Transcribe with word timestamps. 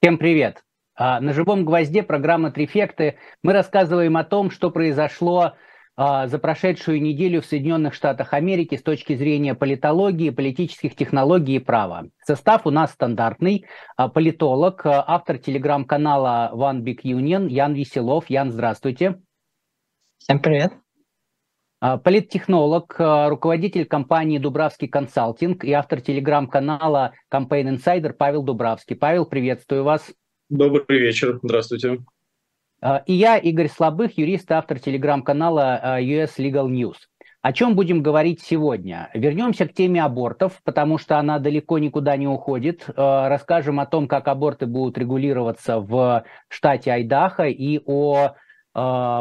Всем 0.00 0.16
привет! 0.16 0.62
А, 0.94 1.20
на 1.20 1.32
живом 1.32 1.64
гвозде 1.64 2.04
программа 2.04 2.52
«Трефекты» 2.52 3.18
мы 3.42 3.52
рассказываем 3.52 4.16
о 4.16 4.22
том, 4.22 4.52
что 4.52 4.70
произошло 4.70 5.54
а, 5.96 6.28
за 6.28 6.38
прошедшую 6.38 7.02
неделю 7.02 7.42
в 7.42 7.46
Соединенных 7.46 7.94
Штатах 7.94 8.32
Америки 8.32 8.76
с 8.76 8.82
точки 8.84 9.16
зрения 9.16 9.56
политологии, 9.56 10.30
политических 10.30 10.94
технологий 10.94 11.56
и 11.56 11.58
права. 11.58 12.04
Состав 12.24 12.64
у 12.64 12.70
нас 12.70 12.92
стандартный. 12.92 13.66
А, 13.96 14.08
политолог, 14.08 14.82
автор 14.84 15.38
телеграм-канала 15.38 16.52
One 16.54 16.84
Big 16.84 17.00
Union 17.02 17.48
Ян 17.48 17.74
Веселов. 17.74 18.30
Ян, 18.30 18.52
здравствуйте. 18.52 19.20
Всем 20.18 20.38
привет. 20.38 20.74
Политтехнолог, 21.80 22.96
руководитель 22.98 23.86
компании 23.86 24.38
Дубравский 24.38 24.88
консалтинг 24.88 25.62
и 25.62 25.72
автор 25.72 26.00
телеграм-канала 26.00 27.12
Campaign 27.32 27.76
Insider 27.76 28.12
Павел 28.12 28.42
Дубравский. 28.42 28.96
Павел, 28.96 29.26
приветствую 29.26 29.84
вас. 29.84 30.12
Добрый 30.48 30.98
вечер, 30.98 31.38
здравствуйте. 31.40 32.00
И 33.06 33.12
я, 33.12 33.36
Игорь 33.36 33.68
Слабых, 33.68 34.18
юрист, 34.18 34.50
автор 34.50 34.80
телеграм-канала 34.80 36.00
US 36.00 36.38
Legal 36.38 36.68
News. 36.68 36.96
О 37.42 37.52
чем 37.52 37.76
будем 37.76 38.02
говорить 38.02 38.40
сегодня? 38.42 39.08
Вернемся 39.14 39.68
к 39.68 39.72
теме 39.72 40.02
абортов, 40.02 40.60
потому 40.64 40.98
что 40.98 41.18
она 41.18 41.38
далеко 41.38 41.78
никуда 41.78 42.16
не 42.16 42.26
уходит. 42.26 42.88
Расскажем 42.96 43.78
о 43.78 43.86
том, 43.86 44.08
как 44.08 44.26
аборты 44.26 44.66
будут 44.66 44.98
регулироваться 44.98 45.78
в 45.78 46.24
штате 46.48 46.90
Айдахо 46.90 47.44
и 47.44 47.80
о 47.86 48.34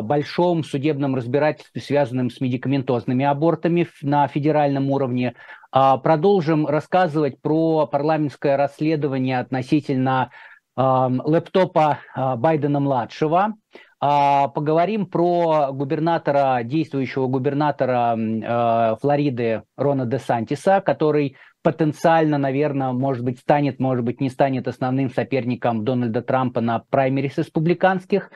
большом 0.02 0.64
судебном 0.64 1.16
разбирательстве, 1.16 1.82
связанном 1.82 2.30
с 2.30 2.42
медикаментозными 2.42 3.26
абортами 3.26 3.88
на 4.02 4.28
федеральном 4.28 4.92
уровне. 4.92 5.36
А, 5.72 5.98
продолжим 5.98 6.66
рассказывать 6.66 7.42
про 7.42 7.86
парламентское 7.88 8.58
расследование 8.58 9.40
относительно 9.40 10.32
эм, 10.76 11.22
лэптопа 11.24 12.00
э, 12.16 12.36
Байдена-младшего. 12.36 13.56
А, 14.00 14.48
поговорим 14.50 15.08
про 15.08 15.72
губернатора, 15.72 16.62
действующего 16.64 17.28
губернатора 17.28 18.16
э, 18.16 18.96
Флориды 19.02 19.64
Рона 19.76 20.06
де 20.06 20.20
Сантиса, 20.20 20.82
который 20.82 21.36
потенциально, 21.64 22.38
наверное, 22.38 22.92
может 22.92 23.24
быть, 23.24 23.40
станет, 23.40 23.80
может 23.80 24.06
быть, 24.06 24.22
не 24.22 24.30
станет 24.30 24.68
основным 24.68 25.10
соперником 25.10 25.84
Дональда 25.84 26.22
Трампа 26.22 26.62
на 26.62 26.80
праймерис 26.80 27.38
республиканских. 27.40 28.30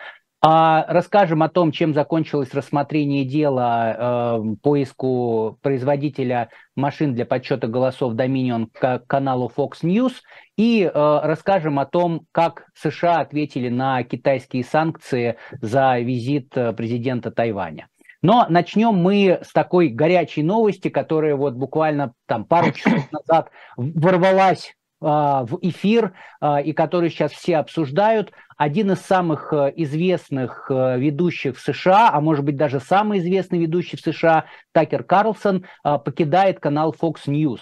А 0.43 0.85
расскажем 0.87 1.43
о 1.43 1.49
том, 1.49 1.71
чем 1.71 1.93
закончилось 1.93 2.51
рассмотрение 2.55 3.25
дела 3.25 4.39
э, 4.39 4.55
поиску 4.63 5.59
производителя 5.61 6.49
машин 6.75 7.13
для 7.13 7.27
подсчета 7.27 7.67
голосов 7.67 8.15
Dominion 8.15 8.65
к 8.73 9.03
каналу 9.05 9.51
Fox 9.55 9.83
News 9.83 10.13
и 10.57 10.81
э, 10.81 10.89
расскажем 10.93 11.77
о 11.77 11.85
том, 11.85 12.25
как 12.31 12.65
США 12.73 13.19
ответили 13.19 13.69
на 13.69 14.01
китайские 14.03 14.63
санкции 14.63 15.37
за 15.61 15.99
визит 15.99 16.57
э, 16.57 16.73
президента 16.73 17.29
Тайваня. 17.29 17.87
Но 18.23 18.47
начнем 18.49 18.95
мы 18.95 19.41
с 19.43 19.51
такой 19.51 19.89
горячей 19.89 20.41
новости, 20.41 20.89
которая 20.89 21.35
вот 21.35 21.53
буквально 21.53 22.13
там 22.25 22.45
пару 22.45 22.71
часов 22.71 23.11
назад 23.11 23.51
ворвалась 23.77 24.73
в 25.01 25.57
эфир 25.61 26.13
а, 26.39 26.61
и 26.61 26.73
который 26.73 27.09
сейчас 27.09 27.31
все 27.31 27.57
обсуждают. 27.57 28.31
Один 28.55 28.91
из 28.91 28.99
самых 28.99 29.51
э, 29.51 29.73
известных 29.75 30.69
э, 30.69 30.99
ведущих 30.99 31.57
в 31.57 31.61
США, 31.61 32.11
а 32.13 32.21
может 32.21 32.45
быть 32.45 32.55
даже 32.55 32.79
самый 32.79 33.17
известный 33.17 33.57
ведущий 33.57 33.97
в 33.97 34.01
США, 34.01 34.45
Такер 34.71 35.03
Карлсон, 35.03 35.65
покидает 35.83 36.59
канал 36.59 36.95
Fox 36.99 37.27
News. 37.27 37.59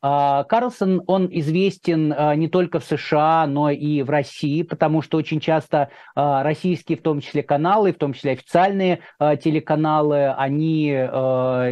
Карлсон, 0.00 1.02
он 1.08 1.28
известен 1.32 2.14
не 2.38 2.48
только 2.48 2.78
в 2.78 2.84
США, 2.84 3.46
но 3.48 3.68
и 3.70 4.02
в 4.02 4.10
России, 4.10 4.62
потому 4.62 5.02
что 5.02 5.18
очень 5.18 5.40
часто 5.40 5.90
российские, 6.14 6.98
в 6.98 7.02
том 7.02 7.20
числе 7.20 7.42
каналы, 7.42 7.92
в 7.92 7.98
том 7.98 8.12
числе 8.12 8.32
официальные 8.32 9.00
телеканалы, 9.18 10.28
они 10.28 10.90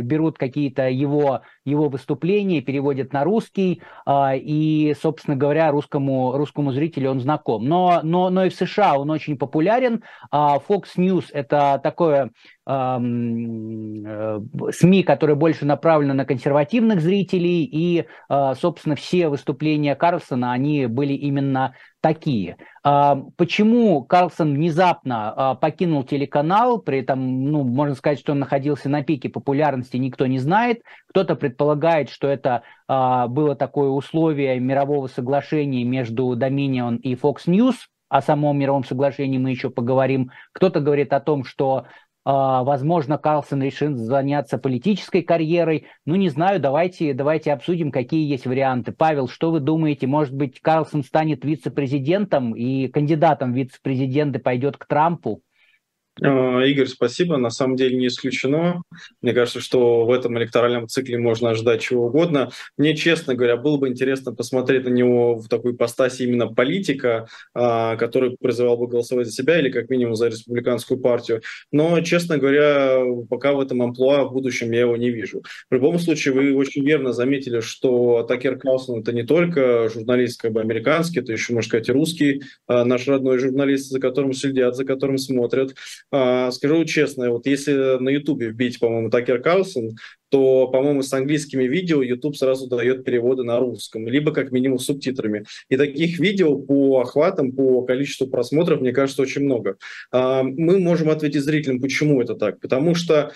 берут 0.02 0.38
какие-то 0.38 0.88
его, 0.88 1.42
его 1.66 1.88
выступления, 1.88 2.62
переводят 2.62 3.12
на 3.12 3.24
русский, 3.24 3.82
и, 4.08 4.96
собственно 5.00 5.36
говоря, 5.36 5.70
русскому, 5.70 6.36
русскому 6.36 6.72
зрителю 6.72 7.10
он 7.10 7.20
знаком. 7.20 7.66
Но, 7.66 8.00
но, 8.02 8.30
но 8.30 8.44
и 8.44 8.48
в 8.48 8.54
США 8.54 8.98
он 8.98 9.10
очень 9.10 9.36
популярен. 9.36 10.02
Fox 10.32 10.84
News– 10.96 11.26
это 11.32 11.80
такое 11.82 12.30
Э, 12.68 12.98
СМИ, 14.72 15.04
которые 15.04 15.36
больше 15.36 15.64
направлены 15.64 16.14
на 16.14 16.24
консервативных 16.24 17.00
зрителей, 17.00 17.62
и, 17.64 18.06
э, 18.28 18.54
собственно, 18.60 18.96
все 18.96 19.28
выступления 19.28 19.94
Карлсона, 19.94 20.50
они 20.52 20.86
были 20.86 21.12
именно 21.12 21.74
такие. 22.00 22.56
А, 22.84 23.16
почему 23.36 24.04
Карлсон 24.04 24.54
внезапно 24.54 25.32
а, 25.32 25.54
покинул 25.54 26.04
телеканал, 26.04 26.78
при 26.78 27.00
этом, 27.00 27.50
ну, 27.50 27.64
можно 27.64 27.94
сказать, 27.94 28.18
что 28.18 28.32
он 28.32 28.38
находился 28.38 28.88
на 28.88 29.02
пике 29.02 29.28
популярности, 29.28 29.96
никто 29.96 30.26
не 30.26 30.38
знает. 30.38 30.82
Кто-то 31.08 31.34
предполагает, 31.34 32.10
что 32.10 32.28
это 32.28 32.62
а, 32.86 33.26
было 33.28 33.56
такое 33.56 33.88
условие 33.88 34.60
мирового 34.60 35.08
соглашения 35.08 35.84
между 35.84 36.36
Dominion 36.36 36.98
и 36.98 37.14
Fox 37.14 37.46
News, 37.46 37.74
о 38.08 38.22
самом 38.22 38.58
мировом 38.58 38.84
соглашении 38.84 39.38
мы 39.38 39.50
еще 39.50 39.70
поговорим. 39.70 40.30
Кто-то 40.52 40.80
говорит 40.80 41.12
о 41.12 41.20
том, 41.20 41.44
что 41.44 41.86
возможно, 42.32 43.18
Карлсон 43.18 43.62
решит 43.62 43.96
заняться 43.96 44.58
политической 44.58 45.22
карьерой. 45.22 45.86
Ну, 46.04 46.16
не 46.16 46.28
знаю, 46.28 46.58
давайте, 46.58 47.14
давайте 47.14 47.52
обсудим, 47.52 47.92
какие 47.92 48.28
есть 48.28 48.46
варианты. 48.46 48.90
Павел, 48.90 49.28
что 49.28 49.52
вы 49.52 49.60
думаете? 49.60 50.08
Может 50.08 50.34
быть, 50.34 50.60
Карлсон 50.60 51.04
станет 51.04 51.44
вице-президентом 51.44 52.56
и 52.56 52.88
кандидатом 52.88 53.52
в 53.52 53.56
вице-президенты 53.56 54.40
пойдет 54.40 54.76
к 54.76 54.86
Трампу? 54.86 55.42
А, 56.22 56.62
Игорь, 56.64 56.86
спасибо. 56.86 57.36
На 57.36 57.50
самом 57.50 57.76
деле 57.76 57.96
не 57.96 58.06
исключено. 58.06 58.82
Мне 59.20 59.34
кажется, 59.34 59.60
что 59.60 60.06
в 60.06 60.10
этом 60.10 60.38
электоральном 60.38 60.88
цикле 60.88 61.18
можно 61.18 61.50
ожидать 61.50 61.82
чего 61.82 62.06
угодно. 62.06 62.50
Мне, 62.78 62.96
честно 62.96 63.34
говоря, 63.34 63.56
было 63.56 63.76
бы 63.76 63.88
интересно 63.88 64.32
посмотреть 64.34 64.84
на 64.84 64.88
него 64.88 65.36
в 65.36 65.48
такой 65.48 65.72
ипостаси 65.72 66.22
именно 66.22 66.46
политика, 66.48 67.28
а, 67.54 67.96
который 67.96 68.36
призывал 68.40 68.78
бы 68.78 68.86
голосовать 68.88 69.26
за 69.26 69.32
себя 69.32 69.58
или 69.58 69.70
как 69.70 69.90
минимум 69.90 70.14
за 70.14 70.28
республиканскую 70.28 70.98
партию. 71.00 71.42
Но, 71.70 72.00
честно 72.00 72.38
говоря, 72.38 73.02
пока 73.28 73.52
в 73.52 73.60
этом 73.60 73.82
амплуа 73.82 74.24
в 74.24 74.32
будущем 74.32 74.70
я 74.72 74.80
его 74.80 74.96
не 74.96 75.10
вижу. 75.10 75.42
В 75.70 75.74
любом 75.74 75.98
случае, 75.98 76.32
вы 76.32 76.54
очень 76.56 76.84
верно 76.84 77.12
заметили, 77.12 77.60
что 77.60 78.22
Такер 78.22 78.58
Каусон 78.58 79.00
это 79.00 79.12
не 79.12 79.24
только 79.24 79.90
журналист 79.90 80.40
как 80.40 80.52
бы 80.52 80.62
американский, 80.62 81.20
это 81.20 81.32
еще, 81.32 81.52
можно 81.52 81.68
сказать, 81.68 81.88
и 81.90 81.92
русский, 81.92 82.42
а, 82.66 82.86
наш 82.86 83.06
родной 83.06 83.38
журналист, 83.38 83.90
за 83.90 84.00
которым 84.00 84.32
следят, 84.32 84.76
за 84.76 84.86
которым 84.86 85.18
смотрят. 85.18 85.74
А, 86.12 86.50
скажу 86.52 86.84
честно, 86.84 87.30
вот 87.30 87.46
если 87.46 87.98
на 87.98 88.08
Ютубе 88.10 88.48
вбить, 88.48 88.78
по-моему, 88.78 89.10
Такер 89.10 89.42
Карлсон, 89.42 89.96
то, 90.28 90.68
по-моему, 90.68 91.02
с 91.02 91.12
английскими 91.12 91.64
видео 91.64 92.02
YouTube 92.02 92.36
сразу 92.36 92.68
дает 92.68 93.04
переводы 93.04 93.42
на 93.42 93.58
русском, 93.58 94.06
либо 94.08 94.32
как 94.32 94.52
минимум 94.52 94.78
субтитрами. 94.78 95.44
И 95.68 95.76
таких 95.76 96.18
видео 96.18 96.56
по 96.56 97.00
охватам, 97.00 97.52
по 97.52 97.82
количеству 97.82 98.26
просмотров, 98.26 98.80
мне 98.80 98.92
кажется, 98.92 99.22
очень 99.22 99.42
много. 99.42 99.76
А, 100.12 100.42
мы 100.42 100.78
можем 100.78 101.10
ответить 101.10 101.42
зрителям, 101.42 101.80
почему 101.80 102.20
это 102.20 102.34
так. 102.34 102.60
Потому 102.60 102.94
что 102.94 103.32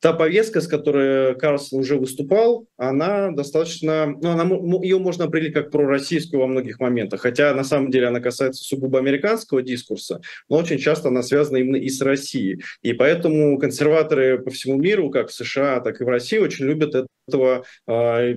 та 0.00 0.12
повестка, 0.12 0.60
с 0.60 0.68
которой 0.68 1.34
Карлсон 1.36 1.80
уже 1.80 1.96
выступал, 1.96 2.66
она 2.76 3.30
достаточно, 3.30 4.06
ну, 4.06 4.30
она, 4.30 4.44
ее 4.82 4.98
можно 4.98 5.24
определить 5.24 5.54
как 5.54 5.70
пророссийскую 5.70 6.40
во 6.40 6.46
многих 6.46 6.80
моментах, 6.80 7.20
хотя 7.20 7.54
на 7.54 7.64
самом 7.64 7.90
деле 7.90 8.08
она 8.08 8.20
касается 8.20 8.62
сугубо 8.62 8.98
американского 8.98 9.62
дискурса, 9.62 10.20
но 10.48 10.58
очень 10.58 10.78
часто 10.78 11.08
она 11.08 11.22
связана 11.22 11.56
именно 11.58 11.76
и 11.76 11.88
с 11.88 12.00
Россией. 12.02 12.62
И 12.82 12.92
поэтому 12.92 13.58
консерваторы 13.58 14.38
по 14.38 14.50
всему 14.50 14.76
миру, 14.76 15.10
как 15.10 15.28
в 15.28 15.34
США, 15.34 15.80
так 15.80 16.00
и 16.00 16.04
в 16.04 16.08
России, 16.08 16.38
очень 16.38 16.66
любят 16.66 16.94
этого, 17.28 17.64
а, 17.86 18.34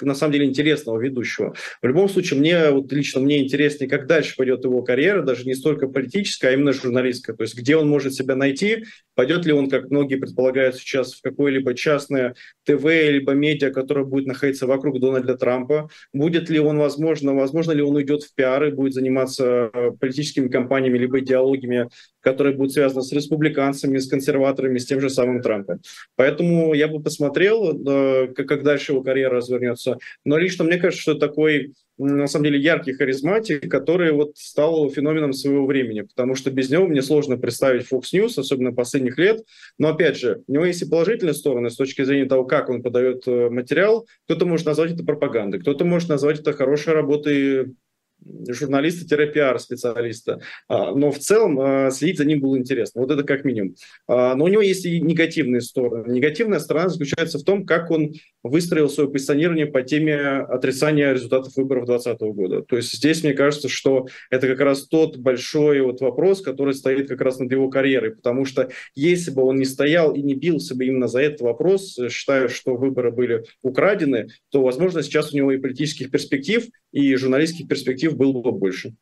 на 0.00 0.14
самом 0.14 0.32
деле, 0.32 0.46
интересного 0.46 1.00
ведущего. 1.00 1.54
В 1.80 1.86
любом 1.86 2.08
случае, 2.08 2.40
мне, 2.40 2.70
вот 2.70 2.92
лично 2.92 3.20
мне 3.20 3.42
интереснее, 3.42 3.88
как 3.88 4.06
дальше 4.06 4.34
пойдет 4.36 4.64
его 4.64 4.82
карьера, 4.82 5.22
даже 5.22 5.44
не 5.44 5.54
столько 5.54 5.88
политическая, 5.88 6.48
а 6.48 6.52
именно 6.52 6.72
журналистская. 6.72 7.36
То 7.36 7.42
есть, 7.42 7.56
где 7.56 7.76
он 7.76 7.88
может 7.88 8.14
себя 8.14 8.36
найти, 8.36 8.84
пойдет 9.14 9.46
ли 9.46 9.52
он, 9.52 9.68
как 9.68 9.90
многие 9.90 10.16
предполагают 10.16 10.76
сейчас, 10.76 11.14
в 11.14 11.22
какое-либо 11.22 11.74
частное 11.74 12.34
ТВ, 12.64 12.84
либо 12.84 13.32
медиа, 13.32 13.70
которое 13.70 14.04
будет 14.04 14.26
находиться 14.26 14.66
вокруг 14.66 15.00
Дональда 15.00 15.36
Трампа. 15.36 15.88
Будет 16.12 16.50
ли 16.50 16.58
он, 16.58 16.78
возможно, 16.78 17.34
возможно 17.34 17.72
ли 17.72 17.82
он 17.82 17.96
уйдет 17.96 18.22
в 18.22 18.34
пиар 18.34 18.64
и 18.64 18.70
будет 18.70 18.94
заниматься 18.94 19.70
э, 19.72 19.90
политическими 19.98 20.48
кампаниями, 20.48 20.98
либо 20.98 21.20
идеологиями, 21.20 21.88
которые 22.22 22.56
будут 22.56 22.72
связаны 22.72 23.02
с 23.02 23.12
республиканцами, 23.12 23.98
с 23.98 24.08
консерваторами, 24.08 24.78
с 24.78 24.86
тем 24.86 25.00
же 25.00 25.10
самым 25.10 25.42
Трампом. 25.42 25.80
Поэтому 26.16 26.72
я 26.74 26.88
бы 26.88 27.02
посмотрел, 27.02 27.78
э, 27.86 28.28
как 28.28 28.62
дальше 28.62 28.92
его 28.92 29.02
карьера 29.02 29.36
развернется. 29.36 29.98
Но 30.24 30.38
лично 30.38 30.64
мне 30.64 30.78
кажется, 30.78 31.02
что 31.02 31.14
такой 31.14 31.72
на 31.98 32.26
самом 32.26 32.44
деле 32.44 32.58
яркий 32.58 32.94
харизматик, 32.94 33.70
который 33.70 34.12
вот 34.12 34.32
стал 34.36 34.90
феноменом 34.90 35.32
своего 35.32 35.66
времени, 35.66 36.02
потому 36.02 36.34
что 36.34 36.50
без 36.50 36.70
него 36.70 36.86
мне 36.86 37.02
сложно 37.02 37.36
представить 37.36 37.86
Fox 37.90 38.12
News, 38.12 38.38
особенно 38.38 38.72
последних 38.72 39.18
лет. 39.18 39.44
Но 39.78 39.88
опять 39.88 40.18
же, 40.18 40.42
у 40.46 40.52
него 40.52 40.64
есть 40.64 40.82
и 40.82 40.88
положительные 40.88 41.34
стороны 41.34 41.70
с 41.70 41.76
точки 41.76 42.02
зрения 42.02 42.26
того, 42.26 42.44
как 42.44 42.70
он 42.70 42.82
подает 42.82 43.26
э, 43.26 43.50
материал. 43.50 44.06
Кто-то 44.24 44.46
может 44.46 44.66
назвать 44.66 44.92
это 44.92 45.04
пропагандой, 45.04 45.60
кто-то 45.60 45.84
может 45.84 46.08
назвать 46.08 46.40
это 46.40 46.52
хорошей 46.52 46.94
работой 46.94 47.74
журналиста-пиар-специалиста. 48.48 50.40
А, 50.68 50.94
но 50.94 51.10
в 51.10 51.18
целом 51.18 51.58
а, 51.60 51.90
следить 51.90 52.18
за 52.18 52.24
ним 52.24 52.40
было 52.40 52.56
интересно. 52.58 53.00
Вот 53.00 53.10
это 53.10 53.22
как 53.24 53.44
минимум. 53.44 53.74
А, 54.08 54.34
но 54.34 54.44
у 54.44 54.48
него 54.48 54.62
есть 54.62 54.84
и 54.84 55.00
негативные 55.00 55.60
стороны. 55.60 56.12
Негативная 56.12 56.58
сторона 56.58 56.88
заключается 56.88 57.38
в 57.38 57.44
том, 57.44 57.64
как 57.66 57.90
он 57.90 58.12
выстроил 58.42 58.88
свое 58.88 59.10
позиционирование 59.10 59.66
по 59.66 59.82
теме 59.82 60.16
отрицания 60.16 61.12
результатов 61.12 61.56
выборов 61.56 61.86
2020 61.86 62.20
года. 62.34 62.62
То 62.62 62.76
есть 62.76 62.92
здесь 62.92 63.22
мне 63.22 63.34
кажется, 63.34 63.68
что 63.68 64.06
это 64.30 64.46
как 64.48 64.60
раз 64.60 64.86
тот 64.88 65.16
большой 65.16 65.80
вот 65.80 66.00
вопрос, 66.00 66.42
который 66.42 66.74
стоит 66.74 67.08
как 67.08 67.20
раз 67.20 67.38
над 67.38 67.50
его 67.52 67.68
карьерой. 67.68 68.14
Потому 68.14 68.44
что 68.44 68.70
если 68.94 69.30
бы 69.30 69.42
он 69.42 69.56
не 69.56 69.64
стоял 69.64 70.12
и 70.12 70.22
не 70.22 70.34
бился 70.34 70.74
бы 70.74 70.86
именно 70.86 71.08
за 71.08 71.20
этот 71.20 71.40
вопрос, 71.42 71.98
считая, 72.10 72.48
что 72.48 72.76
выборы 72.76 73.10
были 73.10 73.44
украдены, 73.62 74.28
то, 74.50 74.62
возможно, 74.62 75.02
сейчас 75.02 75.32
у 75.32 75.36
него 75.36 75.52
и 75.52 75.58
политических 75.58 76.10
перспектив, 76.10 76.66
и 76.92 77.16
журналистских 77.16 77.66
перспектив 77.66 78.16
было 78.16 78.40
бы 78.40 78.52
больше. 78.52 78.94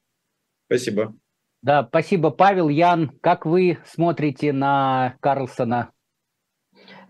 Спасибо. 0.67 1.15
Да, 1.63 1.85
спасибо, 1.87 2.31
Павел. 2.31 2.69
Ян, 2.69 3.11
как 3.21 3.45
вы 3.45 3.79
смотрите 3.85 4.53
на 4.53 5.17
Карлсона? 5.21 5.91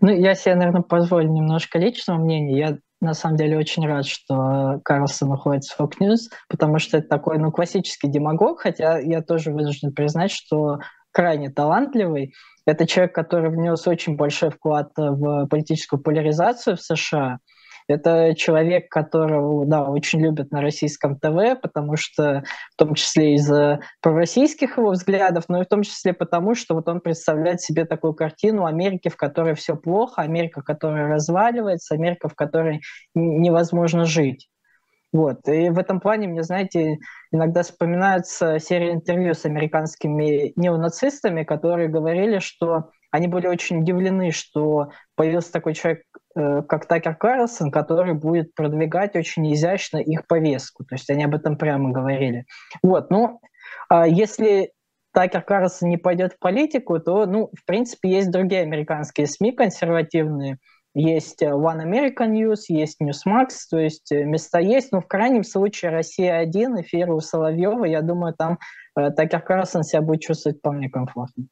Ну, 0.01 0.09
я 0.11 0.35
себе, 0.35 0.55
наверное, 0.55 0.81
позволю 0.81 1.29
немножко 1.29 1.79
личного 1.79 2.17
мнения. 2.17 2.57
Я 2.57 2.77
на 2.99 3.13
самом 3.13 3.37
деле 3.37 3.57
очень 3.57 3.85
рад, 3.87 4.05
что 4.05 4.81
Карлсон 4.83 5.29
находится 5.29 5.75
в 5.75 5.79
Fox 5.79 5.93
News, 6.01 6.29
потому 6.49 6.79
что 6.79 6.97
это 6.97 7.07
такой, 7.07 7.37
ну, 7.37 7.51
классический 7.51 8.09
демагог, 8.09 8.59
хотя 8.59 8.99
я 8.99 9.21
тоже 9.21 9.51
вынужден 9.51 9.93
признать, 9.93 10.31
что 10.31 10.79
крайне 11.11 11.49
талантливый. 11.49 12.33
Это 12.65 12.85
человек, 12.85 13.15
который 13.15 13.49
внес 13.49 13.87
очень 13.87 14.17
большой 14.17 14.49
вклад 14.49 14.91
в 14.97 15.47
политическую 15.47 16.01
поляризацию 16.01 16.75
в 16.75 16.81
США– 16.81 17.39
это 17.87 18.33
человек, 18.35 18.89
которого, 18.89 19.65
да, 19.65 19.83
очень 19.89 20.21
любят 20.21 20.51
на 20.51 20.61
российском 20.61 21.17
ТВ, 21.17 21.59
потому 21.61 21.95
что 21.95 22.43
в 22.73 22.75
том 22.77 22.95
числе 22.95 23.35
из-за 23.35 23.79
пророссийских 24.01 24.77
его 24.77 24.91
взглядов, 24.91 25.45
но 25.47 25.61
и 25.61 25.65
в 25.65 25.67
том 25.67 25.83
числе 25.83 26.13
потому, 26.13 26.55
что 26.55 26.75
вот 26.75 26.87
он 26.87 27.01
представляет 27.01 27.61
себе 27.61 27.85
такую 27.85 28.13
картину 28.13 28.65
Америки, 28.65 29.09
в 29.09 29.17
которой 29.17 29.55
все 29.55 29.75
плохо, 29.75 30.21
Америка, 30.21 30.61
которая 30.61 31.07
разваливается, 31.07 31.95
Америка, 31.95 32.29
в 32.29 32.35
которой 32.35 32.81
невозможно 33.15 34.05
жить. 34.05 34.47
Вот. 35.13 35.45
И 35.47 35.69
в 35.69 35.77
этом 35.77 35.99
плане 35.99 36.27
мне, 36.27 36.41
знаете, 36.41 36.97
иногда 37.31 37.63
вспоминаются 37.63 38.59
серии 38.59 38.91
интервью 38.91 39.33
с 39.33 39.45
американскими 39.45 40.53
неонацистами, 40.55 41.43
которые 41.43 41.89
говорили, 41.89 42.39
что 42.39 42.91
они 43.11 43.27
были 43.27 43.47
очень 43.47 43.81
удивлены, 43.81 44.31
что 44.31 44.91
появился 45.15 45.51
такой 45.51 45.73
человек, 45.73 46.03
как 46.33 46.85
Такер 46.85 47.15
Карлсон, 47.15 47.71
который 47.71 48.13
будет 48.13 48.55
продвигать 48.55 49.15
очень 49.15 49.53
изящно 49.53 49.97
их 49.97 50.27
повестку. 50.27 50.85
То 50.85 50.95
есть 50.95 51.09
они 51.09 51.25
об 51.25 51.35
этом 51.35 51.57
прямо 51.57 51.91
говорили. 51.91 52.45
Вот, 52.81 53.09
ну, 53.09 53.41
а 53.89 54.07
если 54.07 54.71
Такер 55.13 55.41
Карлсон 55.41 55.89
не 55.89 55.97
пойдет 55.97 56.33
в 56.33 56.39
политику, 56.39 56.99
то, 56.99 57.25
ну, 57.25 57.49
в 57.53 57.65
принципе, 57.65 58.09
есть 58.09 58.31
другие 58.31 58.61
американские 58.61 59.27
СМИ 59.27 59.51
консервативные, 59.51 60.57
есть 60.93 61.41
One 61.41 61.83
American 61.83 62.31
News, 62.31 62.63
есть 62.67 63.01
Newsmax, 63.01 63.47
то 63.69 63.79
есть 63.79 64.11
э, 64.11 64.23
места 64.23 64.59
есть, 64.59 64.91
но 64.91 64.99
в 64.99 65.07
крайнем 65.07 65.43
случае 65.43 65.91
Россия-1, 65.91 66.81
эфир 66.81 67.11
у 67.11 67.19
Соловьева, 67.19 67.85
я 67.85 68.01
думаю, 68.01 68.33
там 68.33 68.59
э, 68.97 69.09
Такер 69.11 69.41
Карлсон 69.41 69.83
себя 69.83 70.01
будет 70.01 70.21
чувствовать 70.21 70.59
вполне 70.59 70.89
комфортно. 70.89 71.45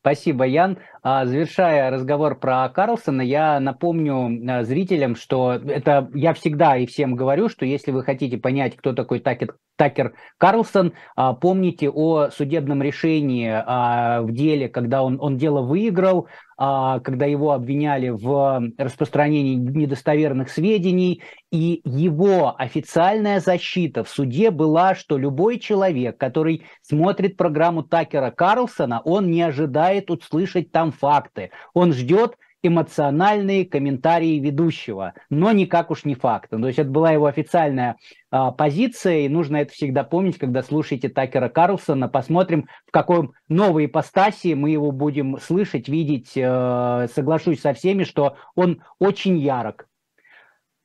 Спасибо, 0.00 0.44
Ян. 0.44 0.78
А, 1.02 1.26
завершая 1.26 1.90
разговор 1.90 2.38
про 2.38 2.68
Карлсона, 2.68 3.22
я 3.22 3.60
напомню 3.60 4.50
а, 4.50 4.64
зрителям, 4.64 5.16
что 5.16 5.52
это 5.52 6.10
я 6.14 6.34
всегда 6.34 6.76
и 6.76 6.86
всем 6.86 7.16
говорю, 7.16 7.48
что 7.48 7.64
если 7.64 7.90
вы 7.90 8.02
хотите 8.02 8.38
понять, 8.38 8.76
кто 8.76 8.92
такой 8.92 9.20
Такер, 9.20 9.56
Такер 9.76 10.14
Карлсон, 10.38 10.92
а, 11.16 11.32
помните 11.32 11.90
о 11.90 12.30
судебном 12.30 12.82
решении 12.82 13.50
в 13.50 14.32
деле, 14.32 14.68
когда 14.68 15.02
он, 15.02 15.18
он 15.20 15.36
дело 15.36 15.62
выиграл, 15.62 16.28
когда 16.60 17.24
его 17.24 17.52
обвиняли 17.52 18.10
в 18.10 18.62
распространении 18.76 19.54
недостоверных 19.54 20.50
сведений, 20.50 21.22
и 21.50 21.80
его 21.84 22.54
официальная 22.58 23.40
защита 23.40 24.04
в 24.04 24.10
суде 24.10 24.50
была, 24.50 24.94
что 24.94 25.16
любой 25.16 25.58
человек, 25.58 26.18
который 26.18 26.64
смотрит 26.82 27.38
программу 27.38 27.82
Такера 27.82 28.30
Карлсона, 28.30 29.00
он 29.06 29.30
не 29.30 29.40
ожидает 29.40 30.10
услышать 30.10 30.70
там 30.70 30.92
факты. 30.92 31.50
Он 31.72 31.94
ждет 31.94 32.36
эмоциональные 32.62 33.64
комментарии 33.64 34.38
ведущего, 34.38 35.14
но 35.28 35.52
никак 35.52 35.90
уж 35.90 36.04
не 36.04 36.14
факты. 36.14 36.58
То 36.58 36.66
есть 36.66 36.78
это 36.78 36.90
была 36.90 37.12
его 37.12 37.26
официальная 37.26 37.96
а, 38.30 38.50
позиция, 38.50 39.20
и 39.20 39.28
нужно 39.28 39.58
это 39.58 39.72
всегда 39.72 40.04
помнить, 40.04 40.38
когда 40.38 40.62
слушаете 40.62 41.08
Такера 41.08 41.48
Карлсона. 41.48 42.08
Посмотрим, 42.08 42.68
в 42.86 42.90
какой 42.90 43.30
новой 43.48 43.86
ипостаси 43.86 44.54
мы 44.54 44.70
его 44.70 44.92
будем 44.92 45.38
слышать, 45.38 45.88
видеть. 45.88 46.32
Э, 46.36 47.08
соглашусь 47.14 47.60
со 47.60 47.74
всеми, 47.74 48.04
что 48.04 48.36
он 48.54 48.82
очень 48.98 49.38
ярок 49.38 49.86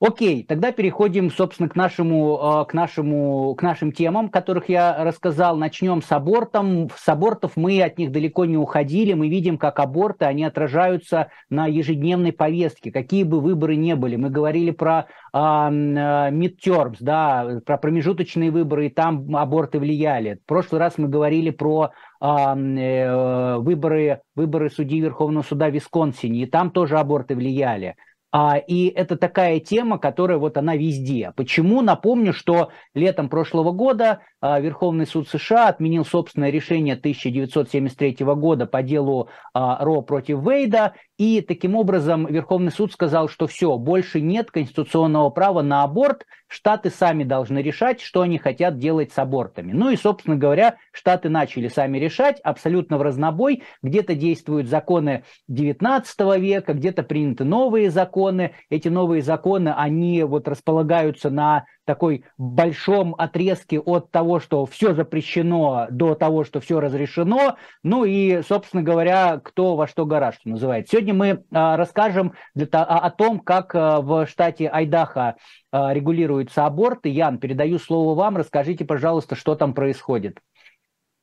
Окей, 0.02 0.44
тогда 0.44 0.74
переходим, 0.74 1.32
собственно, 1.32 1.70
к 1.70 1.76
нашему, 1.78 2.38
э, 2.38 2.66
к 2.66 2.74
нашему, 2.74 3.56
к 3.56 3.62
нашим 3.62 3.94
темам, 3.94 4.28
которых 4.28 4.68
я 4.68 5.02
рассказал. 5.06 5.56
Начнем 5.56 6.02
с 6.02 6.12
абортом. 6.12 6.90
С 6.98 7.08
абортов 7.08 7.54
мы 7.56 7.82
от 7.82 7.98
них 7.98 8.12
далеко 8.12 8.44
не 8.44 8.58
уходили. 8.58 9.14
Мы 9.14 9.30
видим, 9.30 9.58
как 9.58 9.80
аборты, 9.80 10.26
они 10.26 10.44
отражаются 10.44 11.30
на 11.50 11.68
ежедневной 11.68 12.34
повестке, 12.34 12.92
какие 12.92 13.24
бы 13.24 13.40
выборы 13.40 13.78
ни 13.78 13.94
были. 13.94 14.18
Мы 14.18 14.30
говорили 14.30 14.72
про 14.72 15.06
а, 15.32 15.70
э, 15.70 15.72
midterms, 15.72 16.98
да, 17.00 17.62
про 17.66 17.78
промежуточные 17.78 18.52
выборы, 18.52 18.88
и 18.88 18.90
там 18.90 19.34
аборты 19.34 19.80
влияли. 19.80 20.42
В 20.44 20.46
прошлый 20.46 20.82
раз 20.82 20.98
мы 20.98 21.08
говорили 21.08 21.52
про 21.52 21.92
а, 22.20 22.54
э, 22.54 23.58
выборы, 23.60 24.20
выборы 24.36 24.70
судей 24.70 25.00
Верховного 25.00 25.44
суда 25.44 25.70
в 25.70 25.74
Висконсине, 25.74 26.44
и 26.44 26.46
там 26.48 26.70
тоже 26.72 26.98
аборты 26.98 27.34
влияли. 27.36 27.96
А, 28.38 28.58
и 28.58 28.88
это 28.88 29.16
такая 29.16 29.62
тема, 29.62 29.98
которая 29.98 30.38
вот 30.38 30.58
она 30.58 30.76
везде. 30.76 31.32
Почему? 31.38 31.82
Напомню, 31.82 32.34
что 32.34 32.70
летом 32.94 33.30
прошлого 33.30 33.72
года 33.72 34.24
а, 34.42 34.60
Верховный 34.60 35.08
суд 35.08 35.30
США 35.30 35.70
отменил 35.70 36.04
собственное 36.04 36.50
решение 36.50 36.96
1973 36.96 38.18
года 38.36 38.66
по 38.66 38.84
делу 38.84 39.30
а, 39.54 39.82
Ро 39.86 40.02
против 40.02 40.46
Вейда, 40.46 40.96
и 41.18 41.40
таким 41.42 41.76
образом 41.76 42.26
Верховный 42.28 42.72
суд 42.72 42.92
сказал, 42.92 43.30
что 43.30 43.48
все, 43.48 43.78
больше 43.78 44.20
нет 44.20 44.52
конституционного 44.52 45.30
права 45.30 45.62
на 45.62 45.84
аборт, 45.84 46.26
штаты 46.48 46.90
сами 46.90 47.24
должны 47.24 47.60
решать, 47.60 48.02
что 48.02 48.22
они 48.22 48.38
хотят 48.38 48.78
делать 48.80 49.14
с 49.14 49.18
абортами. 49.18 49.72
Ну 49.72 49.90
и, 49.90 49.96
собственно 49.96 50.36
говоря, 50.36 50.76
штаты 50.92 51.30
начали 51.30 51.70
сами 51.70 51.98
решать 52.00 52.42
абсолютно 52.42 52.98
в 52.98 53.02
разнобой. 53.02 53.64
Где-то 53.82 54.16
действуют 54.16 54.68
законы 54.68 55.24
19 55.48 56.20
века, 56.38 56.74
где-то 56.74 57.04
приняты 57.04 57.46
новые 57.46 57.90
законы. 57.90 58.52
Эти 58.70 58.90
новые 58.90 59.22
законы, 59.22 59.74
они 59.76 60.24
вот 60.24 60.50
располагаются 60.50 61.30
на 61.30 61.66
такой 61.86 62.26
большом 62.38 63.16
отрезке 63.18 63.80
от 63.80 64.12
того, 64.12 64.40
что 64.40 64.66
все 64.66 64.94
запрещено, 64.94 65.88
до 65.90 66.16
того, 66.16 66.44
что 66.44 66.60
все 66.60 66.80
разрешено. 66.80 67.56
Ну 67.84 68.04
и, 68.04 68.42
собственно 68.42 68.84
говоря, 68.84 69.40
кто 69.44 69.76
во 69.76 69.88
что 69.88 70.06
гора, 70.06 70.32
что 70.32 70.50
называется. 70.50 70.92
Сегодня 70.92 71.14
мы 71.14 71.44
а, 71.52 71.78
расскажем 71.78 72.34
о, 72.72 73.10
том, 73.12 73.40
как 73.40 73.74
а, 73.76 74.02
в 74.02 74.28
штате 74.28 74.68
Айдаха 74.68 75.36
а, 75.72 75.94
регулируются 75.94 76.66
аборты. 76.66 77.10
Ян, 77.10 77.38
передаю 77.38 77.80
слово 77.80 78.16
вам. 78.16 78.38
Расскажите, 78.38 78.86
пожалуйста, 78.86 79.36
что 79.36 79.56
там 79.56 79.74
происходит. 79.74 80.40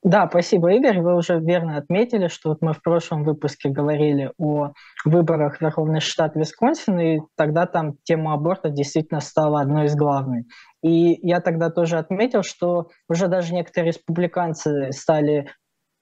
Да, 0.03 0.27
спасибо, 0.29 0.73
Игорь. 0.73 1.01
Вы 1.01 1.15
уже 1.15 1.39
верно 1.39 1.77
отметили, 1.77 2.27
что 2.27 2.49
вот 2.49 2.59
мы 2.61 2.73
в 2.73 2.83
прошлом 2.83 3.23
выпуске 3.23 3.69
говорили 3.69 4.33
о 4.37 4.73
выборах 5.05 5.59
в 5.59 5.61
Верховный 5.61 6.01
штат 6.01 6.35
Висконсин, 6.35 6.99
и 6.99 7.21
тогда 7.37 7.67
там 7.67 7.95
тема 8.03 8.35
аборта 8.35 8.69
действительно 8.71 9.21
стала 9.21 9.61
одной 9.61 9.87
из 9.87 9.95
главных. 9.95 10.47
И 10.83 11.19
я 11.25 11.41
тогда 11.41 11.71
тоже 11.71 11.99
отметил, 11.99 12.43
что 12.43 12.89
уже 13.09 13.29
даже 13.29 13.55
некоторые 13.55 13.93
республиканцы 13.93 14.91
стали 14.91 15.49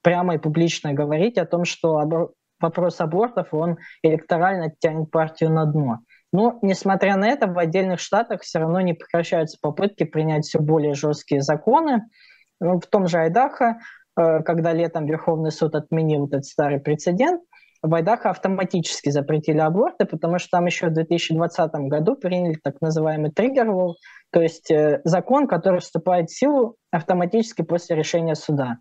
прямо 0.03 0.37
и 0.37 0.39
публично 0.39 0.95
говорить 0.95 1.37
о 1.37 1.45
том, 1.45 1.67
что 1.67 1.99
абор... 1.99 2.31
вопрос 2.59 3.03
абортов, 3.03 3.53
он 3.53 3.77
электорально 4.03 4.73
тянет 4.81 5.11
партию 5.11 5.53
на 5.53 5.67
дно. 5.67 5.99
Но, 6.33 6.59
несмотря 6.63 7.17
на 7.17 7.29
это, 7.29 7.49
в 7.49 7.59
отдельных 7.59 8.01
штатах 8.01 8.41
все 8.41 8.61
равно 8.61 8.81
не 8.81 8.95
прекращаются 8.95 9.59
попытки 9.61 10.05
принять 10.05 10.47
все 10.47 10.59
более 10.59 10.95
жесткие 10.95 11.43
законы, 11.43 12.05
в 12.61 12.87
том 12.91 13.09
же 13.09 13.19
Айдахо, 13.19 13.79
э, 14.17 14.43
когда 14.43 14.73
летом 14.73 15.07
Верховный 15.07 15.51
суд 15.51 15.75
отменил 15.75 16.27
этот 16.27 16.45
старый 16.45 16.79
прецедент, 16.79 17.43
в 17.83 17.95
Айдахо 17.95 18.29
автоматически 18.31 19.09
запретили 19.09 19.59
аборты, 19.59 20.05
потому 20.05 20.39
что 20.39 20.51
там 20.51 20.67
еще 20.67 20.89
в 20.89 20.93
2020 20.93 21.73
году 21.89 22.15
приняли 22.15 22.59
так 22.63 22.81
называемый 22.83 23.31
триггер 23.31 23.69
то 24.33 24.41
есть 24.41 24.71
э, 24.71 25.01
закон, 25.05 25.49
который 25.49 25.81
вступает 25.81 26.29
в 26.29 26.39
силу 26.39 26.77
автоматически 26.91 27.63
после 27.63 27.97
решения 27.97 28.35
суда. 28.35 28.77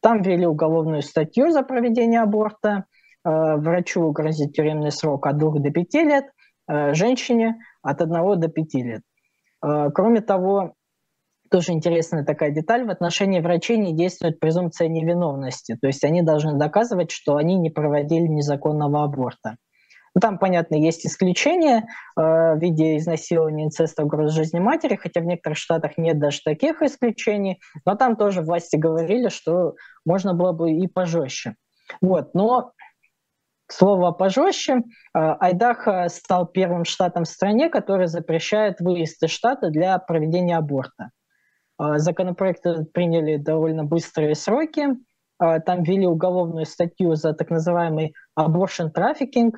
Там 0.00 0.22
ввели 0.22 0.46
уголовную 0.46 1.02
статью 1.02 1.50
за 1.50 1.62
проведение 1.62 2.22
аборта, 2.22 2.86
э, 3.24 3.30
врачу 3.56 4.10
грозит 4.10 4.54
тюремный 4.54 4.90
срок 4.90 5.26
от 5.26 5.36
2 5.36 5.60
до 5.60 5.70
5 5.70 5.94
лет, 5.94 6.24
женщине 6.92 7.58
от 7.82 8.00
1 8.00 8.40
до 8.40 8.48
5 8.48 8.74
лет. 8.74 9.02
Кроме 9.60 10.20
того, 10.20 10.74
тоже 11.50 11.72
интересная 11.72 12.24
такая 12.24 12.50
деталь, 12.50 12.84
в 12.84 12.90
отношении 12.90 13.40
врачей 13.40 13.76
не 13.76 13.94
действует 13.94 14.40
презумпция 14.40 14.88
невиновности, 14.88 15.76
то 15.80 15.86
есть 15.86 16.04
они 16.04 16.22
должны 16.22 16.54
доказывать, 16.54 17.10
что 17.10 17.36
они 17.36 17.56
не 17.56 17.70
проводили 17.70 18.26
незаконного 18.26 19.04
аборта. 19.04 19.56
Ну, 20.14 20.20
там, 20.20 20.38
понятно, 20.38 20.74
есть 20.74 21.06
исключения 21.06 21.86
э, 22.16 22.20
в 22.20 22.58
виде 22.58 22.96
изнасилования, 22.96 23.64
инцеста, 23.64 24.04
угрозы 24.04 24.34
жизни 24.34 24.58
матери, 24.58 24.96
хотя 24.96 25.20
в 25.20 25.24
некоторых 25.24 25.56
штатах 25.56 25.98
нет 25.98 26.18
даже 26.18 26.40
таких 26.44 26.82
исключений, 26.82 27.60
но 27.84 27.94
там 27.94 28.16
тоже 28.16 28.42
власти 28.42 28.76
говорили, 28.76 29.28
что 29.28 29.74
можно 30.04 30.34
было 30.34 30.52
бы 30.52 30.72
и 30.72 30.88
пожестче. 30.88 31.54
Вот, 32.00 32.34
но 32.34 32.72
слово 33.68 34.10
пожестче, 34.10 34.74
э, 34.74 34.80
Айдахо 35.14 36.08
стал 36.08 36.46
первым 36.46 36.84
штатом 36.84 37.22
в 37.22 37.28
стране, 37.28 37.68
который 37.68 38.08
запрещает 38.08 38.80
выезд 38.80 39.22
из 39.22 39.30
штата 39.30 39.70
для 39.70 39.96
проведения 39.98 40.56
аборта. 40.56 41.10
Э, 41.80 41.98
законопроект 41.98 42.64
приняли 42.92 43.36
довольно 43.36 43.84
быстрые 43.84 44.34
сроки, 44.34 44.88
э, 45.42 45.60
там 45.60 45.82
ввели 45.82 46.06
уголовную 46.06 46.66
статью 46.66 47.14
за 47.14 47.32
так 47.32 47.50
называемый 47.50 48.14
abortion 48.38 48.92
trafficking, 48.94 49.52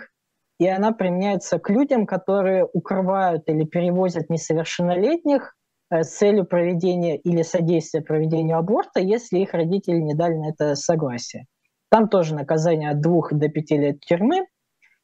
и 0.59 0.69
она 0.69 0.93
применяется 0.93 1.59
к 1.59 1.69
людям, 1.69 2.07
которые 2.07 2.65
укрывают 2.73 3.49
или 3.49 3.65
перевозят 3.65 4.31
несовершеннолетних 4.31 5.57
э, 5.91 6.05
с 6.05 6.17
целью 6.17 6.45
проведения 6.45 7.17
или 7.17 7.43
содействия 7.43 8.03
проведению 8.03 8.59
аборта, 8.59 9.01
если 9.01 9.39
их 9.39 9.53
родители 9.53 9.99
не 9.99 10.15
дали 10.15 10.35
на 10.35 10.51
это 10.51 10.77
согласие. 10.77 11.47
Там 11.91 12.09
тоже 12.09 12.35
наказание 12.35 12.91
от 12.91 13.01
двух 13.01 13.33
до 13.33 13.49
пяти 13.49 13.77
лет 13.77 14.01
тюрьмы. 14.01 14.47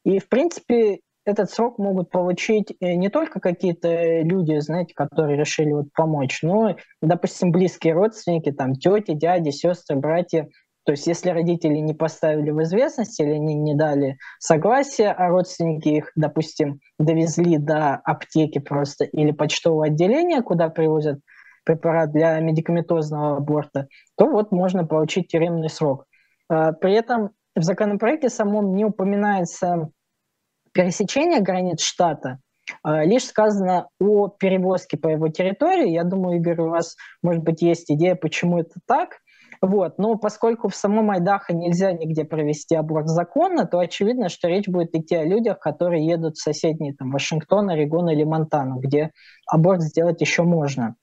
И, 0.05 0.19
в 0.19 0.29
принципе, 0.29 1.01
этот 1.29 1.49
срок 1.49 1.77
могут 1.77 2.09
получить 2.09 2.73
э, 2.79 2.95
не 2.95 3.09
только 3.09 3.39
какие-то 3.39 4.21
люди, 4.21 4.59
знаете, 4.59 4.93
которые 4.93 5.37
решили 5.37 5.71
вот 5.71 5.93
помочь, 5.93 6.39
но, 6.41 6.75
допустим, 7.01 7.51
близкие 7.51 7.93
родственники, 7.93 8.51
там, 8.51 8.75
тети, 8.75 9.13
дяди, 9.13 9.51
сестры, 9.51 9.95
братья, 9.95 10.49
то 10.85 10.93
есть 10.93 11.05
если 11.05 11.29
родители 11.29 11.75
не 11.75 11.93
поставили 11.93 12.49
в 12.49 12.63
известность 12.63 13.19
или 13.19 13.33
они 13.33 13.53
не 13.53 13.75
дали 13.75 14.17
согласия, 14.39 15.11
а 15.11 15.27
родственники 15.27 15.89
их, 15.89 16.11
допустим, 16.15 16.79
довезли 16.97 17.57
до 17.57 17.95
аптеки 17.95 18.57
просто 18.59 19.05
или 19.05 19.31
почтового 19.31 19.85
отделения, 19.85 20.41
куда 20.41 20.69
привозят 20.69 21.19
препарат 21.63 22.11
для 22.11 22.39
медикаментозного 22.39 23.37
аборта, 23.37 23.87
то 24.17 24.25
вот 24.25 24.51
можно 24.51 24.83
получить 24.83 25.27
тюремный 25.27 25.69
срок. 25.69 26.05
А, 26.49 26.71
при 26.71 26.93
этом 26.93 27.31
в 27.55 27.61
законопроекте 27.61 28.29
самом 28.29 28.73
не 28.73 28.85
упоминается 28.85 29.89
пересечение 30.73 31.41
границ 31.41 31.81
штата, 31.81 32.39
а, 32.83 33.03
лишь 33.03 33.25
сказано 33.25 33.87
о 33.99 34.27
перевозке 34.27 34.97
по 34.97 35.07
его 35.07 35.29
территории. 35.29 35.89
Я 35.89 36.03
думаю, 36.03 36.37
Игорь, 36.37 36.61
у 36.61 36.69
вас, 36.69 36.95
может 37.21 37.43
быть, 37.43 37.61
есть 37.61 37.89
идея, 37.91 38.15
почему 38.15 38.59
это 38.59 38.79
так– 38.85 39.19
вот. 39.61 39.97
Но 39.97 40.15
поскольку 40.15 40.69
в 40.69 40.75
самом 40.75 41.11
Айдахо 41.11 41.53
нельзя 41.53 41.91
нигде 41.91 42.23
провести 42.23 42.75
аборт 42.75 43.07
законно, 43.07 43.65
то 43.65 43.79
очевидно, 43.79 44.29
что 44.29 44.47
речь 44.47 44.67
будет 44.67 44.95
идти 44.95 45.15
о 45.15 45.25
людях, 45.25 45.59
которые 45.59 46.05
едут 46.05 46.37
в 46.37 46.41
соседние 46.41 46.93
там, 46.93 47.11
Вашингтон, 47.11 47.69
Орегон 47.69 48.09
или 48.09 48.23
Монтану, 48.23 48.79
где 48.79 49.11
аборт 49.45 49.81
сделать 49.81 50.21
еще 50.21 50.43
можно. 50.43 50.95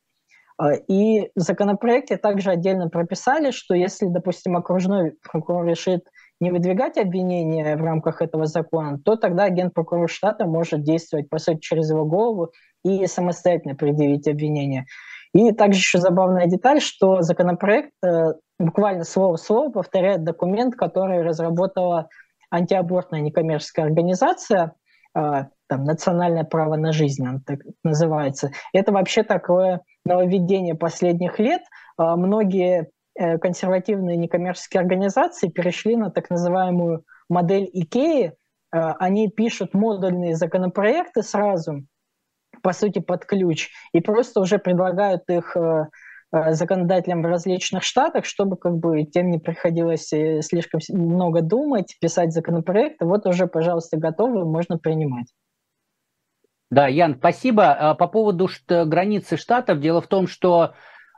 А, 0.57 0.73
и 0.73 1.31
в 1.37 1.41
законопроекте 1.41 2.17
также 2.17 2.51
отдельно 2.51 2.89
прописали, 2.89 3.51
что 3.51 3.75
если, 3.75 4.07
допустим, 4.07 4.57
окружной 4.57 5.13
прокурор 5.23 5.67
решит 5.67 6.07
не 6.41 6.51
выдвигать 6.51 6.99
обвинения 6.99 7.77
в 7.77 7.83
рамках 7.83 8.21
этого 8.21 8.47
закона, 8.47 8.99
то 8.99 9.17
тогда 9.17 9.45
агент 9.45 9.75
прокурора 9.75 10.09
штата 10.09 10.47
может 10.47 10.83
действовать, 10.83 11.29
по 11.29 11.39
сути, 11.39 11.61
через 11.61 11.91
его 11.91 12.05
голову 12.05 12.53
и 12.85 13.07
самостоятельно 13.07 13.75
предъявить 13.75 14.29
обвинение. 14.29 14.87
И 15.33 15.53
также 15.53 15.79
еще 15.81 15.99
забавная 15.99 16.47
деталь, 16.47 16.81
что 16.81 17.23
законопроект 17.23 17.93
э, 18.05 18.35
буквально 18.59 19.05
слово 19.05 19.37
в 19.37 19.41
слово 19.41 19.71
повторяет 19.71 20.25
документ, 20.25 20.77
который 20.77 21.23
разработала 21.23 22.09
антиабортная 22.51 23.21
некоммерческая 23.21 23.87
организация, 23.87 24.73
э, 25.15 25.45
там, 25.69 25.85
«Национальное 25.85 26.45
право 26.45 26.77
на 26.77 26.93
жизнь», 26.93 27.27
он 27.27 27.41
так 27.41 27.61
называется. 27.83 28.51
Это 28.73 28.93
вообще 28.93 29.25
такое 29.25 29.83
нововведение 30.05 30.75
последних 30.75 31.39
лет. 31.39 31.63
Э, 31.99 32.15
многие 32.17 32.91
консервативные 33.19 34.17
некоммерческие 34.17 34.81
организации 34.81 35.49
перешли 35.49 35.97
на 35.97 36.11
так 36.11 36.31
называемую 36.31 37.05
модель 37.29 37.69
Икеи. 37.73 38.35
Они 38.71 39.29
пишут 39.31 39.75
модульные 39.75 40.35
законопроекты 40.35 41.23
сразу, 41.23 41.87
по 42.63 42.73
сути, 42.73 42.99
под 42.99 43.25
ключ, 43.25 43.71
и 43.93 44.01
просто 44.01 44.41
уже 44.41 44.59
предлагают 44.59 45.23
их 45.29 45.57
э, 45.57 45.87
э, 46.33 46.53
законодателям 46.53 47.23
в 47.23 47.27
различных 47.27 47.83
штатах, 47.83 48.25
чтобы 48.25 48.57
как 48.57 48.77
бы 48.77 49.05
тем 49.05 49.31
не 49.31 49.39
приходилось 49.39 50.13
э, 50.13 50.43
слишком 50.43 50.81
много 50.89 51.43
думать, 51.43 51.97
писать 52.01 52.33
законопроекты. 52.33 53.05
Вот 53.05 53.27
уже, 53.27 53.47
пожалуйста, 53.47 53.97
готовы, 53.99 54.45
можно 54.45 54.79
принимать. 54.79 55.29
Да, 56.71 56.89
Ян, 56.89 57.15
спасибо. 57.17 57.95
По 57.97 58.09
поводу 58.09 58.49
границы 58.69 59.37
штатов, 59.37 59.79
дело 59.79 60.01
в 60.01 60.09
том, 60.09 60.27
что 60.27 60.75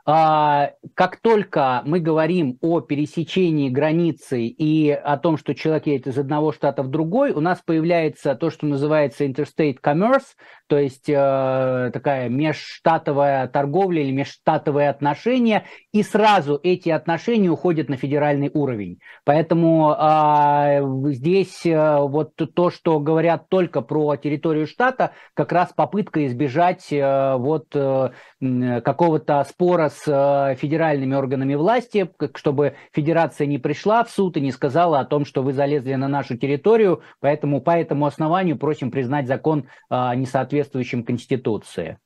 как 0.09 1.17
только 1.21 1.81
мы 1.85 1.99
говорим 1.99 2.57
о 2.61 2.79
пересечении 2.81 3.69
границы 3.69 4.47
и 4.47 4.89
о 4.89 5.17
том, 5.17 5.37
что 5.37 5.53
человек 5.53 5.85
едет 5.87 6.07
из 6.07 6.17
одного 6.17 6.51
штата 6.51 6.83
в 6.83 6.87
другой, 6.87 7.31
у 7.31 7.41
нас 7.41 7.61
появляется 7.63 8.33
то, 8.35 8.49
что 8.49 8.65
называется 8.65 9.25
interstate 9.25 9.77
commerce, 9.83 10.35
то 10.69 10.77
есть 10.77 11.09
э, 11.09 11.89
такая 11.91 12.29
межштатовая 12.29 13.47
торговля 13.47 14.03
или 14.03 14.11
межштатовые 14.11 14.89
отношения, 14.89 15.65
и 15.91 16.03
сразу 16.03 16.59
эти 16.61 16.89
отношения 16.89 17.49
уходят 17.49 17.89
на 17.89 17.97
федеральный 17.97 18.51
уровень. 18.53 18.99
Поэтому 19.25 19.91
э, 19.91 21.11
здесь 21.13 21.65
э, 21.65 21.97
вот 21.97 22.35
то, 22.35 22.69
что 22.69 22.99
говорят 22.99 23.49
только 23.49 23.81
про 23.81 24.15
территорию 24.15 24.67
штата, 24.67 25.13
как 25.33 25.51
раз 25.51 25.73
попытка 25.75 26.27
избежать 26.27 26.93
э, 26.93 27.35
вот 27.37 27.75
э, 27.75 28.11
какого-то 28.39 29.43
спора 29.49 29.89
с 29.89 30.03
э, 30.05 30.55
федеральными 30.55 31.15
органами 31.15 31.55
власти, 31.55 32.11
чтобы 32.35 32.75
федерация 32.93 33.47
не 33.47 33.57
пришла 33.57 34.03
в 34.03 34.11
суд 34.11 34.37
и 34.37 34.41
не 34.41 34.51
сказала 34.51 34.99
о 34.99 35.05
том, 35.05 35.25
что 35.25 35.41
вы 35.41 35.53
залезли 35.53 35.95
на 35.95 36.07
нашу 36.07 36.37
территорию, 36.37 37.01
поэтому 37.21 37.59
по 37.59 37.71
этому 37.71 38.05
основанию 38.05 38.55
просим 38.55 38.91
признать 38.91 39.25
закон 39.25 39.65
э, 39.89 40.15
несоответствующим 40.15 40.58
соответствующим 40.59 41.03
Конституции. 41.03 41.97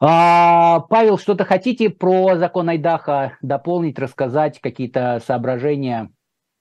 А, 0.00 0.80
Павел, 0.80 1.18
что-то 1.18 1.44
хотите 1.44 1.90
про 1.90 2.36
закон 2.36 2.68
Айдаха 2.68 3.36
дополнить, 3.42 3.98
рассказать, 3.98 4.60
какие-то 4.60 5.20
соображения? 5.26 6.12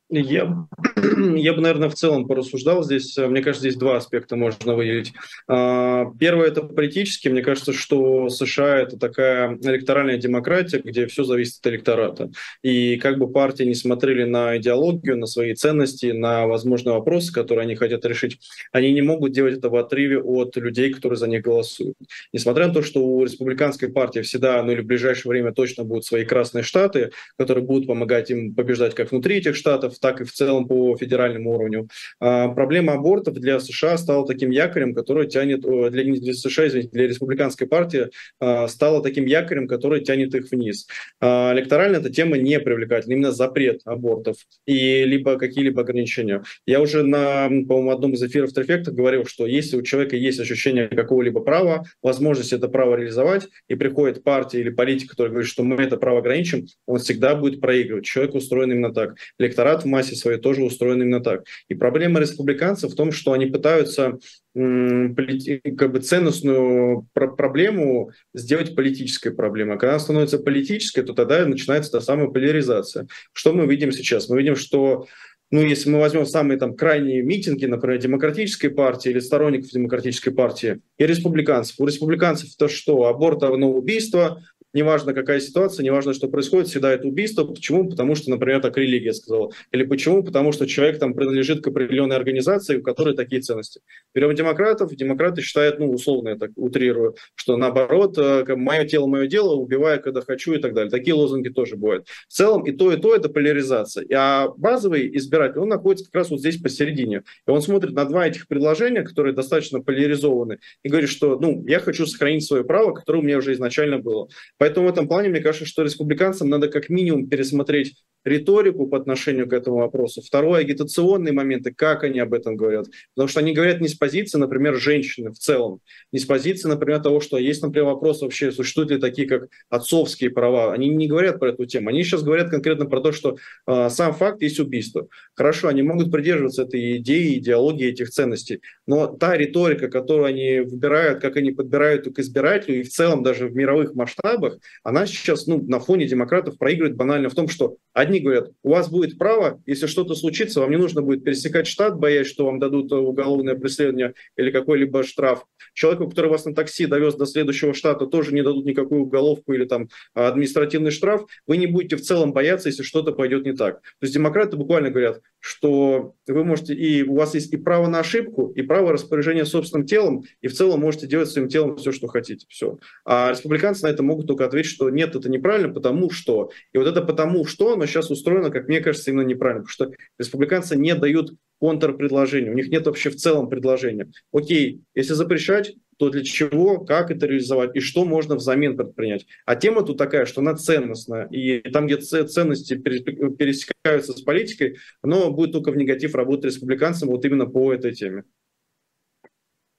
Я, 0.09 0.67
я 1.35 1.53
бы, 1.53 1.61
наверное, 1.61 1.89
в 1.89 1.95
целом 1.95 2.27
порассуждал 2.27 2.81
здесь. 2.81 3.17
Мне 3.17 3.41
кажется, 3.41 3.67
здесь 3.67 3.77
два 3.77 3.97
аспекта 3.97 4.37
можно 4.37 4.73
выделить. 4.73 5.11
А, 5.49 6.05
первое– 6.17 6.47
это 6.49 6.61
политический. 6.61 7.29
Мне 7.29 7.41
кажется, 7.41 7.73
что 7.73 8.29
США– 8.29 8.77
это 8.79 8.97
такая 8.97 9.57
электоральная 9.61 10.17
демократия, 10.17 10.79
где 10.79 11.07
все 11.07 11.25
зависит 11.25 11.59
от 11.59 11.73
электората. 11.73 12.31
И 12.63 12.95
как 12.97 13.17
бы 13.17 13.29
партии 13.29 13.63
не 13.63 13.75
смотрели 13.75 14.23
на 14.23 14.57
идеологию, 14.57 15.17
на 15.17 15.25
свои 15.25 15.53
ценности, 15.55 16.07
на 16.07 16.47
возможные 16.47 16.93
вопросы, 16.93 17.33
которые 17.33 17.63
они 17.63 17.75
хотят 17.75 18.05
решить, 18.05 18.39
они 18.71 18.93
не 18.93 19.01
могут 19.01 19.33
делать 19.33 19.57
это 19.57 19.69
в 19.69 19.75
отрыве 19.75 20.21
от 20.21 20.55
людей, 20.55 20.93
которые 20.93 21.17
за 21.17 21.27
них 21.27 21.41
голосуют. 21.41 21.97
Несмотря 22.31 22.67
на 22.67 22.73
то, 22.73 22.81
что 22.81 23.05
у 23.05 23.23
республиканской 23.25 23.89
партии 23.89 24.21
всегда, 24.21 24.63
ну 24.63 24.71
или 24.71 24.81
в 24.81 24.85
ближайшее 24.85 25.31
время 25.31 25.51
точно 25.51 25.83
будут 25.83 26.05
свои 26.05 26.23
красные 26.23 26.63
штаты, 26.63 27.11
которые 27.37 27.65
будут 27.65 27.87
помогать 27.87 28.31
им 28.31 28.55
побеждать 28.55 28.95
как 28.95 29.11
внутри 29.11 29.37
этих 29.37 29.57
штатов, 29.57 29.96
так 29.99 30.21
и 30.21 30.23
в 30.23 30.31
целом 30.31 30.67
по 30.67 30.95
федеральному 30.97 31.55
уровню. 31.55 31.87
А, 32.19 32.49
проблема 32.49 32.93
абортов 32.93 33.35
для 33.35 33.59
США 33.59 33.97
стала 33.97 34.25
таким 34.25 34.49
якорем, 34.49 34.93
который 34.93 35.27
тянет, 35.27 35.61
для, 35.61 36.03
для 36.03 36.33
США, 36.33 36.67
извините, 36.67 36.89
для 36.91 37.07
республиканской 37.07 37.67
партии 37.67 38.07
а, 38.39 38.67
стала 38.67 39.01
таким 39.01 39.25
якорем, 39.25 39.67
который 39.67 40.01
тянет 40.01 40.35
их 40.35 40.51
вниз. 40.51 40.87
А, 41.19 41.53
электорально 41.53 41.97
эта 41.97 42.09
тема 42.09 42.37
не 42.37 42.59
привлекательна, 42.59 43.13
именно 43.13 43.31
запрет 43.31 43.81
абортов 43.85 44.37
и 44.65 45.03
либо 45.05 45.37
какие-либо 45.37 45.81
ограничения. 45.81 46.43
Я 46.65 46.81
уже 46.81 47.03
на, 47.03 47.47
по-моему, 47.47 47.91
одном 47.91 48.13
из 48.13 48.23
эфиров 48.23 48.53
Трефекта 48.53 48.91
говорил, 48.91 49.25
что 49.25 49.45
если 49.45 49.77
у 49.77 49.81
человека 49.81 50.15
есть 50.15 50.39
ощущение 50.39 50.87
какого-либо 50.87 51.41
права, 51.41 51.85
возможность 52.01 52.53
это 52.53 52.67
право 52.67 52.95
реализовать, 52.95 53.47
и 53.67 53.75
приходит 53.75 54.23
партия 54.23 54.61
или 54.61 54.69
политик, 54.69 55.11
который 55.11 55.29
говорит, 55.29 55.49
что 55.49 55.63
мы 55.63 55.75
это 55.75 55.97
право 55.97 56.19
ограничим, 56.19 56.67
он 56.85 56.99
всегда 56.99 57.35
будет 57.35 57.61
проигрывать. 57.61 58.05
Человек 58.05 58.35
устроен 58.35 58.71
именно 58.71 58.93
так. 58.93 59.15
Электорат 59.39 59.85
в 59.87 59.89
массе 59.89 60.15
своей 60.15 60.39
тоже 60.39 60.63
устроен 60.63 61.01
именно 61.01 61.21
так. 61.21 61.45
И 61.69 61.75
проблема 61.75 62.19
республиканцев 62.19 62.91
в 62.91 62.95
том, 62.95 63.11
что 63.11 63.31
они 63.33 63.47
пытаются 63.47 64.19
как 64.53 65.91
бы 65.91 65.99
ценностную 65.99 67.07
проблему 67.13 68.11
сделать 68.33 68.75
политической 68.75 69.31
проблемой. 69.31 69.75
А 69.75 69.77
когда 69.77 69.93
она 69.93 69.99
становится 69.99 70.39
политической, 70.39 71.03
то 71.03 71.13
тогда 71.13 71.45
начинается 71.45 71.91
та 71.91 72.01
самая 72.01 72.27
поляризация. 72.27 73.07
Что 73.33 73.53
мы 73.53 73.67
видим 73.67 73.91
сейчас? 73.91 74.29
Мы 74.29 74.37
видим, 74.37 74.55
что 74.55 75.07
ну, 75.49 75.61
если 75.61 75.89
мы 75.89 75.99
возьмем 75.99 76.25
самые 76.25 76.57
там 76.57 76.75
крайние 76.75 77.21
митинги, 77.21 77.65
например, 77.65 77.99
демократической 77.99 78.67
партии 78.67 79.11
или 79.11 79.19
сторонников 79.19 79.71
демократической 79.71 80.31
партии 80.31 80.81
и 80.97 81.05
республиканцев. 81.05 81.79
У 81.79 81.85
республиканцев 81.85 82.53
то 82.57 82.67
что? 82.67 83.05
Аборт 83.05 83.43
равно 83.43 83.71
убийство, 83.71 84.43
неважно 84.73 85.13
какая 85.13 85.39
ситуация, 85.39 85.83
неважно, 85.83 86.13
что 86.13 86.27
происходит, 86.27 86.67
всегда 86.67 86.91
это 86.91 87.07
убийство. 87.07 87.43
Почему? 87.43 87.89
Потому 87.89 88.15
что, 88.15 88.29
например, 88.29 88.61
так 88.61 88.77
религия 88.77 89.13
сказала. 89.13 89.51
Или 89.71 89.83
почему? 89.83 90.23
Потому 90.23 90.51
что 90.51 90.67
человек 90.67 90.99
там 90.99 91.13
принадлежит 91.13 91.63
к 91.63 91.67
определенной 91.67 92.15
организации, 92.15 92.77
у 92.77 92.83
которой 92.83 93.15
такие 93.15 93.41
ценности. 93.41 93.81
Берем 94.13 94.35
демократов, 94.35 94.95
демократы 94.95 95.41
считают, 95.41 95.79
ну, 95.79 95.91
условно 95.91 96.29
я 96.29 96.35
так 96.35 96.51
утрирую, 96.55 97.15
что 97.35 97.57
наоборот, 97.57 98.17
э, 98.17 98.55
мое 98.55 98.85
тело, 98.85 99.07
мое 99.07 99.27
дело, 99.27 99.55
убиваю, 99.55 100.01
когда 100.01 100.21
хочу 100.21 100.53
и 100.53 100.59
так 100.59 100.73
далее. 100.73 100.91
Такие 100.91 101.13
лозунги 101.13 101.49
тоже 101.49 101.75
бывают. 101.75 102.07
В 102.27 102.33
целом 102.33 102.63
и 102.65 102.71
то, 102.71 102.91
и 102.91 102.97
то 102.97 103.15
это 103.15 103.29
поляризация. 103.29 104.05
А 104.15 104.49
базовый 104.57 105.15
избиратель, 105.17 105.59
он 105.59 105.69
находится 105.69 106.05
как 106.05 106.15
раз 106.15 106.29
вот 106.29 106.39
здесь 106.39 106.57
посередине. 106.57 107.23
И 107.47 107.51
он 107.51 107.61
смотрит 107.61 107.93
на 107.93 108.05
два 108.05 108.27
этих 108.27 108.47
предложения, 108.47 109.03
которые 109.03 109.33
достаточно 109.33 109.81
поляризованы, 109.81 110.59
и 110.83 110.89
говорит, 110.89 111.09
что, 111.09 111.39
ну, 111.39 111.63
я 111.67 111.79
хочу 111.79 112.05
сохранить 112.05 112.45
свое 112.45 112.63
право, 112.63 112.93
которое 112.93 113.19
у 113.19 113.21
меня 113.23 113.37
уже 113.37 113.53
изначально 113.53 113.99
было. 113.99 114.27
Поэтому 114.57 114.87
в 114.87 114.89
этом 114.89 115.07
плане, 115.07 115.29
мне 115.29 115.41
кажется, 115.41 115.65
что 115.65 115.83
республиканцам 115.83 116.49
надо 116.49 116.67
как 116.67 116.89
минимум 116.89 117.29
пересмотреть 117.29 118.03
риторику 118.27 118.87
по 118.87 118.97
отношению 118.97 119.47
к 119.47 119.53
этому 119.53 119.77
вопросу. 119.77 120.21
Второе, 120.21 120.61
агитационные 120.61 121.33
моменты, 121.33 121.73
как 121.73 122.03
они 122.03 122.19
об 122.19 122.33
этом 122.33 122.55
говорят. 122.55 122.87
Потому 123.15 123.27
что 123.27 123.39
они 123.39 123.53
говорят 123.53 123.81
не 123.81 123.87
с 123.87 123.95
позиции, 123.95 124.37
например, 124.37 124.75
женщины 124.75 125.31
в 125.31 125.37
целом, 125.37 125.79
не 126.11 126.19
с 126.19 126.25
позиции, 126.25 126.67
например, 126.67 127.01
того, 127.01 127.19
что 127.19 127.37
есть, 127.37 127.61
например, 127.61 127.87
вопрос 127.87 128.21
вообще, 128.21 128.51
существуют 128.51 128.91
ли 128.91 128.97
такие, 128.97 129.27
как 129.27 129.49
отцовские 129.69 130.29
права. 130.29 130.73
Они 130.73 130.89
не 130.89 131.07
говорят 131.07 131.39
про 131.39 131.49
эту 131.49 131.65
тему. 131.65 131.89
Они 131.89 132.03
сейчас 132.03 132.23
говорят 132.23 132.49
конкретно 132.49 132.85
про 132.85 133.01
то, 133.01 133.11
что 133.11 133.37
э, 133.67 133.89
сам 133.89 134.13
факт 134.13 134.41
есть 134.41 134.59
убийство. 134.59 135.07
Хорошо, 135.33 135.67
они 135.67 135.81
могут 135.81 136.11
придерживаться 136.11 136.63
этой 136.63 136.97
идеи, 136.97 137.37
идеологии 137.37 137.87
этих 137.87 138.09
ценностей. 138.09 138.61
Но 138.85 139.07
та 139.07 139.37
риторика, 139.37 139.87
которую 139.87 140.25
они 140.25 140.59
выбирают, 140.59 141.21
как 141.21 141.37
они 141.37 141.51
подбирают 141.51 142.13
к 142.13 142.19
избирателю, 142.19 142.79
и 142.79 142.83
в 142.83 142.89
целом 142.89 143.23
даже 143.23 143.47
в 143.47 143.55
мировых 143.55 143.95
масштабах, 143.95 144.57
она 144.83 145.05
сейчас 145.05 145.47
ну, 145.47 145.61
на 145.61 145.79
фоне 145.79 146.07
демократов 146.07 146.57
проигрывает 146.57 146.95
банально 146.95 147.29
в 147.29 147.35
том, 147.35 147.47
что 147.47 147.77
Одни 147.97 148.16
говорят, 148.19 148.51
у 148.63 148.69
вас 148.69 148.89
будет 148.89 149.17
право, 149.17 149.61
если 149.65 149.87
что-то 149.87 150.15
случится, 150.15 150.61
вам 150.61 150.71
не 150.71 150.77
нужно 150.77 151.01
будет 151.01 151.23
пересекать 151.23 151.67
штат, 151.67 151.97
боясь, 151.97 152.27
что 152.27 152.45
вам 152.45 152.59
дадут 152.59 152.91
уголовное 152.91 153.55
преследование 153.55 154.13
или 154.35 154.51
какой-либо 154.51 155.03
штраф. 155.03 155.45
Человеку, 155.73 156.09
который 156.09 156.29
вас 156.29 156.45
на 156.45 156.55
такси 156.55 156.85
довез 156.85 157.15
до 157.15 157.25
следующего 157.25 157.73
штата, 157.73 158.07
тоже 158.07 158.33
не 158.33 158.41
дадут 158.41 158.65
никакую 158.65 159.01
уголовку 159.01 159.53
или 159.53 159.65
там 159.65 159.89
административный 160.13 160.91
штраф. 160.91 161.25
Вы 161.45 161.57
не 161.57 161.67
будете 161.67 161.95
в 161.95 162.01
целом 162.01 162.33
бояться, 162.33 162.69
если 162.69 162.83
что-то 162.83 163.11
пойдет 163.11 163.45
не 163.45 163.53
так. 163.53 163.81
То 163.81 164.03
есть 164.03 164.13
демократы 164.13 164.57
буквально 164.57 164.89
говорят, 164.89 165.21
что 165.39 166.15
вы 166.27 166.43
можете, 166.43 166.73
и 166.73 167.03
у 167.03 167.15
вас 167.15 167.33
есть 167.35 167.53
и 167.53 167.57
право 167.57 167.87
на 167.87 167.99
ошибку, 167.99 168.51
и 168.55 168.61
право 168.61 168.91
распоряжения 168.91 169.45
собственным 169.45 169.85
телом, 169.85 170.23
и 170.41 170.47
в 170.47 170.53
целом 170.53 170.81
можете 170.81 171.07
делать 171.07 171.29
своим 171.29 171.47
телом 171.47 171.77
все, 171.77 171.91
что 171.91 172.07
хотите. 172.07 172.45
Все. 172.49 172.77
А 173.05 173.31
республиканцы 173.31 173.83
на 173.83 173.89
это 173.89 174.03
могут 174.03 174.27
только 174.27 174.45
ответить, 174.45 174.71
что 174.71 174.89
нет, 174.89 175.15
это 175.15 175.29
неправильно, 175.29 175.73
потому 175.73 176.09
что. 176.09 176.49
И 176.73 176.77
вот 176.77 176.87
это 176.87 177.01
потому 177.01 177.45
что, 177.45 177.73
оно 177.73 177.85
сейчас 177.85 178.06
устроено, 178.13 178.49
как 178.49 178.67
мне 178.67 178.81
кажется, 178.81 179.11
именно 179.11 179.25
неправильно, 179.25 179.63
потому 179.63 179.91
что 179.91 180.03
республиканцы 180.17 180.75
не 180.75 180.95
дают 180.95 181.33
контрпредложения, 181.59 182.51
у 182.51 182.55
них 182.55 182.69
нет 182.69 182.85
вообще 182.85 183.09
в 183.09 183.15
целом 183.15 183.49
предложения. 183.49 184.11
Окей, 184.31 184.81
если 184.93 185.13
запрещать, 185.13 185.73
то 185.97 186.09
для 186.11 186.23
чего, 186.23 186.85
как 186.85 187.09
это 187.09 187.25
реализовать 187.25 187.75
и 187.75 187.79
что 187.79 188.05
можно 188.05 188.35
взамен 188.35 188.77
предпринять. 188.77 189.25
А 189.45 189.55
тема 189.55 189.81
тут 189.83 189.97
такая, 189.97 190.25
что 190.25 190.41
она 190.41 190.55
ценностная, 190.55 191.27
и 191.29 191.59
там, 191.71 191.87
где 191.87 191.97
ценности 191.97 192.75
пересекаются 192.75 194.13
с 194.13 194.21
политикой, 194.21 194.77
оно 195.01 195.31
будет 195.31 195.53
только 195.53 195.71
в 195.71 195.77
негатив 195.77 196.13
работать 196.13 196.53
республиканцам 196.53 197.09
вот 197.09 197.25
именно 197.25 197.47
по 197.47 197.73
этой 197.73 197.93
теме. 197.93 198.25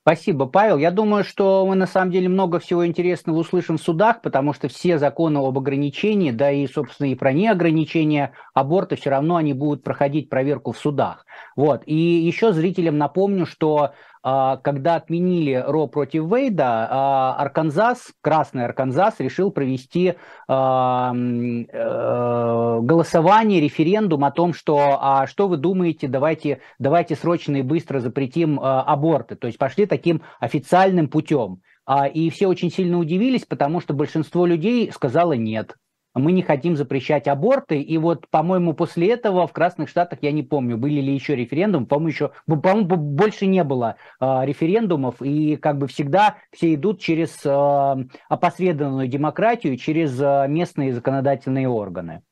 Спасибо, 0.08 0.46
Павел. 0.46 0.78
Я 0.78 0.90
думаю, 0.90 1.22
что 1.22 1.66
мы 1.66 1.74
на 1.74 1.86
самом 1.86 2.10
деле 2.10 2.30
много 2.30 2.60
всего 2.60 2.86
интересного 2.86 3.36
услышим 3.36 3.76
в 3.76 3.82
судах, 3.82 4.22
потому 4.22 4.54
что 4.54 4.66
все 4.68 4.96
законы 4.96 5.36
об 5.36 5.58
ограничении, 5.58 6.30
да 6.30 6.50
и, 6.50 6.66
собственно, 6.66 7.08
и 7.08 7.14
про 7.14 7.34
неограничение 7.34 8.32
аборта, 8.54 8.96
все 8.96 9.10
равно 9.10 9.36
они 9.36 9.52
будут 9.52 9.84
проходить 9.84 10.30
проверку 10.30 10.72
в 10.72 10.78
судах. 10.78 11.26
Вот. 11.56 11.82
И 11.84 11.94
еще 11.94 12.54
зрителям 12.54 12.96
напомню, 12.96 13.44
что 13.44 13.92
когда 14.62 14.96
отменили 14.96 15.54
Ро 15.66 15.86
против 15.86 16.24
Вейда, 16.24 16.88
а, 16.90 17.36
Арканзас, 17.38 18.12
Красный 18.20 18.64
Арканзас 18.64 19.20
решил 19.20 19.50
провести 19.50 20.14
а, 20.48 21.12
э, 21.14 22.78
голосование, 22.82 23.60
референдум 23.60 24.24
о 24.24 24.30
том, 24.30 24.52
что 24.52 24.98
а 25.00 25.26
что 25.26 25.48
вы 25.48 25.56
думаете, 25.56 26.08
давайте, 26.08 26.60
давайте 26.78 27.14
срочно 27.14 27.56
и 27.56 27.62
быстро 27.62 28.00
запретим 28.00 28.58
аборты. 28.60 29.36
То 29.36 29.46
есть 29.46 29.58
пошли 29.58 29.86
таким 29.86 30.22
официальным 30.40 31.08
путем. 31.08 31.60
И 32.12 32.28
все 32.30 32.48
очень 32.48 32.70
сильно 32.70 32.98
удивились, 32.98 33.46
потому 33.46 33.80
что 33.80 33.94
большинство 33.94 34.44
людей 34.44 34.92
сказало 34.92 35.32
нет 35.32 35.76
мы 36.18 36.32
не 36.32 36.42
хотим 36.42 36.76
запрещать 36.76 37.28
аборты. 37.28 37.80
И 37.80 37.98
вот, 37.98 38.28
по-моему, 38.28 38.74
после 38.74 39.10
этого 39.10 39.46
в 39.46 39.52
Красных 39.52 39.88
Штатах, 39.88 40.18
я 40.22 40.32
не 40.32 40.42
помню, 40.42 40.76
были 40.76 41.00
ли 41.00 41.14
еще 41.14 41.36
референдумы, 41.36 41.86
по-моему, 41.86 42.08
еще, 42.08 42.30
по-моему, 42.46 42.96
больше 42.96 43.46
не 43.46 43.64
было 43.64 43.96
э, 44.20 44.40
референдумов, 44.44 45.22
и 45.22 45.56
как 45.56 45.78
бы 45.78 45.86
всегда 45.86 46.36
все 46.52 46.74
идут 46.74 47.00
через 47.00 47.40
э, 47.44 47.96
опосредованную 48.28 49.08
демократию, 49.08 49.76
через 49.76 50.20
э, 50.20 50.46
местные 50.48 50.92
законодательные 50.92 51.68
органы. 51.68 52.22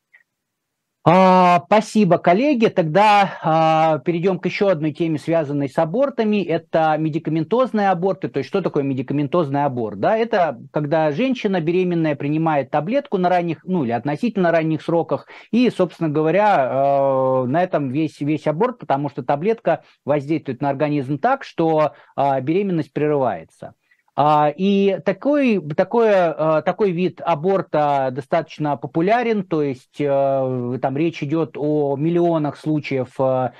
А, 1.09 1.63
спасибо, 1.67 2.19
коллеги. 2.19 2.67
Тогда 2.67 3.39
а, 3.41 3.99
перейдем 4.01 4.41
к 4.41 4.47
еще 4.47 4.73
одной 4.73 4.91
теме, 4.91 5.21
связанной 5.21 5.69
с 5.69 5.79
абортами. 5.79 6.43
Это 6.43 6.97
медикаментозные 6.99 7.91
аборты. 7.91 8.27
То 8.27 8.39
есть 8.39 8.49
что 8.49 8.61
такое 8.61 8.83
медикаментозный 8.83 9.65
аборт? 9.65 10.01
Да, 10.01 10.17
это 10.17 10.59
когда 10.73 11.13
женщина 11.13 11.61
беременная 11.61 12.17
принимает 12.17 12.73
таблетку 12.73 13.19
на 13.19 13.29
ранних, 13.29 13.65
ну 13.65 13.85
или 13.85 13.93
относительно 13.93 14.51
ранних 14.51 14.83
сроках, 14.83 15.29
и, 15.53 15.71
собственно 15.71 16.09
говоря, 16.09 16.69
э, 16.69 17.47
на 17.47 17.63
этом 17.63 17.91
весь, 17.91 18.21
весь 18.21 18.49
аборт, 18.49 18.81
потому 18.81 19.09
что 19.09 19.23
таблетка 19.23 19.85
воздействует 20.05 20.61
на 20.61 20.71
организм 20.71 21.19
так, 21.19 21.45
что 21.45 21.93
беременность 22.17 22.93
прерывается. 22.93 23.75
А, 24.19 24.51
и 24.57 24.99
такой, 25.05 25.61
такой, 25.77 26.09
а, 26.11 26.63
такой 26.63 26.91
вид 26.91 27.21
аборта 27.23 28.09
достаточно 28.11 28.79
популярен, 28.79 29.45
то 29.45 29.63
есть 29.63 30.01
э, 30.01 30.79
там 30.81 30.97
речь 30.97 31.23
идет 31.23 31.57
о 31.59 31.97
миллионах 31.97 32.57
случаев 32.57 33.15
а, 33.19 33.53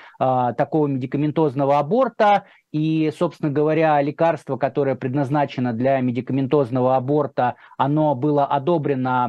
такого 0.55 0.87
медикаментозного 0.87 1.79
аборта, 1.79 2.45
и, 2.73 3.13
собственно 3.17 3.51
говоря, 3.51 4.01
лекарство, 4.03 4.57
которое 4.57 4.97
предназначено 4.97 5.73
для 5.73 6.01
медикаментозного 6.01 6.97
аборта, 6.97 7.57
оно 7.77 8.15
было 8.15 8.45
одобрено 8.45 9.29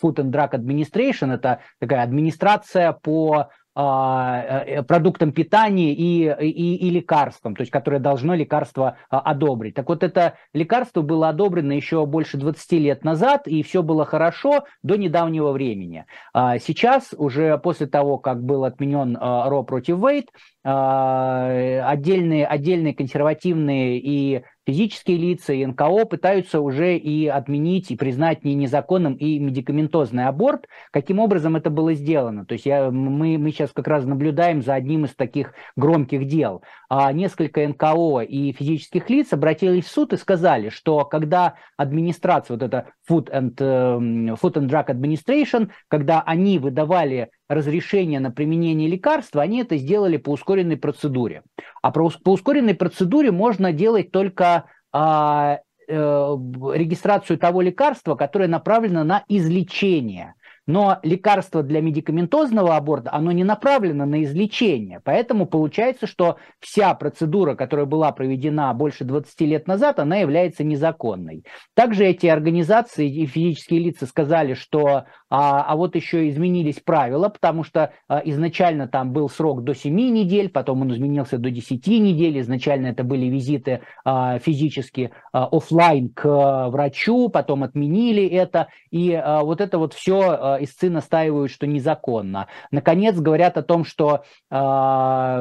Food 0.00 0.16
and 0.16 0.30
Drug 0.30 0.50
Administration, 0.52 1.34
это 1.34 1.60
такая 1.80 2.02
администрация 2.02 2.92
по 2.92 3.32
а, 3.34 3.48
продуктам 3.74 5.32
питания 5.32 5.92
и, 5.92 6.30
и, 6.46 6.76
и 6.76 6.90
лекарствам, 6.90 7.56
то 7.56 7.62
есть 7.62 7.72
которое 7.72 7.98
должно 7.98 8.34
лекарство 8.34 8.98
а, 9.10 9.18
одобрить. 9.20 9.74
Так 9.74 9.88
вот, 9.88 10.04
это 10.04 10.34
лекарство 10.52 11.02
было 11.02 11.28
одобрено 11.28 11.72
еще 11.72 12.06
больше 12.06 12.36
20 12.36 12.72
лет 12.72 13.04
назад, 13.04 13.48
и 13.48 13.62
все 13.64 13.82
было 13.82 14.04
хорошо 14.04 14.64
до 14.82 14.96
недавнего 14.96 15.50
времени. 15.50 16.06
А 16.32 16.58
сейчас, 16.58 17.14
уже 17.16 17.58
после 17.58 17.86
того, 17.86 18.18
как 18.18 18.44
был 18.44 18.64
отменен 18.64 19.16
Ро 19.16 19.64
против 19.64 19.98
Вейт, 19.98 20.28
отдельные, 20.62 22.46
отдельные 22.46 22.94
консервативные 22.94 23.98
и 23.98 24.44
физические 24.66 25.18
лица 25.18 25.52
и 25.52 25.64
НКО 25.64 26.06
пытаются 26.06 26.60
уже 26.60 26.96
и 26.96 27.26
отменить, 27.26 27.90
и 27.90 27.96
признать 27.96 28.44
не 28.44 28.54
незаконным 28.54 29.14
и 29.14 29.38
медикаментозный 29.38 30.26
аборт. 30.26 30.66
Каким 30.90 31.18
образом 31.18 31.56
это 31.56 31.70
было 31.70 31.94
сделано? 31.94 32.46
То 32.46 32.54
есть 32.54 32.66
я, 32.66 32.90
мы, 32.90 33.38
мы 33.38 33.50
сейчас 33.50 33.72
как 33.72 33.88
раз 33.88 34.04
наблюдаем 34.04 34.62
за 34.62 34.74
одним 34.74 35.04
из 35.04 35.14
таких 35.14 35.54
громких 35.76 36.26
дел. 36.26 36.62
А 36.88 37.12
несколько 37.12 37.66
НКО 37.66 38.20
и 38.20 38.52
физических 38.52 39.10
лиц 39.10 39.32
обратились 39.32 39.84
в 39.84 39.90
суд 39.90 40.12
и 40.12 40.16
сказали, 40.16 40.68
что 40.68 41.04
когда 41.04 41.54
администрация, 41.76 42.56
вот 42.56 42.62
это 42.62 42.86
Food 43.08 43.30
and, 43.30 43.54
эм, 43.58 44.34
Food 44.34 44.54
and 44.54 44.68
Drug 44.68 44.86
Administration, 44.86 45.70
когда 45.88 46.22
они 46.22 46.58
выдавали 46.58 47.30
разрешение 47.48 48.20
на 48.20 48.30
применение 48.30 48.88
лекарства, 48.88 49.42
они 49.42 49.60
это 49.60 49.76
сделали 49.76 50.16
по 50.16 50.30
ускоренной 50.30 50.76
процедуре. 50.76 51.42
А 51.82 51.90
по 51.90 52.10
ускоренной 52.24 52.74
процедуре 52.74 53.30
можно 53.30 53.72
делать 53.72 54.10
только 54.10 54.64
а, 54.92 55.58
э, 55.86 55.92
регистрацию 55.94 57.38
того 57.38 57.60
лекарства, 57.60 58.14
которое 58.14 58.48
направлено 58.48 59.04
на 59.04 59.24
излечение. 59.28 60.34
Но 60.66 60.98
лекарство 61.02 61.62
для 61.62 61.80
медикаментозного 61.80 62.76
аборта, 62.76 63.10
оно 63.12 63.32
не 63.32 63.44
направлено 63.44 64.06
на 64.06 64.22
излечение. 64.24 65.00
Поэтому 65.04 65.46
получается, 65.46 66.06
что 66.06 66.38
вся 66.60 66.94
процедура, 66.94 67.54
которая 67.54 67.86
была 67.86 68.12
проведена 68.12 68.72
больше 68.72 69.04
20 69.04 69.40
лет 69.42 69.66
назад, 69.66 69.98
она 69.98 70.16
является 70.16 70.64
незаконной. 70.64 71.44
Также 71.74 72.06
эти 72.06 72.26
организации 72.26 73.08
и 73.08 73.26
физические 73.26 73.80
лица 73.80 74.06
сказали, 74.06 74.54
что 74.54 75.04
а, 75.30 75.62
а 75.62 75.76
вот 75.76 75.96
еще 75.96 76.28
изменились 76.28 76.80
правила, 76.80 77.28
потому 77.28 77.64
что 77.64 77.92
а, 78.08 78.22
изначально 78.24 78.88
там 78.88 79.12
был 79.12 79.28
срок 79.28 79.64
до 79.64 79.74
7 79.74 79.94
недель, 79.94 80.48
потом 80.48 80.82
он 80.82 80.92
изменился 80.92 81.38
до 81.38 81.50
10 81.50 81.86
недель, 81.86 82.40
изначально 82.40 82.88
это 82.88 83.04
были 83.04 83.26
визиты 83.26 83.80
а, 84.04 84.38
физически 84.38 85.10
а, 85.32 85.46
офлайн 85.46 86.08
к 86.10 86.24
а, 86.24 86.70
врачу, 86.70 87.28
потом 87.28 87.64
отменили 87.64 88.24
это, 88.26 88.68
и 88.90 89.12
а, 89.12 89.42
вот 89.42 89.60
это 89.60 89.78
вот 89.78 89.92
все 89.92 90.20
а, 90.20 90.53
истцы 90.60 90.90
настаивают, 90.90 91.50
что 91.50 91.66
незаконно. 91.66 92.48
Наконец 92.70 93.16
говорят 93.16 93.56
о 93.56 93.62
том, 93.62 93.84
что 93.84 94.24
а, 94.50 95.40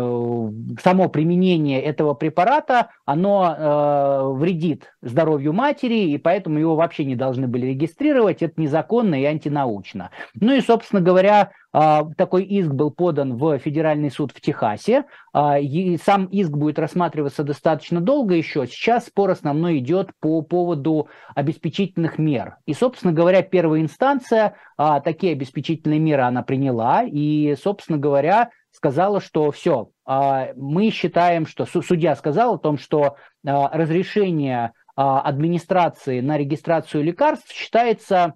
само 0.82 1.10
применение 1.10 1.82
этого 1.82 2.13
препарата, 2.13 2.89
оно 3.06 3.56
а, 3.58 4.30
вредит 4.30 4.93
здоровью 5.02 5.54
матери, 5.54 6.12
и 6.12 6.17
поэтому 6.17 6.60
его 6.60 6.76
вообще 6.76 7.06
не 7.06 7.15
должны 7.15 7.47
были 7.47 7.67
регистрировать, 7.67 8.41
это 8.41 8.60
незаконно 8.60 9.21
и 9.21 9.26
антинаучно 9.26 9.63
научно. 9.73 10.12
Ну 10.39 10.54
и, 10.54 10.62
собственно 10.62 11.02
говоря, 11.02 11.52
такой 11.73 12.43
иск 12.43 12.69
был 12.69 12.91
подан 12.91 13.36
в 13.36 13.57
федеральный 13.57 14.12
суд 14.12 14.31
в 14.31 14.39
Техасе. 14.39 15.05
А, 15.33 15.57
и 15.57 15.97
сам 15.97 16.25
иск 16.25 16.51
будет 16.51 16.77
рассматриваться 16.77 17.43
достаточно 17.43 17.99
долго 17.99 18.36
еще. 18.36 18.67
Сейчас 18.67 19.07
спор 19.07 19.31
основной 19.31 19.79
идет 19.79 20.12
по 20.19 20.43
поводу 20.43 21.07
обеспечительных 21.33 22.19
мер. 22.19 22.57
И, 22.67 22.73
собственно 22.73 23.12
говоря, 23.12 23.41
первая 23.41 23.81
инстанция 23.81 24.55
а, 24.77 24.99
такие 24.99 25.33
обеспечительные 25.33 25.99
меры 25.99 26.21
она 26.21 26.43
приняла. 26.43 27.03
И, 27.03 27.55
собственно 27.62 27.97
говоря, 27.97 28.51
сказала, 28.71 29.21
что 29.21 29.51
все, 29.51 29.89
мы 30.07 30.89
считаем, 30.89 31.45
что 31.45 31.65
судья 31.65 32.15
сказал 32.15 32.55
о 32.55 32.57
том, 32.57 32.79
что 32.79 33.17
разрешение 33.43 34.73
администрации 34.95 36.21
на 36.21 36.38
регистрацию 36.38 37.03
лекарств 37.03 37.51
считается 37.51 38.17
а, 38.25 38.33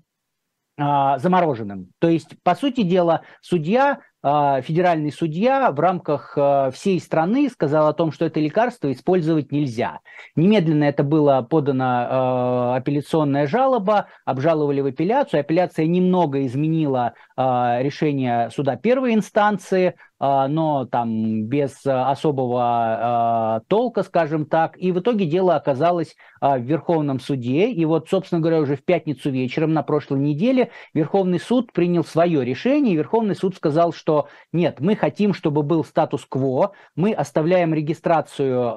замороженным. 0.77 1.89
То 1.99 2.07
есть, 2.07 2.35
по 2.43 2.53
сути 2.53 2.83
дела, 2.83 3.21
судья 3.41 3.99
а, 4.29 4.61
федеральный 4.61 5.11
судья 5.11 5.71
в 5.71 5.79
рамках 5.79 6.33
а, 6.35 6.69
всей 6.71 6.99
страны 6.99 7.49
сказал 7.49 7.87
о 7.87 7.93
том, 7.93 8.11
что 8.11 8.25
это 8.25 8.41
лекарство 8.41 8.91
использовать 8.91 9.53
нельзя. 9.53 9.99
Немедленно 10.35 10.83
это 10.83 11.03
было 11.03 11.43
подано 11.43 12.73
апелляционная 12.73 13.47
жалоба, 13.47 14.07
обжаловали 14.25 14.81
в 14.81 14.87
апелляцию. 14.87 15.41
Апелляция 15.41 15.85
немного 15.85 16.45
изменила 16.45 17.13
решение 17.37 18.49
суда 18.49 18.75
первой 18.75 19.13
инстанции, 19.13 19.95
а, 20.16 20.16
но 20.19 20.85
там 20.85 21.43
без 21.43 21.85
особого 21.85 22.61
а, 22.63 23.61
толка, 23.67 24.03
скажем 24.03 24.45
так. 24.45 24.77
И 24.77 24.91
в 24.91 24.99
итоге 24.99 25.25
дело 25.25 25.55
оказалось 25.55 26.15
а, 26.41 26.57
в 26.57 26.61
Верховном 26.61 27.19
суде. 27.19 27.69
И 27.71 27.85
вот, 27.85 28.09
собственно 28.09 28.41
говоря, 28.41 28.59
уже 28.59 28.75
в 28.75 28.83
пятницу 28.83 29.29
вечером 29.29 29.73
на 29.73 29.83
прошлой 29.83 30.19
неделе 30.19 30.71
Верховный 30.93 31.39
суд 31.39 31.71
принял 31.71 32.03
свое 32.03 32.43
решение. 32.43 32.93
И 32.93 32.97
Верховный 32.97 33.35
суд 33.35 33.55
сказал, 33.55 33.93
что 33.93 34.27
нет, 34.51 34.79
мы 34.79 34.95
хотим, 34.95 35.33
чтобы 35.33 35.63
был 35.63 35.83
статус-кво, 35.83 36.71
мы 36.95 37.13
оставляем 37.13 37.73
регистрацию, 37.73 38.73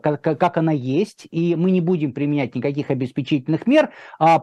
как 0.00 0.56
она 0.56 0.72
есть, 0.72 1.26
и 1.30 1.54
мы 1.54 1.70
не 1.70 1.80
будем 1.80 2.12
применять 2.12 2.54
никаких 2.54 2.90
обеспечительных 2.90 3.66
мер. 3.66 3.90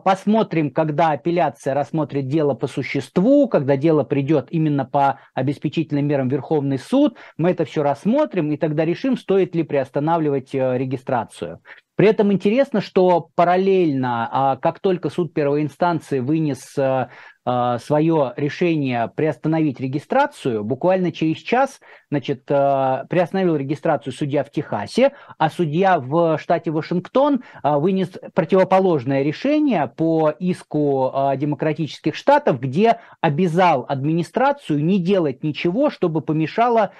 Посмотрим, 0.04 0.72
когда 0.72 1.12
апелляция 1.12 1.74
рассмотрит 1.74 2.28
дело 2.28 2.54
по 2.54 2.68
существу, 2.68 3.48
когда 3.48 3.78
дело 3.78 4.04
придет 4.04 4.48
именно 4.52 4.86
по 4.86 5.20
обеспечительным 5.34 6.06
мерам 6.06 6.19
примером, 6.20 6.28
Верховный 6.28 6.80
суд, 6.80 7.18
мы 7.38 7.52
это 7.52 7.66
все 7.66 7.84
рассмотрим 7.84 8.52
и 8.52 8.58
тогда 8.58 8.86
решим, 8.86 9.18
стоит 9.18 9.56
ли 9.56 9.64
приостанавливать 9.64 10.54
э, 10.54 10.78
регистрацию. 10.78 11.62
При 11.96 12.08
этом 12.08 12.32
интересно, 12.32 12.82
что 12.82 13.30
параллельно, 13.36 14.30
а, 14.32 14.56
как 14.58 14.80
только 14.80 15.10
суд 15.10 15.34
первой 15.34 15.64
инстанции 15.64 16.20
вынес 16.20 16.78
э, 16.78 17.10
свое 17.46 18.34
решение 18.36 19.12
приостановить 19.16 19.80
регистрацию, 19.80 20.64
буквально 20.64 21.12
через 21.12 21.38
час 21.38 21.80
значит, 22.12 22.46
приостановил 22.46 23.56
регистрацию 23.56 24.14
судья 24.14 24.44
в 24.44 24.52
Техасе, 24.52 25.14
а 25.38 25.50
судья 25.50 26.00
в 26.00 26.38
штате 26.38 26.70
Вашингтон 26.70 27.42
вынес 27.64 28.12
противоположное 28.34 29.24
решение 29.24 29.88
по 29.88 30.30
иску 30.30 31.14
демократических 31.38 32.16
штатов, 32.16 32.60
где 32.60 33.00
обязал 33.22 33.86
администрацию 33.88 34.84
не 34.84 35.00
делать 35.00 35.44
ничего, 35.44 35.90
чтобы 35.90 36.22
помешало 36.22 36.92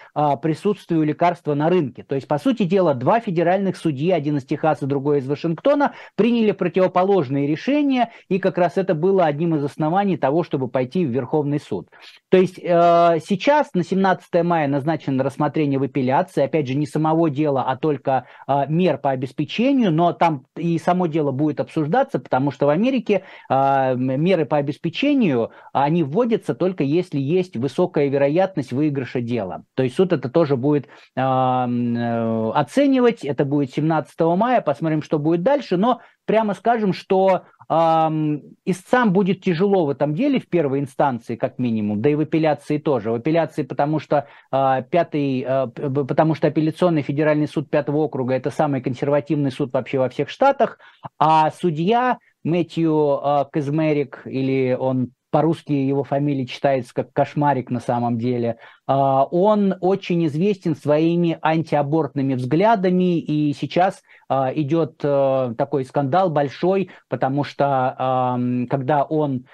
присутствию 0.42 1.04
лекарства 1.04 1.54
на 1.54 1.70
рынке. 1.70 2.04
То 2.04 2.16
есть, 2.16 2.28
по 2.28 2.40
сути 2.40 2.64
дела, 2.64 2.94
два 2.94 3.20
федеральных 3.20 3.78
судьи, 3.78 4.12
один 4.12 4.38
из 4.38 4.46
Техаса, 4.46 4.88
другой 4.88 5.20
из 5.20 5.28
Вашингтона, 5.28 5.94
приняли 6.16 6.54
противоположные 6.54 7.46
решения, 7.46 8.12
и 8.30 8.40
как 8.40 8.58
раз 8.58 8.78
это 8.78 8.96
было 8.96 9.26
одним 9.26 9.56
из 9.56 9.64
оснований 9.64 10.18
того, 10.18 10.39
чтобы 10.44 10.68
пойти 10.68 11.06
в 11.06 11.10
Верховный 11.10 11.60
суд. 11.60 11.90
То 12.30 12.38
есть 12.38 12.60
э, 12.60 13.20
сейчас 13.26 13.74
на 13.74 13.84
17 13.84 14.44
мая 14.44 14.68
назначено 14.68 15.24
рассмотрение 15.24 15.80
в 15.80 15.84
апелляции, 15.84 16.44
опять 16.44 16.68
же, 16.68 16.76
не 16.76 16.86
самого 16.86 17.30
дела, 17.30 17.64
а 17.64 17.78
только 17.78 18.26
э, 18.48 18.66
мер 18.68 18.98
по 18.98 19.12
обеспечению, 19.12 19.92
но 19.92 20.14
там 20.14 20.46
и 20.56 20.78
само 20.78 21.08
дело 21.08 21.32
будет 21.32 21.60
обсуждаться, 21.60 22.20
потому 22.20 22.52
что 22.52 22.68
в 22.68 22.70
Америке 22.70 23.24
э, 23.50 23.96
меры 23.96 24.46
по 24.46 24.58
обеспечению, 24.58 25.52
они 25.74 26.04
вводятся 26.04 26.56
только 26.56 26.84
если 26.84 27.20
есть 27.20 27.58
высокая 27.58 28.08
вероятность 28.08 28.72
выигрыша 28.72 29.22
дела. 29.22 29.64
То 29.76 29.84
есть 29.84 29.96
суд 29.96 30.14
это 30.14 30.30
тоже 30.30 30.56
будет 30.56 30.88
оценивать, 31.16 33.24
это 33.24 33.46
будет 33.46 33.72
17 33.72 34.20
мая, 34.20 34.62
посмотрим, 34.62 35.02
что 35.02 35.20
будет 35.20 35.44
дальше, 35.44 35.78
но 35.78 36.02
прямо 36.26 36.54
скажем, 36.54 36.94
что 36.94 37.44
истцам 37.70 39.14
будет 39.14 39.42
тяжело 39.42 39.86
в 39.86 39.90
этом 39.92 40.16
деле 40.16 40.40
в 40.40 40.48
первой 40.48 40.80
инстанции, 40.80 41.36
как 41.36 41.60
минимум, 41.60 42.02
да 42.02 42.10
и 42.10 42.16
в 42.16 42.22
апелляции 42.22 42.80
тоже. 42.80 43.12
В 43.12 43.16
апелляции, 43.16 43.62
потому 43.62 44.00
что 44.00 44.28
э, 44.52 44.84
пятый, 44.90 45.46
э, 45.48 45.68
потому 45.68 46.34
что 46.34 46.48
апелляционный 46.48 47.04
федеральный 47.04 47.48
суд 47.48 47.70
пятого 47.70 47.98
округа 47.98 48.34
это 48.34 48.50
самый 48.50 48.82
консервативный 48.82 49.52
суд 49.52 49.72
вообще 49.72 50.00
во 50.00 50.10
всех 50.10 50.30
штатах, 50.30 50.80
а 51.20 51.52
судья 51.52 52.18
Мэтью 52.44 53.20
э, 53.24 53.46
Казмерик, 53.52 54.24
или 54.26 54.76
он 54.80 55.12
по-русски 55.32 55.72
его 55.72 56.04
фамилия 56.04 56.46
читается 56.46 56.94
как 56.94 57.14
Кошмарик 57.14 57.70
на 57.70 57.80
самом 57.80 58.18
деле, 58.18 58.58
а, 58.88 59.24
он 59.26 59.76
очень 59.82 60.26
известен 60.28 60.76
своими 60.76 61.38
антиабортными 61.42 62.34
взглядами, 62.34 63.20
и 63.20 63.54
сейчас 63.54 64.02
а, 64.28 64.52
идет 64.54 65.00
э, 65.04 65.54
такой 65.58 65.86
скандал 65.86 66.30
большой, 66.30 66.90
потому 67.08 67.44
что 67.44 68.36
когда 68.70 69.04
он 69.04 69.46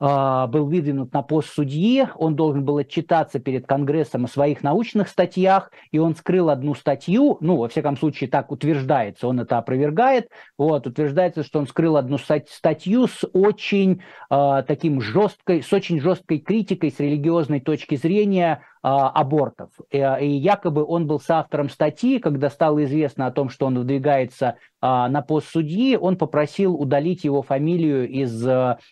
был 0.00 0.66
выдвинут 0.66 1.12
на 1.12 1.22
пост 1.22 1.52
судьи, 1.52 2.06
он 2.14 2.36
должен 2.36 2.64
был 2.64 2.78
отчитаться 2.78 3.40
перед 3.40 3.66
Конгрессом 3.66 4.26
о 4.26 4.28
своих 4.28 4.62
научных 4.62 5.08
статьях, 5.08 5.72
и 5.90 5.98
он 5.98 6.14
скрыл 6.14 6.50
одну 6.50 6.74
статью, 6.74 7.36
ну, 7.40 7.56
во 7.56 7.68
всяком 7.68 7.96
случае, 7.96 8.30
так 8.30 8.52
утверждается, 8.52 9.26
он 9.26 9.40
это 9.40 9.58
опровергает, 9.58 10.28
вот, 10.56 10.86
утверждается, 10.86 11.42
что 11.42 11.58
он 11.58 11.66
скрыл 11.66 11.96
одну 11.96 12.18
статью 12.18 13.06
с 13.08 13.28
очень 13.32 14.02
э, 14.30 14.62
таким 14.66 15.00
жесткой, 15.00 15.62
с 15.62 15.72
очень 15.72 16.00
жесткой 16.00 16.38
критикой 16.38 16.92
с 16.92 17.00
религиозной 17.00 17.60
точки 17.60 17.96
зрения 17.96 18.62
а, 18.77 18.77
абортов. 18.82 19.70
Э, 19.90 20.24
и 20.24 20.28
якобы 20.28 20.84
он 20.84 21.06
был 21.06 21.20
соавтором 21.20 21.68
статьи, 21.68 22.18
когда 22.18 22.50
стало 22.50 22.84
известно 22.84 23.26
о 23.26 23.30
том, 23.30 23.48
что 23.48 23.66
он 23.66 23.78
выдвигается 23.78 24.56
а, 24.80 25.08
на 25.08 25.22
пост 25.22 25.48
судьи, 25.50 25.96
он 25.96 26.16
попросил 26.16 26.74
удалить 26.74 27.24
его 27.24 27.42
фамилию 27.42 28.08
из 28.08 28.46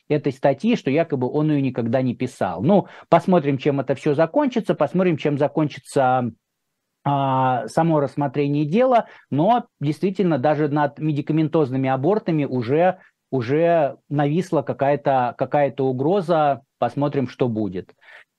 этой 0.09 0.33
статьи, 0.33 0.77
что 0.77 0.90
якобы 0.90 1.31
он 1.31 1.51
ее 1.51 1.62
никогда 1.62 2.03
не 2.03 2.14
писал. 2.14 2.62
Ну, 2.62 2.87
посмотрим, 3.09 3.59
чем 3.59 3.81
это 3.81 3.94
все 3.94 4.14
закончится, 4.14 4.75
посмотрим, 4.75 5.16
чем 5.16 5.38
закончится 5.38 6.33
а, 7.09 7.68
само 7.68 8.01
рассмотрение 8.01 8.64
дела, 8.64 9.07
но 9.31 9.66
действительно 9.79 10.38
даже 10.38 10.66
над 10.66 10.99
медикаментозными 10.99 11.88
абортами 11.88 12.44
уже, 12.44 12.99
уже 13.31 13.99
нависла 14.09 14.62
какая-то 14.62 15.37
какая 15.38 15.72
угроза, 15.79 16.62
посмотрим, 16.81 17.29
что 17.29 17.49
будет. 17.49 17.94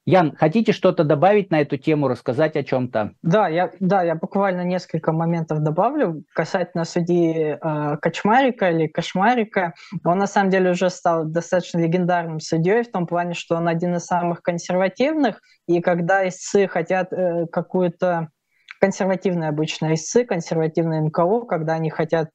Ян, 0.09 0.33
хотите 0.37 0.71
что-то 0.71 1.03
добавить 1.03 1.51
на 1.51 1.59
эту 1.59 1.75
тему, 1.75 2.07
рассказать 2.07 2.55
о 2.55 2.63
чем-то? 2.63 3.11
Да, 3.23 3.49
я, 3.49 3.71
да, 3.81 4.03
я 4.03 4.15
буквально 4.15 4.61
несколько 4.61 5.11
моментов 5.11 5.59
добавлю 5.59 6.23
касательно 6.33 6.85
судьи 6.85 7.57
э, 7.61 7.97
Качмарика 8.01 8.71
или 8.71 8.87
Кошмарика. 8.87 9.73
Он 10.05 10.17
на 10.17 10.27
самом 10.27 10.49
деле 10.49 10.71
уже 10.71 10.89
стал 10.89 11.25
достаточно 11.25 11.79
легендарным 11.79 12.39
судьей 12.39 12.83
в 12.83 12.91
том 12.91 13.05
плане, 13.05 13.33
что 13.33 13.57
он 13.57 13.67
один 13.67 13.97
из 13.97 14.05
самых 14.05 14.41
консервативных, 14.41 15.41
и 15.67 15.81
когда 15.81 16.25
истцы 16.25 16.69
хотят 16.69 17.11
э, 17.11 17.45
какую-то 17.51 18.29
консервативные 18.79 19.49
обычно 19.49 19.93
истцы, 19.93 20.23
консервативные 20.23 21.01
НКО, 21.01 21.41
когда 21.41 21.73
они 21.73 21.89
хотят 21.89 22.29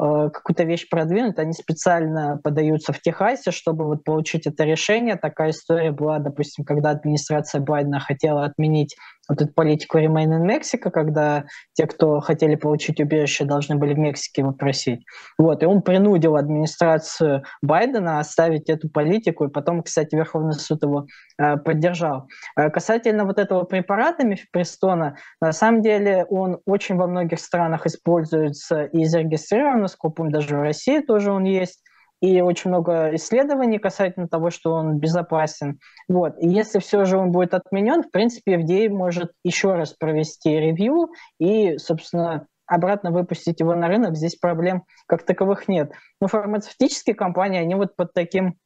какую-то 0.00 0.64
вещь 0.64 0.88
продвинуть, 0.88 1.38
они 1.38 1.52
специально 1.52 2.40
подаются 2.42 2.92
в 2.94 3.00
Техасе, 3.00 3.50
чтобы 3.50 3.84
вот 3.84 4.02
получить 4.02 4.46
это 4.46 4.64
решение. 4.64 5.16
Такая 5.16 5.50
история 5.50 5.92
была, 5.92 6.18
допустим, 6.18 6.64
когда 6.64 6.90
администрация 6.90 7.60
Байдена 7.60 8.00
хотела 8.00 8.44
отменить 8.44 8.96
вот 9.30 9.40
эту 9.40 9.52
политику 9.52 9.98
Remain 9.98 10.32
in 10.32 10.44
Mexico, 10.44 10.90
когда 10.90 11.44
те, 11.74 11.86
кто 11.86 12.18
хотели 12.20 12.56
получить 12.56 13.00
убежище, 13.00 13.44
должны 13.44 13.76
были 13.76 13.94
в 13.94 13.98
Мексике 13.98 14.42
его 14.42 14.52
просить. 14.52 15.04
Вот, 15.38 15.62
и 15.62 15.66
он 15.66 15.82
принудил 15.82 16.36
администрацию 16.36 17.44
Байдена 17.62 18.18
оставить 18.18 18.68
эту 18.68 18.90
политику, 18.90 19.44
и 19.44 19.48
потом, 19.48 19.82
кстати, 19.84 20.16
Верховный 20.16 20.54
суд 20.54 20.82
его 20.82 21.06
э, 21.38 21.56
поддержал. 21.58 22.26
Э, 22.56 22.70
касательно 22.70 23.24
вот 23.24 23.38
этого 23.38 23.62
препарата 23.62 24.26
мифепристона, 24.26 25.16
на 25.40 25.52
самом 25.52 25.82
деле 25.82 26.24
он 26.28 26.58
очень 26.66 26.96
во 26.96 27.06
многих 27.06 27.38
странах 27.38 27.86
используется 27.86 28.82
и 28.82 29.04
зарегистрирован, 29.04 29.82
насколько 29.82 30.16
помню, 30.16 30.32
даже 30.32 30.56
в 30.56 30.62
России 30.62 30.98
тоже 30.98 31.30
он 31.30 31.44
есть 31.44 31.84
и 32.20 32.40
очень 32.40 32.70
много 32.70 33.14
исследований 33.14 33.78
касательно 33.78 34.28
того, 34.28 34.50
что 34.50 34.72
он 34.72 34.98
безопасен. 34.98 35.78
Вот. 36.08 36.34
И 36.38 36.48
если 36.48 36.78
все 36.78 37.04
же 37.04 37.16
он 37.16 37.32
будет 37.32 37.54
отменен, 37.54 38.02
в 38.02 38.10
принципе, 38.10 38.56
FDA 38.56 38.88
может 38.88 39.32
еще 39.42 39.74
раз 39.74 39.94
провести 39.94 40.50
ревью 40.50 41.10
и, 41.38 41.78
собственно, 41.78 42.46
обратно 42.66 43.10
выпустить 43.10 43.60
его 43.60 43.74
на 43.74 43.88
рынок. 43.88 44.16
Здесь 44.16 44.36
проблем 44.36 44.84
как 45.06 45.24
таковых 45.24 45.66
нет. 45.66 45.92
Но 46.20 46.28
фармацевтические 46.28 47.16
компании, 47.16 47.60
они 47.60 47.74
вот 47.74 47.96
под 47.96 48.12
таким 48.12 48.58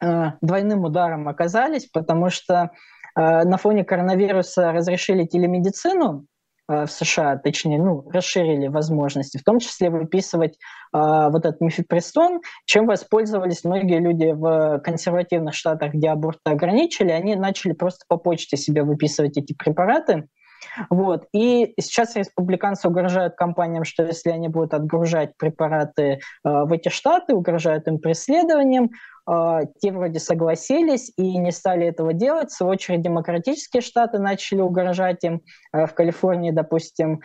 э, 0.00 0.32
двойным 0.40 0.84
ударом 0.84 1.28
оказались, 1.28 1.86
потому 1.86 2.30
что 2.30 2.70
э, 3.14 3.44
на 3.44 3.58
фоне 3.58 3.84
коронавируса 3.84 4.72
разрешили 4.72 5.26
телемедицину, 5.26 6.26
в 6.68 6.88
США, 6.88 7.36
точнее, 7.36 7.78
ну, 7.78 8.08
расширили 8.10 8.66
возможности, 8.66 9.38
в 9.38 9.44
том 9.44 9.58
числе 9.60 9.90
выписывать 9.90 10.58
а, 10.92 11.30
вот 11.30 11.44
этот 11.44 11.60
мифепристон, 11.60 12.40
чем 12.64 12.86
воспользовались 12.86 13.64
многие 13.64 14.00
люди 14.00 14.32
в 14.32 14.80
консервативных 14.80 15.54
штатах, 15.54 15.94
где 15.94 16.08
аборты 16.08 16.50
ограничили, 16.50 17.10
они 17.10 17.36
начали 17.36 17.72
просто 17.72 18.04
по 18.08 18.16
почте 18.16 18.56
себе 18.56 18.82
выписывать 18.82 19.36
эти 19.36 19.52
препараты, 19.52 20.28
вот. 20.90 21.26
И 21.32 21.74
сейчас 21.80 22.16
республиканцы 22.16 22.88
угрожают 22.88 23.34
компаниям, 23.34 23.84
что 23.84 24.04
если 24.04 24.30
они 24.30 24.48
будут 24.48 24.74
отгружать 24.74 25.36
препараты 25.36 26.02
э, 26.02 26.18
в 26.42 26.72
эти 26.72 26.88
штаты, 26.88 27.34
угрожают 27.34 27.88
им 27.88 27.98
преследованием, 27.98 28.90
а, 29.28 29.62
те 29.80 29.90
вроде 29.90 30.20
согласились 30.20 31.12
и 31.16 31.36
не 31.38 31.50
стали 31.50 31.86
этого 31.86 32.12
делать. 32.12 32.50
В 32.50 32.56
свою 32.56 32.72
очередь 32.72 33.02
демократические 33.02 33.80
штаты 33.80 34.18
начали 34.18 34.60
угрожать 34.60 35.24
им. 35.24 35.42
А, 35.72 35.86
в 35.86 35.94
Калифорнии, 35.94 36.50
допустим, 36.50 37.20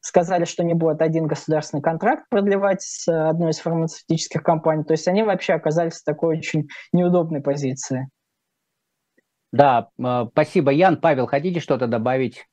сказали, 0.00 0.46
что 0.46 0.64
не 0.64 0.74
будет 0.74 1.00
один 1.00 1.28
государственный 1.28 1.80
контракт 1.80 2.24
продлевать 2.28 2.82
с 2.82 3.06
одной 3.06 3.50
из 3.50 3.58
фармацевтических 3.60 4.42
компаний. 4.42 4.82
То 4.82 4.94
есть 4.94 5.06
они 5.06 5.22
вообще 5.22 5.52
оказались 5.52 6.00
в 6.00 6.04
такой 6.04 6.38
очень 6.38 6.66
неудобной 6.92 7.40
позиции. 7.40 8.08
Да, 9.52 9.88
спасибо, 10.32 10.70
Ян. 10.70 11.00
Павел, 11.00 11.26
хотите 11.26 11.60
что-то 11.60 11.86
добавить? 11.86 12.46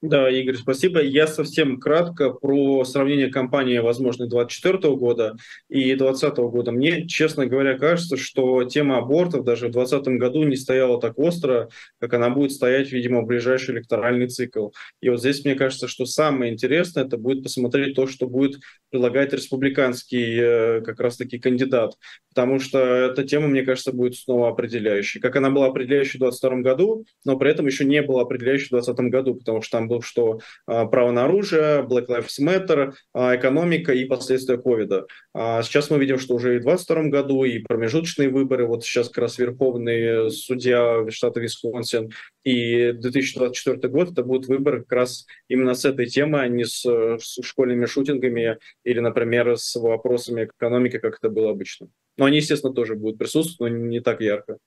Да, 0.00 0.30
Игорь, 0.30 0.54
спасибо. 0.54 1.02
Я 1.02 1.26
совсем 1.26 1.80
кратко 1.80 2.30
про 2.30 2.84
сравнение 2.84 3.30
кампании, 3.32 3.78
возможно, 3.78 4.28
2024 4.28 4.94
года 4.94 5.34
и 5.68 5.96
2020 5.96 6.38
года. 6.38 6.70
Мне, 6.70 7.08
честно 7.08 7.46
говоря, 7.46 7.76
кажется, 7.76 8.16
что 8.16 8.62
тема 8.62 8.98
абортов 8.98 9.44
даже 9.44 9.66
в 9.66 9.72
2020 9.72 10.20
году 10.20 10.44
не 10.44 10.54
стояла 10.54 11.00
так 11.00 11.18
остро, 11.18 11.68
как 11.98 12.14
она 12.14 12.30
будет 12.30 12.52
стоять, 12.52 12.92
видимо, 12.92 13.22
в 13.22 13.26
ближайший 13.26 13.74
электоральный 13.74 14.28
цикл. 14.28 14.68
И 15.00 15.08
вот 15.08 15.18
здесь, 15.18 15.44
мне 15.44 15.56
кажется, 15.56 15.88
что 15.88 16.06
самое 16.06 16.52
интересное, 16.52 17.04
это 17.04 17.16
будет 17.18 17.42
посмотреть 17.42 17.96
то, 17.96 18.06
что 18.06 18.28
будет 18.28 18.60
предлагать 18.90 19.32
республиканский 19.32 20.38
э, 20.38 20.80
как 20.82 21.00
раз-таки 21.00 21.40
кандидат. 21.40 21.94
Потому 22.38 22.60
что 22.60 22.78
эта 22.78 23.24
тема, 23.24 23.48
мне 23.48 23.62
кажется, 23.62 23.90
будет 23.90 24.14
снова 24.14 24.50
определяющей. 24.50 25.18
Как 25.18 25.34
она 25.34 25.50
была 25.50 25.66
определяющей 25.66 26.18
в 26.18 26.20
2022 26.20 26.60
году, 26.60 27.04
но 27.24 27.36
при 27.36 27.50
этом 27.50 27.66
еще 27.66 27.84
не 27.84 28.00
была 28.00 28.22
определяющей 28.22 28.66
в 28.66 28.70
2020 28.70 29.10
году, 29.10 29.34
потому 29.34 29.60
что 29.60 29.76
там 29.76 29.88
был, 29.88 30.02
что 30.02 30.38
а, 30.64 30.86
право 30.86 31.10
на 31.10 31.24
оружие, 31.24 31.82
Black 31.82 32.06
Lives 32.06 32.38
Matter, 32.40 32.92
а, 33.12 33.34
экономика 33.34 33.92
и 33.92 34.04
последствия 34.04 34.56
ковида. 34.56 35.06
А 35.34 35.64
сейчас 35.64 35.90
мы 35.90 35.98
видим, 35.98 36.20
что 36.20 36.36
уже 36.36 36.54
и 36.54 36.58
в 36.60 36.62
2022 36.62 37.10
году, 37.10 37.42
и 37.42 37.58
промежуточные 37.58 38.28
выборы, 38.28 38.68
вот 38.68 38.84
сейчас 38.84 39.08
как 39.08 39.18
раз 39.18 39.36
верховный 39.38 40.30
судья 40.30 41.10
штата 41.10 41.40
Висконсин, 41.40 42.12
и 42.44 42.92
2024 42.92 43.88
год 43.88 44.12
это 44.12 44.22
будут 44.22 44.46
выборы 44.46 44.82
как 44.82 44.92
раз 44.92 45.26
именно 45.48 45.74
с 45.74 45.84
этой 45.84 46.06
темой, 46.06 46.44
а 46.44 46.46
не 46.46 46.64
с, 46.64 46.84
с 46.84 47.42
школьными 47.42 47.86
шутингами 47.86 48.58
или, 48.84 49.00
например, 49.00 49.56
с 49.56 49.74
вопросами 49.74 50.44
экономики, 50.44 50.98
как 50.98 51.16
это 51.16 51.30
было 51.30 51.50
обычно. 51.50 51.88
Но 52.18 52.26
они, 52.26 52.38
естественно, 52.38 52.74
тоже 52.74 52.96
будут 52.96 53.18
присутствовать, 53.18 53.72
но 53.72 53.78
не 53.78 54.00
так 54.00 54.20
ярко. 54.20 54.58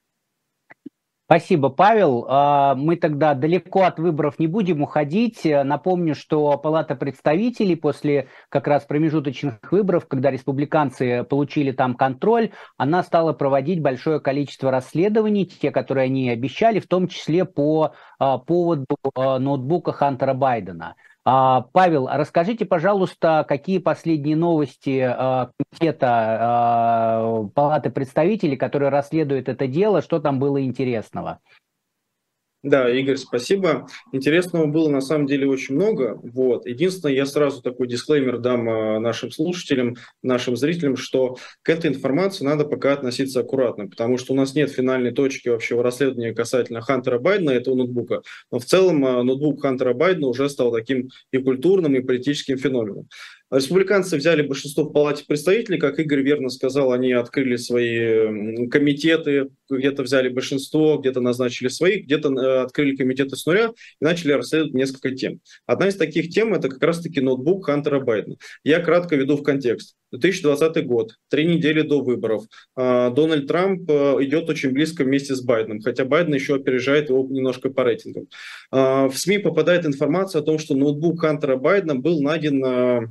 Спасибо, 1.31 1.69
Павел. 1.69 2.25
А, 2.27 2.75
мы 2.75 2.97
тогда 2.97 3.33
далеко 3.33 3.83
от 3.83 3.99
выборов 3.99 4.37
не 4.37 4.47
будем 4.47 4.81
уходить. 4.81 5.45
Напомню, 5.45 6.13
что 6.13 6.57
Палата 6.57 6.93
представителей 6.93 7.75
после 7.75 8.27
как 8.49 8.67
раз 8.67 8.83
промежуточных 8.83 9.59
выборов, 9.71 10.09
когда 10.09 10.29
республиканцы 10.29 11.23
получили 11.23 11.71
там 11.71 11.95
контроль, 11.95 12.51
она 12.75 13.01
стала 13.01 13.31
проводить 13.31 13.81
большое 13.81 14.19
количество 14.19 14.71
расследований, 14.71 15.45
те, 15.45 15.71
которые 15.71 16.07
они 16.07 16.29
обещали, 16.29 16.79
в 16.81 16.87
том 16.87 17.07
числе 17.07 17.45
по 17.45 17.93
а, 18.19 18.37
поводу 18.37 18.97
а, 19.15 19.39
ноутбука 19.39 19.93
Хантера 19.93 20.33
Байдена. 20.33 20.97
А, 21.23 21.61
Павел, 21.71 22.07
расскажите, 22.11 22.65
пожалуйста, 22.65 23.45
какие 23.47 23.77
последние 23.77 24.35
новости 24.35 24.99
а, 24.99 25.51
комитета 25.57 26.07
а, 26.09 27.43
Палаты 27.53 27.91
представителей, 27.91 28.57
который 28.57 28.89
расследует 28.89 29.47
это 29.47 29.67
дело, 29.67 30.01
что 30.01 30.19
там 30.19 30.39
было 30.39 30.63
интересного? 30.63 31.39
Да, 32.63 32.87
Игорь, 32.87 33.17
спасибо. 33.17 33.87
Интересного 34.11 34.67
было 34.67 34.87
на 34.87 35.01
самом 35.01 35.25
деле 35.25 35.47
очень 35.47 35.73
много. 35.73 36.19
Вот. 36.21 36.67
Единственное, 36.67 37.15
я 37.15 37.25
сразу 37.25 37.63
такой 37.63 37.87
дисклеймер 37.87 38.37
дам 38.37 38.69
а, 38.69 38.99
нашим 38.99 39.31
слушателям, 39.31 39.95
нашим 40.21 40.55
зрителям, 40.55 40.95
что 40.95 41.37
к 41.63 41.69
этой 41.69 41.89
информации 41.89 42.45
надо 42.45 42.65
пока 42.65 42.93
относиться 42.93 43.39
аккуратно, 43.39 43.87
потому 43.87 44.19
что 44.19 44.33
у 44.33 44.35
нас 44.35 44.53
нет 44.53 44.69
финальной 44.69 45.11
точки 45.11 45.49
вообще 45.49 45.75
в 45.75 45.81
расследовании 45.81 46.33
касательно 46.33 46.81
Хантера 46.81 47.17
Байдена, 47.17 47.49
этого 47.49 47.73
ноутбука. 47.73 48.21
Но 48.51 48.59
в 48.59 48.65
целом 48.65 49.03
а, 49.05 49.23
ноутбук 49.23 49.63
Хантера 49.63 49.95
Байдена 49.95 50.27
уже 50.27 50.47
стал 50.47 50.71
таким 50.71 51.09
и 51.31 51.39
культурным, 51.39 51.95
и 51.95 52.01
политическим 52.01 52.59
феноменом. 52.59 53.07
Республиканцы 53.51 54.15
взяли 54.15 54.43
большинство 54.43 54.85
в 54.85 54.93
Палате 54.93 55.25
представителей, 55.27 55.77
как 55.77 55.99
Игорь 55.99 56.21
верно 56.21 56.49
сказал, 56.49 56.93
они 56.93 57.11
открыли 57.11 57.57
свои 57.57 58.69
комитеты, 58.69 59.49
где-то 59.69 60.03
взяли 60.03 60.29
большинство, 60.29 60.97
где-то 60.97 61.19
назначили 61.19 61.67
своих, 61.67 62.05
где-то 62.05 62.33
э, 62.33 62.61
открыли 62.61 62.95
комитеты 62.95 63.35
с 63.35 63.45
нуля 63.45 63.71
и 63.99 64.05
начали 64.05 64.31
расследовать 64.31 64.73
несколько 64.73 65.11
тем. 65.11 65.41
Одна 65.65 65.89
из 65.89 65.97
таких 65.97 66.29
тем– 66.29 66.53
это 66.55 66.69
как 66.69 66.81
раз-таки 66.81 67.19
ноутбук 67.19 67.65
Хантера 67.65 67.99
Байдена. 67.99 68.37
Я 68.63 68.79
кратко 68.79 69.17
веду 69.17 69.35
в 69.35 69.43
контекст. 69.43 69.95
2020 70.11 70.85
год, 70.85 71.15
три 71.29 71.45
недели 71.45 71.81
до 71.81 72.01
выборов. 72.01 72.43
А, 72.75 73.09
Дональд 73.09 73.47
Трамп 73.47 73.89
э, 73.89 74.17
идет 74.21 74.49
очень 74.49 74.71
близко 74.71 75.03
вместе 75.03 75.35
с 75.35 75.41
Байденом, 75.41 75.81
хотя 75.81 76.05
Байден 76.05 76.33
еще 76.33 76.55
опережает 76.55 77.09
его 77.09 77.25
немножко 77.29 77.69
по 77.69 77.83
рейтингам. 77.83 78.27
А, 78.71 79.07
в 79.07 79.17
СМИ 79.17 79.39
попадает 79.39 79.85
информация 79.85 80.41
о 80.41 80.45
том, 80.45 80.59
что 80.59 80.75
ноутбук 80.75 81.21
Хантера 81.21 81.55
Байдена 81.55 81.95
был 81.95 82.21
найден 82.21 82.63
э, 82.63 83.07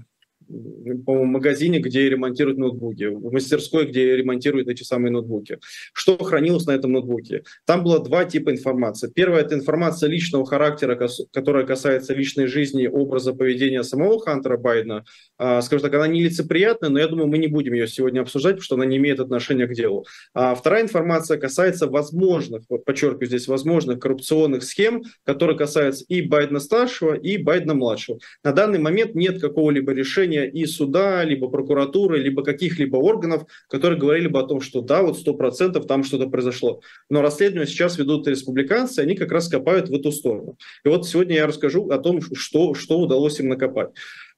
по 1.07 1.25
магазине, 1.25 1.79
где 1.79 2.09
ремонтируют 2.09 2.59
ноутбуки, 2.59 3.05
в 3.05 3.33
мастерской, 3.33 3.87
где 3.87 4.17
ремонтируют 4.17 4.69
эти 4.69 4.83
самые 4.83 5.13
ноутбуки. 5.13 5.59
Что 5.93 6.19
хранилось 6.19 6.67
на 6.67 6.73
этом 6.73 6.93
ноутбуке? 6.93 7.45
Там 7.67 7.85
было 7.85 8.03
два 8.03 8.25
типа 8.25 8.51
информации. 8.51 9.11
Первая– 9.15 9.43
это 9.45 9.55
информация 9.55 10.09
личного 10.09 10.45
характера, 10.47 11.09
которая 11.33 11.65
касается 11.65 12.15
личной 12.15 12.47
жизни, 12.47 12.87
образа 12.87 13.33
поведения 13.33 13.83
самого 13.83 14.21
Хантера 14.21 14.57
Байдена. 14.57 15.05
А, 15.39 15.63
скажем 15.63 15.85
так, 15.85 15.95
она 15.95 16.09
нелицеприятная, 16.09 16.91
но 16.91 16.99
я 16.99 17.09
думаю, 17.09 17.29
мы 17.29 17.39
не 17.39 17.49
будем 17.49 17.75
ее 17.75 17.87
сегодня 17.87 18.21
обсуждать, 18.21 18.55
потому 18.55 18.65
что 18.65 18.75
она 18.75 18.87
не 18.87 18.97
имеет 18.97 19.21
отношения 19.21 19.67
к 19.67 19.75
делу. 19.75 20.07
А 20.35 20.55
вторая 20.55 20.83
информация 20.83 21.39
касается 21.39 21.87
возможных, 21.87 22.63
подчеркиваю 22.85 23.27
здесь, 23.27 23.49
возможных 23.49 24.01
коррупционных 24.01 24.63
схем, 24.63 25.03
которые 25.25 25.57
касаются 25.57 26.05
и 26.09 26.23
Байдена-старшего, 26.23 27.15
и 27.15 27.37
Байдена-младшего. 27.37 28.19
На 28.45 28.53
данный 28.53 28.79
момент 28.79 29.15
нет 29.15 29.41
какого-либо 29.41 29.93
решения 29.93 30.39
решения 30.40 30.50
и 30.50 30.66
суда, 30.66 31.24
либо 31.24 31.48
прокуратуры, 31.48 32.18
либо 32.18 32.42
каких-либо 32.42 32.96
органов, 32.96 33.44
которые 33.68 33.98
говорили 33.98 34.29
бы 34.29 34.40
о 34.40 34.46
том, 34.46 34.61
что 34.61 34.81
да, 34.81 35.03
вот 35.03 35.18
сто 35.18 35.35
процентов 35.35 35.87
там 35.87 36.05
что-то 36.05 36.29
произошло. 36.29 36.81
Но 37.09 37.22
расследование 37.22 37.66
сейчас 37.66 37.98
ведут 37.98 38.26
республиканцы, 38.29 39.00
они 39.00 39.14
как 39.14 39.33
раз 39.33 39.48
копают 39.48 39.88
в 39.88 39.94
эту 39.94 40.12
сторону. 40.12 40.57
И 40.85 40.88
вот 40.88 41.07
сегодня 41.07 41.37
я 41.37 41.46
расскажу 41.46 41.88
о 41.90 41.98
том, 41.98 42.20
что, 42.35 42.74
что 42.74 42.98
удалось 42.98 43.40
им 43.40 43.48
накопать. 43.48 43.90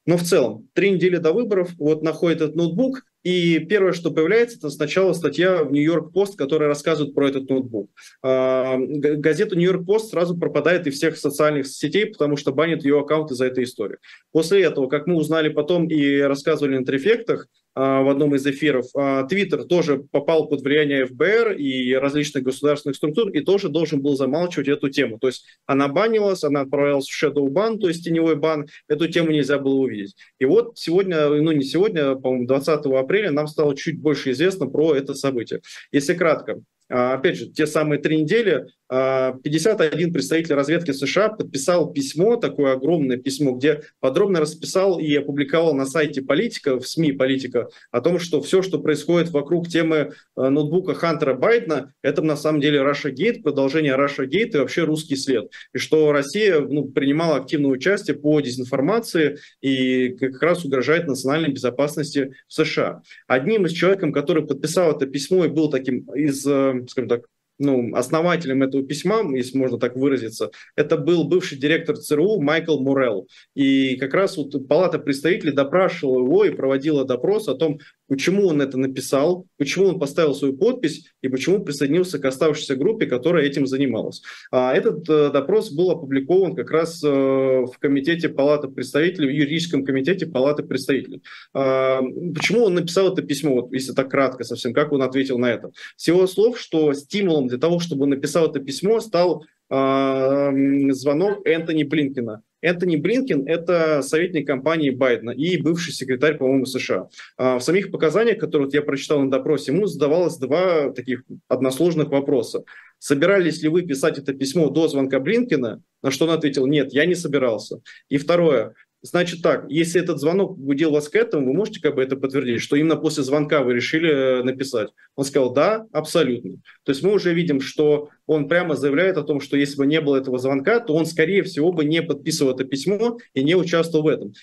Но 0.04 0.16
в 0.16 0.22
целом, 0.22 0.68
три 0.72 0.90
недели 0.90 1.16
до 1.16 1.32
выборов 1.32 1.70
вот 1.78 2.02
находит 2.02 2.40
этот 2.40 2.56
ноутбук, 2.56 3.04
и 3.22 3.60
первое, 3.60 3.92
что 3.92 4.10
появляется, 4.10 4.58
это 4.58 4.70
сначала 4.70 5.12
статья 5.12 5.62
в 5.62 5.72
Нью-Йорк 5.72 6.12
Пост, 6.12 6.36
которая 6.36 6.68
рассказывает 6.68 7.14
про 7.14 7.28
этот 7.28 7.48
ноутбук. 7.48 7.90
А, 8.22 8.76
газета 8.78 9.56
Нью-Йорк 9.56 9.86
Пост 9.86 10.10
сразу 10.10 10.36
пропадает 10.36 10.86
из 10.86 10.94
всех 10.94 11.16
социальных 11.16 11.66
сетей, 11.66 12.06
потому 12.06 12.36
что 12.36 12.52
банит 12.52 12.84
ее 12.84 13.00
аккаунт 13.00 13.30
из-за 13.30 13.46
этой 13.46 13.64
истории. 13.64 13.98
После 14.32 14.62
этого, 14.62 14.88
как 14.88 15.06
мы 15.06 15.14
узнали 15.14 15.48
потом 15.48 15.86
и 15.88 16.18
рассказывали 16.18 16.78
на 16.78 16.84
трефектах, 16.84 17.46
в 17.74 18.10
одном 18.10 18.34
из 18.34 18.46
эфиров. 18.46 18.86
А, 18.94 19.24
Твиттер 19.24 19.64
тоже 19.64 20.04
попал 20.10 20.48
под 20.48 20.60
влияние 20.62 21.06
ФБР 21.06 21.52
и 21.52 21.94
различных 21.94 22.44
государственных 22.44 22.96
структур 22.96 23.30
и 23.30 23.40
тоже 23.40 23.68
должен 23.68 24.02
был 24.02 24.16
замалчивать 24.16 24.68
эту 24.68 24.90
тему. 24.90 25.18
То 25.18 25.28
есть 25.28 25.46
она 25.66 25.88
банилась, 25.88 26.44
она 26.44 26.62
отправлялась 26.62 27.08
в 27.08 27.24
shadow 27.24 27.48
бан, 27.48 27.78
то 27.78 27.88
есть 27.88 28.04
теневой 28.04 28.36
бан, 28.36 28.66
эту 28.88 29.08
тему 29.08 29.30
нельзя 29.30 29.58
было 29.58 29.74
увидеть. 29.74 30.16
И 30.38 30.44
вот 30.44 30.78
сегодня, 30.78 31.28
ну 31.28 31.52
не 31.52 31.64
сегодня, 31.64 32.14
по-моему, 32.14 32.46
20 32.46 32.86
апреля 32.86 33.30
нам 33.30 33.46
стало 33.46 33.76
чуть 33.76 34.00
больше 34.00 34.32
известно 34.32 34.66
про 34.66 34.94
это 34.94 35.14
событие. 35.14 35.60
Если 35.92 36.14
кратко, 36.14 36.52
а, 36.52 36.71
опять 36.92 37.36
же, 37.36 37.46
те 37.46 37.66
самые 37.66 38.00
три 38.00 38.20
недели 38.20 38.66
51 38.92 40.10
а, 40.10 40.12
представитель 40.12 40.54
разведки 40.54 40.90
США 40.90 41.30
подписал 41.30 41.92
письмо, 41.92 42.36
такое 42.36 42.74
огромное 42.74 43.16
письмо, 43.16 43.52
где 43.52 43.80
подробно 44.00 44.40
расписал 44.40 45.00
и 45.00 45.14
опубликовал 45.14 45.74
на 45.74 45.86
сайте 45.86 46.20
политика, 46.20 46.78
в 46.78 46.86
СМИ 46.86 47.12
политика, 47.12 47.68
о 47.90 48.02
том, 48.02 48.18
что 48.18 48.42
все, 48.42 48.60
что 48.60 48.78
происходит 48.80 49.30
вокруг 49.30 49.68
темы 49.68 50.12
а, 50.36 50.50
ноутбука 50.50 50.92
Хантера 50.92 51.32
Байдена, 51.32 51.94
это 52.02 52.20
на 52.20 52.36
самом 52.36 52.60
деле 52.60 52.80
Russia 52.80 53.10
Gate, 53.10 53.40
продолжение 53.40 53.94
Russia 53.94 54.26
Gate 54.28 54.56
и 54.56 54.58
вообще 54.58 54.84
русский 54.84 55.16
след. 55.16 55.50
И 55.72 55.78
что 55.78 56.12
Россия 56.12 56.60
ну, 56.60 56.84
принимала 56.84 57.36
активное 57.36 57.70
участие 57.70 58.18
по 58.18 58.38
дезинформации 58.42 59.38
и 59.62 60.10
как 60.10 60.42
раз 60.42 60.66
угрожает 60.66 61.06
национальной 61.06 61.50
безопасности 61.50 62.34
США. 62.46 63.00
Одним 63.26 63.64
из 63.64 63.72
человеком, 63.72 64.12
который 64.12 64.46
подписал 64.46 64.94
это 64.94 65.06
письмо 65.06 65.46
и 65.46 65.48
был 65.48 65.70
таким 65.70 66.00
из, 66.14 66.46
э, 66.46 66.81
скажем 66.88 67.08
так, 67.08 67.26
ну, 67.62 67.94
основателем 67.94 68.62
этого 68.62 68.82
письма, 68.82 69.22
если 69.36 69.56
можно 69.56 69.78
так 69.78 69.96
выразиться, 69.96 70.50
это 70.76 70.96
был 70.96 71.24
бывший 71.24 71.58
директор 71.58 71.96
ЦРУ 71.96 72.40
Майкл 72.40 72.78
Мурел. 72.78 73.28
И 73.54 73.96
как 73.96 74.14
раз 74.14 74.36
вот 74.36 74.68
Палата 74.68 74.98
представителей 74.98 75.52
допрашивала 75.52 76.20
его 76.20 76.44
и 76.44 76.50
проводила 76.50 77.04
допрос 77.04 77.48
о 77.48 77.54
том, 77.54 77.78
почему 78.08 78.48
он 78.48 78.60
это 78.60 78.76
написал, 78.76 79.46
почему 79.56 79.86
он 79.86 79.98
поставил 79.98 80.34
свою 80.34 80.56
подпись 80.56 81.06
и 81.22 81.28
почему 81.28 81.64
присоединился 81.64 82.18
к 82.18 82.24
оставшейся 82.24 82.76
группе, 82.76 83.06
которая 83.06 83.44
этим 83.44 83.66
занималась. 83.66 84.22
А 84.50 84.74
этот 84.74 85.08
э, 85.08 85.30
допрос 85.30 85.72
был 85.72 85.90
опубликован 85.90 86.54
как 86.54 86.70
раз 86.70 87.02
э, 87.02 87.08
в 87.08 87.72
комитете 87.78 88.28
Палаты 88.28 88.68
представителей, 88.68 89.28
в 89.28 89.32
юридическом 89.32 89.84
комитете 89.84 90.26
Палаты 90.26 90.62
представителей. 90.62 91.22
А, 91.54 92.02
почему 92.34 92.64
он 92.64 92.74
написал 92.74 93.12
это 93.12 93.22
письмо, 93.22 93.54
вот, 93.54 93.72
если 93.72 93.92
так 93.92 94.10
кратко 94.10 94.44
совсем, 94.44 94.74
как 94.74 94.92
он 94.92 95.02
ответил 95.02 95.38
на 95.38 95.50
это? 95.50 95.70
С 95.96 96.08
его 96.08 96.26
слов, 96.26 96.58
что 96.58 96.92
стимулом 96.92 97.48
для 97.52 97.58
того, 97.58 97.80
чтобы 97.80 98.06
написал 98.06 98.48
это 98.48 98.60
письмо, 98.60 98.98
стал 99.00 99.44
а, 99.68 100.50
звонок 100.90 101.46
Энтони 101.46 101.84
Блинкина. 101.84 102.42
Энтони 102.62 102.96
Блинкин– 102.96 103.46
это 103.46 104.00
советник 104.00 104.46
компании 104.46 104.88
Байдена 104.88 105.32
и 105.32 105.60
бывший 105.60 105.92
секретарь, 105.92 106.38
по-моему, 106.38 106.64
США. 106.64 107.10
А, 107.36 107.58
в 107.58 107.62
самих 107.62 107.90
показаниях, 107.90 108.38
которые 108.38 108.70
я 108.72 108.80
прочитал 108.80 109.20
на 109.20 109.30
допросе, 109.30 109.72
ему 109.72 109.84
задавалось 109.84 110.38
два 110.38 110.92
таких 110.92 111.24
односложных 111.46 112.08
вопроса. 112.08 112.64
Собирались 112.98 113.62
ли 113.62 113.68
вы 113.68 113.82
писать 113.82 114.16
это 114.16 114.32
письмо 114.32 114.70
до 114.70 114.88
звонка 114.88 115.20
Блинкина? 115.20 115.82
На 116.02 116.10
что 116.10 116.24
он 116.24 116.30
ответил, 116.30 116.66
нет, 116.66 116.94
я 116.94 117.04
не 117.04 117.14
собирался. 117.14 117.82
И 118.08 118.16
второе, 118.16 118.72
Значит 119.04 119.42
так, 119.42 119.66
если 119.68 120.00
этот 120.00 120.20
звонок 120.20 120.56
будил 120.56 120.92
вас 120.92 121.08
к 121.08 121.16
этому, 121.16 121.48
вы 121.48 121.54
можете 121.54 121.80
как 121.80 121.96
бы 121.96 122.02
это 122.04 122.14
подтвердить, 122.14 122.60
что 122.60 122.76
именно 122.76 122.94
после 122.94 123.24
звонка 123.24 123.62
вы 123.62 123.74
решили 123.74 124.08
э, 124.08 124.42
написать? 124.44 124.90
Он 125.16 125.24
сказал, 125.24 125.52
да, 125.52 125.86
абсолютно. 125.92 126.52
То 126.84 126.92
есть 126.92 127.02
мы 127.02 127.12
уже 127.12 127.34
видим, 127.34 127.60
что 127.60 128.10
он 128.26 128.48
прямо 128.48 128.76
заявляет 128.76 129.16
о 129.16 129.24
том, 129.24 129.40
что 129.40 129.56
если 129.56 129.76
бы 129.76 129.86
не 129.86 130.00
было 130.00 130.18
этого 130.18 130.38
звонка, 130.38 130.78
то 130.78 130.94
он, 130.94 131.06
скорее 131.06 131.42
всего, 131.42 131.72
бы 131.72 131.84
не 131.84 132.00
подписывал 132.00 132.54
это 132.54 132.62
письмо 132.62 133.18
и 133.34 133.42
не 133.42 133.56
участвовал 133.56 134.04
в 134.04 134.08
этом. 134.08 134.34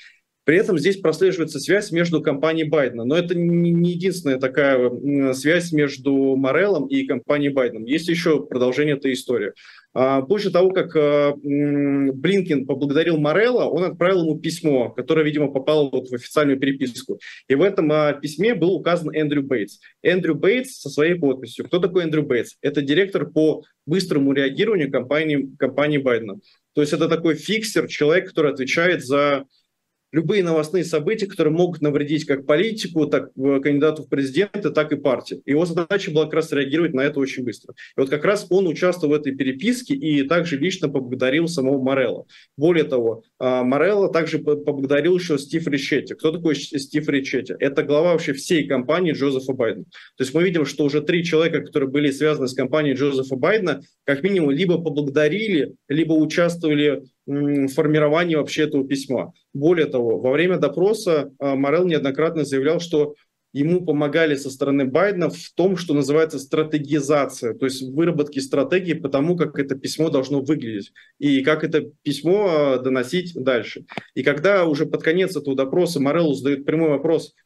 При 0.49 0.57
этом 0.57 0.79
здесь 0.79 0.97
прослеживается 0.97 1.59
связь 1.59 1.91
между 1.91 2.23
компанией 2.23 2.67
Байдена. 2.67 3.05
Но 3.05 3.15
это 3.15 3.35
не 3.35 3.91
единственная 3.91 4.39
такая 4.39 5.33
связь 5.35 5.71
между 5.71 6.35
Мореллом 6.35 6.87
и 6.87 7.05
компанией 7.05 7.51
Байдена. 7.51 7.85
Есть 7.85 8.07
еще 8.07 8.43
продолжение 8.43 8.95
этой 8.95 9.13
истории. 9.13 9.51
А, 9.93 10.23
после 10.23 10.49
того, 10.49 10.71
как 10.71 10.95
а, 10.95 11.35
Блинкин 11.35 12.65
поблагодарил 12.65 13.19
Морелла, 13.19 13.65
он 13.65 13.83
отправил 13.83 14.23
ему 14.23 14.39
письмо, 14.39 14.89
которое, 14.89 15.23
видимо, 15.23 15.51
попало 15.51 15.87
вот 15.91 16.09
в 16.09 16.15
официальную 16.15 16.59
переписку. 16.59 17.19
И 17.47 17.53
в 17.53 17.61
этом 17.61 17.91
а, 17.91 18.13
письме 18.13 18.55
был 18.55 18.71
указан 18.73 19.11
Эндрю 19.13 19.43
Бейтс. 19.43 19.77
Эндрю 20.01 20.33
Бейтс 20.33 20.79
со 20.79 20.89
своей 20.89 21.13
подписью. 21.13 21.65
Кто 21.65 21.77
такой 21.77 22.05
Эндрю 22.05 22.23
Бейтс? 22.23 22.55
Это 22.63 22.81
директор 22.81 23.29
по 23.29 23.61
быстрому 23.85 24.33
реагированию 24.33 24.91
компании, 24.91 25.47
компании 25.59 25.99
Байдена. 25.99 26.39
То 26.73 26.81
есть 26.81 26.93
это 26.93 27.07
такой 27.07 27.35
фиксер, 27.35 27.85
человек, 27.85 28.29
который 28.29 28.51
отвечает 28.51 29.05
за 29.05 29.45
любые 30.11 30.43
новостные 30.43 30.83
события, 30.83 31.27
которые 31.27 31.53
могут 31.53 31.81
навредить 31.81 32.25
как 32.25 32.45
политику, 32.45 33.05
так 33.05 33.29
э, 33.37 33.59
кандидату 33.59 34.03
в 34.03 34.09
президенты, 34.09 34.69
так 34.71 34.91
и 34.91 34.95
партии. 34.95 35.41
Его 35.45 35.65
задача 35.65 36.11
была 36.11 36.25
как 36.25 36.35
раз 36.35 36.51
реагировать 36.51 36.93
на 36.93 37.01
это 37.01 37.19
очень 37.19 37.43
быстро. 37.43 37.73
И 37.97 37.99
вот 37.99 38.09
как 38.09 38.25
раз 38.25 38.47
он 38.49 38.67
участвовал 38.67 39.13
в 39.13 39.17
этой 39.17 39.35
переписке 39.35 39.93
и 39.93 40.23
также 40.23 40.57
лично 40.57 40.89
поблагодарил 40.89 41.47
самого 41.47 41.81
Морелла. 41.81 42.25
Более 42.57 42.83
того, 42.83 43.23
а, 43.39 43.63
Морелла 43.63 44.11
также 44.11 44.39
поблагодарил 44.39 45.17
еще 45.17 45.37
Стив 45.37 45.67
Ричетти. 45.67 46.13
Кто 46.13 46.31
такой 46.31 46.55
Стив 46.55 47.07
Ричетти? 47.07 47.53
Это 47.59 47.83
глава 47.83 48.13
вообще 48.13 48.33
всей 48.33 48.67
компании 48.67 49.13
Джозефа 49.13 49.53
Байдена. 49.53 49.85
То 50.17 50.23
есть 50.23 50.33
мы 50.33 50.43
видим, 50.43 50.65
что 50.65 50.85
уже 50.85 51.01
три 51.01 51.23
человека, 51.23 51.61
которые 51.61 51.89
были 51.89 52.11
связаны 52.11 52.47
с 52.47 52.53
компанией 52.53 52.95
Джозефа 52.95 53.35
Байдена, 53.35 53.81
как 54.05 54.23
минимум 54.23 54.51
либо 54.51 54.81
поблагодарили, 54.81 55.75
либо 55.87 56.13
участвовали 56.13 57.03
формировании 57.67 58.35
вообще 58.35 58.63
этого 58.63 58.87
письма. 58.87 59.33
Более 59.53 59.85
того, 59.85 60.19
во 60.19 60.31
время 60.31 60.57
допроса 60.57 61.31
а, 61.39 61.55
Морел 61.55 61.85
неоднократно 61.85 62.45
заявлял, 62.45 62.79
что 62.79 63.15
ему 63.53 63.85
помогали 63.85 64.35
со 64.35 64.49
стороны 64.49 64.85
Байдена 64.85 65.29
в 65.29 65.51
том, 65.55 65.75
что 65.75 65.93
называется 65.93 66.37
стратегизация, 66.39 67.53
то 67.53 67.65
есть 67.65 67.81
выработки 67.81 68.39
стратегии 68.39 68.93
по 68.93 69.09
тому, 69.09 69.35
как 69.35 69.57
это 69.57 69.75
письмо 69.75 70.09
должно 70.09 70.41
выглядеть 70.41 70.91
и 71.17 71.41
как 71.41 71.63
это 71.63 71.89
письмо 72.03 72.47
а, 72.49 72.79
доносить 72.79 73.33
дальше. 73.35 73.85
И 74.15 74.23
когда 74.23 74.65
уже 74.65 74.85
под 74.85 75.03
конец 75.03 75.35
этого 75.35 75.55
допроса 75.55 75.99
Мореллу 75.99 76.33
задают 76.33 76.65
прямой 76.65 76.89
вопрос– 76.89 77.33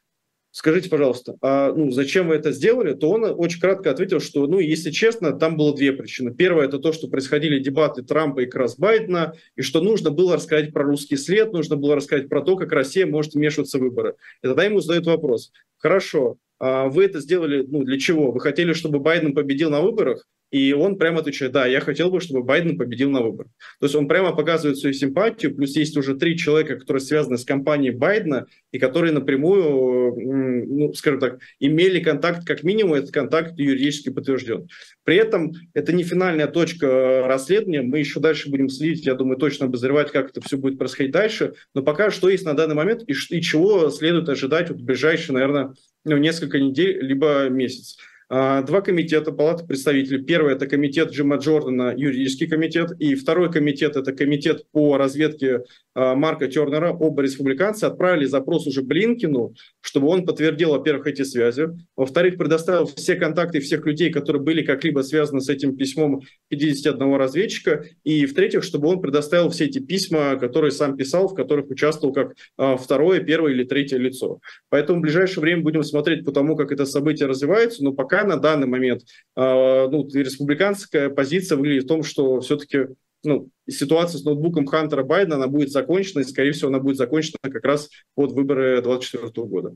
скажите, 0.53 0.87
пожалуйста, 0.87 1.35
а 1.41 1.73
ну, 1.73 1.89
зачем 1.91 2.27
вы 2.27 2.35
это 2.35 2.51
сделали, 2.51 2.93
то 2.93 3.09
он 3.09 3.25
очень 3.25 3.59
кратко 3.59 3.89
ответил, 3.89 4.19
что, 4.19 4.45
ну, 4.45 4.59
если 4.59 4.91
честно, 4.91 5.33
там 5.33 5.57
было 5.57 5.75
две 5.75 5.91
причины. 5.91 6.33
Первая– 6.33 6.67
это 6.69 6.77
то, 6.77 6.93
что 6.93 7.07
происходили 7.07 7.59
дебаты 7.59 8.03
Трампа 8.03 8.41
и 8.41 8.45
Крас 8.45 8.77
Байдена, 8.77 9.33
и 9.55 9.63
что 9.63 9.81
нужно 9.81 10.11
было 10.11 10.35
рассказать 10.35 10.71
про 10.71 10.83
русский 10.83 11.17
след, 11.17 11.51
нужно 11.51 11.75
было 11.75 11.95
рассказать 11.95 12.29
про 12.29 12.41
то, 12.41 12.55
как 12.55 12.71
Россия 12.71 13.07
может 13.07 13.33
вмешиваться 13.33 13.79
в 13.79 13.81
выборы. 13.81 14.15
И 14.43 14.47
тогда 14.47 14.63
ему 14.63 14.79
задают 14.79 15.07
вопрос, 15.07 15.51
хорошо, 15.77 16.37
а 16.59 16.87
вы 16.87 17.05
это 17.05 17.19
сделали 17.19 17.65
ну, 17.67 17.83
для 17.83 17.99
чего? 17.99 18.31
Вы 18.31 18.39
хотели, 18.39 18.73
чтобы 18.73 18.99
Байден 18.99 19.33
победил 19.33 19.71
на 19.71 19.81
выборах? 19.81 20.27
И 20.53 20.71
он 20.71 20.99
прямо 20.99 21.21
отвечает, 21.21 21.51
да, 21.51 21.65
я 21.65 21.79
хотел 21.79 22.11
бы, 22.11 22.21
чтобы 22.21 22.43
Байден 22.43 22.77
победил 22.77 23.09
на 23.09 23.23
выборах. 23.23 23.51
То 23.79 23.87
есть 23.87 23.95
он 23.95 24.07
прямо 24.07 24.35
показывает 24.35 24.77
свою 24.77 24.93
симпатию, 24.93 25.55
плюс 25.55 25.75
есть 25.75 25.97
уже 25.97 26.15
три 26.15 26.37
человека, 26.37 26.75
которые 26.77 27.01
связаны 27.01 27.39
с 27.39 27.43
компанией 27.43 27.89
Байдена, 27.89 28.45
и 28.71 28.77
которые 28.77 29.13
напрямую, 29.13 30.15
ну, 30.15 30.93
скажем 30.93 31.19
так, 31.19 31.39
имели 31.59 31.99
контакт, 32.01 32.45
как 32.45 32.61
минимум, 32.61 32.93
этот 32.93 33.09
контакт 33.09 33.57
юридически 33.57 34.09
подтвержден. 34.09 34.67
При 35.03 35.15
этом 35.15 35.53
это 35.73 35.91
не 35.91 36.03
финальная 36.03 36.45
точка 36.45 37.23
расследования, 37.25 37.81
мы 37.81 37.97
еще 37.97 38.19
дальше 38.19 38.51
будем 38.51 38.69
следить, 38.69 39.07
я 39.07 39.15
думаю, 39.15 39.37
точно 39.37 39.65
обозревать, 39.65 40.11
как 40.11 40.29
это 40.29 40.41
все 40.41 40.57
будет 40.57 40.77
происходить 40.77 41.13
дальше, 41.13 41.55
но 41.73 41.81
пока 41.81 42.11
что 42.11 42.29
есть 42.29 42.45
на 42.45 42.53
данный 42.53 42.75
момент 42.75 43.01
и, 43.07 43.13
и 43.13 43.41
чего 43.41 43.89
следует 43.89 44.29
ожидать 44.29 44.69
вот 44.69 44.81
в 44.81 44.85
ближайшие, 44.85 45.33
наверное, 45.33 45.73
ну, 46.05 46.17
несколько 46.17 46.59
недель, 46.59 46.99
либо 47.01 47.49
месяц. 47.49 47.97
А, 48.35 48.63
два 48.63 48.81
комитета 48.81 49.31
Палаты 49.31 49.63
представителей. 49.63 50.23
Первый– 50.23 50.53
это 50.55 50.65
комитет 50.65 51.11
Джима 51.11 51.35
Джордана, 51.35 51.93
юридический 51.95 52.47
комитет. 52.47 52.89
И 52.99 53.13
второй 53.13 53.51
комитет– 53.51 53.95
это 53.95 54.11
комитет 54.11 54.65
по 54.71 54.97
разведке 54.97 55.65
Марка 55.95 56.47
Тернера. 56.47 56.91
Оба 56.91 57.21
республиканцы 57.21 57.85
отправили 57.85 58.25
запрос 58.25 58.67
уже 58.67 58.81
Блинкину, 58.81 59.53
чтобы 59.81 60.07
он 60.07 60.25
подтвердил, 60.25 60.71
во-первых, 60.71 61.07
эти 61.07 61.23
связи. 61.23 61.69
Во-вторых, 61.95 62.37
предоставил 62.37 62.85
все 62.87 63.15
контакты 63.15 63.59
всех 63.59 63.85
людей, 63.85 64.11
которые 64.11 64.41
были 64.41 64.63
как-либо 64.63 65.01
связаны 65.01 65.41
с 65.41 65.49
этим 65.49 65.75
письмом 65.75 66.21
51 66.49 67.15
разведчика. 67.15 67.85
И 68.03 68.25
в-третьих, 68.25 68.63
чтобы 68.63 68.87
он 68.87 69.01
предоставил 69.01 69.49
все 69.49 69.65
эти 69.65 69.79
письма, 69.79 70.35
которые 70.37 70.71
сам 70.71 70.97
писал, 70.97 71.27
в 71.27 71.35
которых 71.35 71.69
участвовал 71.69 72.13
как 72.13 72.33
а, 72.57 72.77
второе, 72.77 73.19
первое 73.19 73.51
или 73.51 73.63
третье 73.63 73.97
лицо. 73.97 74.39
Поэтому 74.69 74.99
в 74.99 75.01
ближайшее 75.01 75.41
время 75.41 75.61
будем 75.61 75.83
смотреть 75.83 76.25
по 76.25 76.31
тому, 76.31 76.55
как 76.55 76.71
это 76.71 76.85
событие 76.85 77.27
развивается. 77.27 77.83
Но 77.83 77.93
пока 77.93 78.23
на 78.23 78.37
данный 78.37 78.67
момент 78.67 79.01
э, 79.35 79.87
ну, 79.91 80.07
республиканская 80.13 81.09
позиция 81.09 81.57
выглядит 81.57 81.85
в 81.85 81.87
том, 81.87 82.03
что 82.03 82.39
все-таки 82.41 82.87
ну, 83.23 83.49
ситуация 83.69 84.19
с 84.19 84.23
ноутбуком 84.23 84.65
Хантера 84.65 85.03
Байдена, 85.03 85.35
она 85.35 85.47
будет 85.47 85.71
закончена, 85.71 86.21
и, 86.21 86.25
скорее 86.25 86.51
всего, 86.51 86.69
она 86.69 86.79
будет 86.79 86.97
закончена 86.97 87.37
как 87.41 87.63
раз 87.63 87.89
под 88.15 88.33
выборы 88.33 88.81
2024 88.81 89.47
года. 89.47 89.75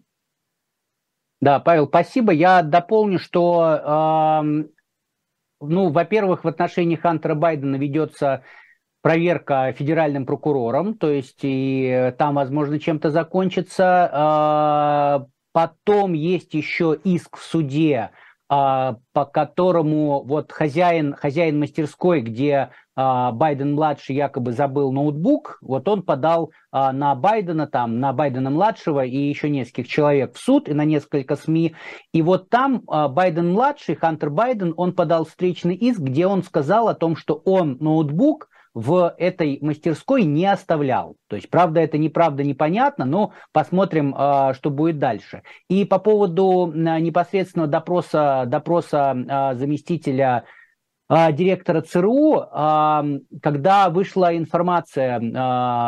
Да, 1.40 1.60
Павел, 1.60 1.88
спасибо. 1.88 2.32
Я 2.32 2.64
дополню, 2.64 3.20
что, 3.20 4.42
э, 4.44 4.66
ну, 5.62 5.90
во-первых, 5.90 6.44
в 6.44 6.48
отношении 6.48 6.96
Хантера 6.96 7.36
Байдена 7.36 7.76
ведется 7.76 8.44
проверка 9.02 9.74
федеральным 9.78 10.26
прокурором, 10.26 10.96
то 10.96 11.10
есть 11.10 11.40
и 11.44 12.14
там, 12.18 12.36
возможно, 12.36 12.80
чем-то 12.80 13.12
закончится. 13.12 15.22
Э, 15.22 15.26
потом 15.52 16.14
есть 16.14 16.54
еще 16.54 16.98
иск 17.04 17.38
в 17.38 17.44
суде 17.44 18.12
а, 18.50 18.98
по 19.12 19.26
которому 19.26 20.24
вот 20.24 20.54
хозяин, 20.54 21.14
хозяин 21.14 21.60
мастерской, 21.60 22.22
где 22.22 22.70
Байден-младший 22.98 24.16
якобы 24.16 24.54
забыл 24.54 24.92
ноутбук, 24.92 25.60
вот 25.62 25.88
он 25.88 26.02
подал 26.02 26.52
а, 26.72 26.92
на 26.92 27.14
Байдена, 27.14 27.68
там, 27.68 28.00
на 28.00 28.12
Байдена-младшего 28.12 29.06
и 29.06 29.18
еще 29.18 29.50
нескольких 29.52 29.88
человек 29.88 30.34
в 30.34 30.40
суд 30.40 30.68
и 30.68 30.74
на 30.74 30.84
несколько 30.84 31.36
СМИ. 31.36 31.76
И 32.12 32.22
вот 32.24 32.50
там 32.50 32.82
Байден-младший, 32.88 33.96
Хантер 33.96 34.32
Байден, 34.32 34.74
он 34.78 34.94
подал 34.94 35.26
встречный 35.26 35.76
иск, 35.76 36.00
где 36.00 36.26
он 36.26 36.42
сказал 36.42 36.88
о 36.88 36.96
том, 36.96 37.16
что 37.16 37.36
он 37.46 37.78
ноутбук 37.80 38.50
в 38.78 39.16
этой 39.18 39.58
мастерской 39.62 40.24
не 40.24 40.46
оставлял. 40.46 41.16
То 41.30 41.36
есть, 41.36 41.50
правда, 41.50 41.80
это 41.80 41.98
неправда, 41.98 42.44
непонятно, 42.44 43.06
но 43.06 43.34
посмотрим, 43.52 44.14
а, 44.16 44.54
что 44.54 44.70
будет 44.70 45.00
дальше. 45.00 45.42
И 45.68 45.84
по 45.84 45.98
поводу 45.98 46.72
непосредственно 46.76 47.66
допроса, 47.66 48.44
допроса 48.46 49.18
а, 49.28 49.56
заместителя 49.56 50.28
а, 50.28 50.44
директора 51.10 51.82
ЦРУ, 51.82 52.48
когда 53.42 53.90
вышла 53.90 54.36
информация, 54.36 55.20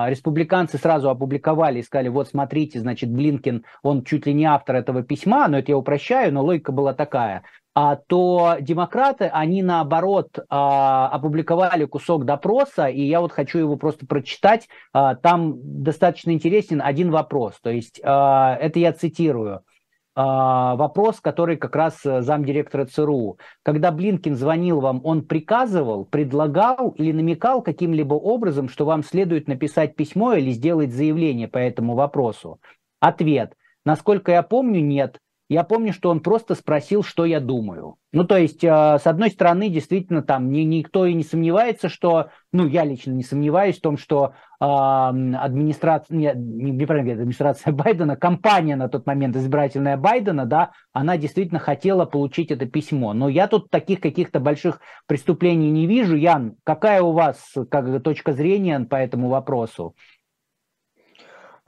республиканцы 0.09 0.77
сразу 0.77 1.09
опубликовали 1.09 1.79
и 1.79 1.83
сказали, 1.83 2.07
вот 2.07 2.29
смотрите, 2.29 2.79
значит, 2.79 3.11
Блинкин, 3.11 3.65
он 3.83 4.03
чуть 4.03 4.25
ли 4.25 4.33
не 4.33 4.45
автор 4.45 4.77
этого 4.77 5.03
письма, 5.03 5.47
но 5.47 5.59
это 5.59 5.71
я 5.71 5.77
упрощаю, 5.77 6.33
но 6.33 6.43
логика 6.43 6.71
была 6.71 6.93
такая. 6.93 7.43
А, 7.75 7.95
то 7.95 8.57
демократы, 8.59 9.25
они 9.31 9.63
наоборот 9.63 10.37
а, 10.49 11.07
опубликовали 11.09 11.85
кусок 11.85 12.25
допроса, 12.25 12.87
и 12.87 13.03
я 13.03 13.21
вот 13.21 13.31
хочу 13.31 13.59
его 13.59 13.77
просто 13.77 14.05
прочитать. 14.05 14.67
А, 14.91 15.15
там 15.15 15.53
достаточно 15.81 16.31
интересен 16.31 16.81
один 16.83 17.09
вопрос, 17.09 17.59
то 17.61 17.69
есть 17.69 17.99
это 17.99 18.71
я 18.75 18.91
цитирую. 18.91 19.61
Вопрос, 20.21 21.21
который 21.21 21.55
как 21.55 21.77
раз 21.77 22.01
замдиректора 22.03 22.83
ЦРУ. 22.85 23.39
Когда 23.63 23.89
Блинкин 23.89 24.35
звонил 24.35 24.81
вам, 24.81 24.99
он 25.05 25.25
приказывал, 25.25 26.03
предлагал 26.03 26.89
или 26.97 27.13
намекал 27.13 27.61
каким-либо 27.61 28.15
образом, 28.15 28.67
что 28.67 28.83
вам 28.83 29.01
следует 29.01 29.47
написать 29.47 29.95
письмо 29.95 30.33
или 30.33 30.51
сделать 30.51 30.91
заявление 30.91 31.47
по 31.47 31.57
этому 31.57 31.95
вопросу? 31.95 32.59
Ответ. 32.99 33.53
Насколько 33.85 34.33
я 34.33 34.43
помню, 34.43 34.81
нет 34.81 35.19
я 35.49 35.63
помню, 35.63 35.93
что 35.93 36.11
он 36.11 36.19
просто 36.19 36.53
спросил, 36.53 37.03
что 37.03 37.25
я 37.25 37.39
думаю. 37.39 37.95
Ну, 38.11 38.23
то 38.23 38.37
есть, 38.37 38.63
э, 38.63 38.67
с 38.67 39.07
одной 39.07 39.31
стороны, 39.31 39.69
действительно, 39.69 40.21
там 40.21 40.51
ни, 40.51 40.61
никто 40.61 41.07
и 41.07 41.15
не 41.15 41.23
сомневается, 41.23 41.89
что, 41.89 42.29
ну, 42.53 42.67
я 42.67 42.85
лично 42.85 43.11
не 43.11 43.23
сомневаюсь 43.23 43.79
в 43.79 43.81
том, 43.81 43.97
что 43.97 44.33
э, 44.61 44.63
администрация, 44.63 46.15
не, 46.15 46.31
не, 46.35 46.71
неправильно 46.71 47.13
администрация 47.13 47.73
Байдена, 47.73 48.15
компания 48.15 48.75
на 48.75 48.89
тот 48.89 49.07
момент 49.07 49.35
избирательная 49.35 49.97
Байдена, 49.97 50.45
да, 50.45 50.71
она 50.93 51.17
действительно 51.17 51.59
хотела 51.59 52.05
получить 52.05 52.51
это 52.51 52.67
письмо. 52.67 53.13
Но 53.13 53.27
я 53.27 53.47
тут 53.47 53.71
таких 53.71 54.01
каких-то 54.01 54.39
больших 54.39 54.81
преступлений 55.07 55.71
не 55.71 55.87
вижу. 55.87 56.15
Ян, 56.15 56.57
какая 56.63 57.01
у 57.01 57.11
вас 57.11 57.55
как, 57.71 58.03
точка 58.03 58.33
зрения 58.33 58.79
по 58.81 58.95
этому 58.95 59.29
вопросу? 59.29 59.95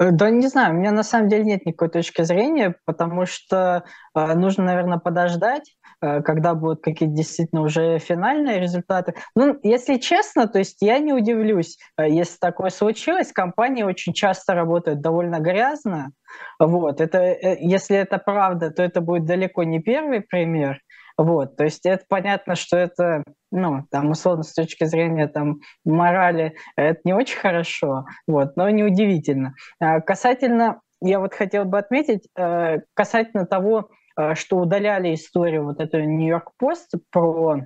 Э, 0.02 0.12
да 0.12 0.30
не 0.32 0.48
знаю, 0.48 0.74
у 0.74 0.78
меня 0.78 0.92
на 0.92 1.04
самом 1.04 1.30
деле 1.30 1.44
нет 1.44 1.66
никакой 1.66 1.90
точки 1.90 2.24
зрения, 2.24 2.76
потому 2.86 3.26
что 3.28 3.84
э, 4.16 4.34
нужно, 4.34 4.64
наверное, 4.64 4.98
подождать, 4.98 5.76
э, 6.02 6.22
когда 6.24 6.56
будут 6.56 6.82
какие-то 6.82 7.14
действительно 7.16 7.62
уже 7.62 8.00
финальные 8.00 8.60
результаты. 8.60 9.14
Ну, 9.36 9.60
если 9.62 9.98
честно, 9.98 10.48
то 10.48 10.58
есть 10.58 10.78
я 10.82 10.98
не 10.98 11.14
удивлюсь, 11.14 11.78
э, 11.98 12.10
если 12.10 12.38
такое 12.38 12.72
случилось. 12.72 13.32
Компании 13.32 13.84
очень 13.84 14.14
часто 14.14 14.56
работают 14.56 15.02
довольно 15.02 15.40
грязно. 15.40 16.12
Вот, 16.60 17.00
это, 17.00 17.20
э, 17.20 17.58
если 17.60 17.98
это 17.98 18.18
правда, 18.18 18.72
то 18.72 18.82
это 18.82 19.02
будет 19.02 19.26
далеко 19.26 19.64
не 19.64 19.82
первый 19.82 20.22
пример. 20.22 20.80
Вот, 21.22 21.56
то 21.56 21.66
есть 21.66 21.86
это 21.86 22.04
понятно, 22.10 22.56
что 22.56 22.78
это, 22.78 23.24
ну, 23.52 23.86
там, 23.92 24.10
условно, 24.10 24.42
с 24.42 24.54
точки 24.54 24.86
зрения 24.86 25.28
там 25.28 25.60
морали, 25.86 26.56
это 26.76 27.00
не 27.04 27.14
очень 27.14 27.38
хорошо, 27.38 28.06
вот, 28.26 28.56
но 28.56 28.68
неудивительно. 28.72 29.54
А 29.80 30.02
касательно, 30.02 30.82
я 31.00 31.20
вот 31.20 31.36
хотел 31.36 31.66
бы 31.66 31.78
отметить, 31.78 32.28
э, 32.36 32.80
касательно 32.96 33.46
того, 33.46 33.90
э, 34.18 34.34
что 34.34 34.58
удаляли 34.58 35.14
историю 35.14 35.66
вот 35.66 35.80
эту 35.80 36.00
Нью-Йорк 36.00 36.54
Пост 36.58 36.96
про 37.12 37.66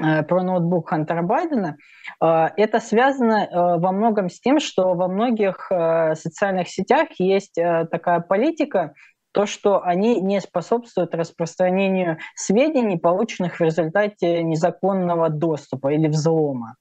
э, 0.00 0.22
про 0.22 0.42
ноутбук 0.42 0.88
Хантера 0.88 1.22
Байдена, 1.22 1.76
это 2.18 2.80
связано 2.80 3.78
во 3.78 3.92
многом 3.92 4.30
с 4.30 4.40
тем, 4.40 4.58
что 4.58 4.94
во 4.94 5.06
многих 5.06 5.70
социальных 6.14 6.68
сетях 6.68 7.08
есть 7.18 7.54
такая 7.54 8.20
политика 8.20 8.94
то, 9.34 9.46
что 9.46 9.82
они 9.82 10.20
не 10.20 10.40
способствуют 10.40 11.14
распространению 11.14 12.18
сведений, 12.36 12.96
полученных 12.96 13.58
в 13.58 13.60
результате 13.60 14.44
незаконного 14.44 15.28
доступа 15.28 15.92
или 15.92 16.06
взлома. 16.06 16.76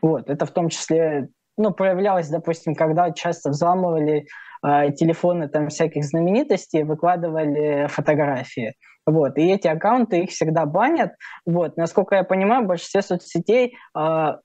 Вот, 0.00 0.30
это 0.30 0.46
в 0.46 0.50
том 0.50 0.70
числе 0.70 1.28
ну, 1.58 1.70
проявлялось, 1.70 2.30
допустим, 2.30 2.74
когда 2.74 3.10
часто 3.12 3.50
взламывали 3.50 4.26
э, 4.66 4.92
телефоны 4.92 5.48
там, 5.48 5.68
всяких 5.68 6.04
знаменитостей, 6.04 6.82
выкладывали 6.82 7.86
фотографии. 7.88 8.74
Вот, 9.04 9.36
и 9.36 9.50
эти 9.50 9.68
аккаунты 9.68 10.20
их 10.20 10.30
всегда 10.30 10.64
банят. 10.64 11.12
Вот, 11.44 11.76
насколько 11.76 12.14
я 12.14 12.24
понимаю, 12.24 12.64
в 12.64 12.68
большинстве 12.68 13.02
соцсетей 13.02 13.76
э, 13.94 14.36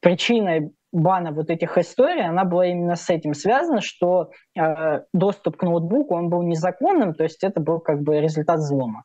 причиной 0.00 0.70
бана 0.94 1.32
вот 1.32 1.50
этих 1.50 1.76
историй, 1.76 2.26
она 2.26 2.44
была 2.44 2.66
именно 2.66 2.96
с 2.96 3.10
этим 3.10 3.34
связана, 3.34 3.80
что 3.80 4.30
э, 4.56 5.00
доступ 5.12 5.56
к 5.56 5.62
ноутбуку, 5.62 6.14
он 6.14 6.28
был 6.30 6.42
незаконным, 6.42 7.14
то 7.14 7.24
есть 7.24 7.42
это 7.42 7.60
был 7.60 7.80
как 7.80 8.02
бы 8.02 8.20
результат 8.20 8.58
взлома. 8.58 9.04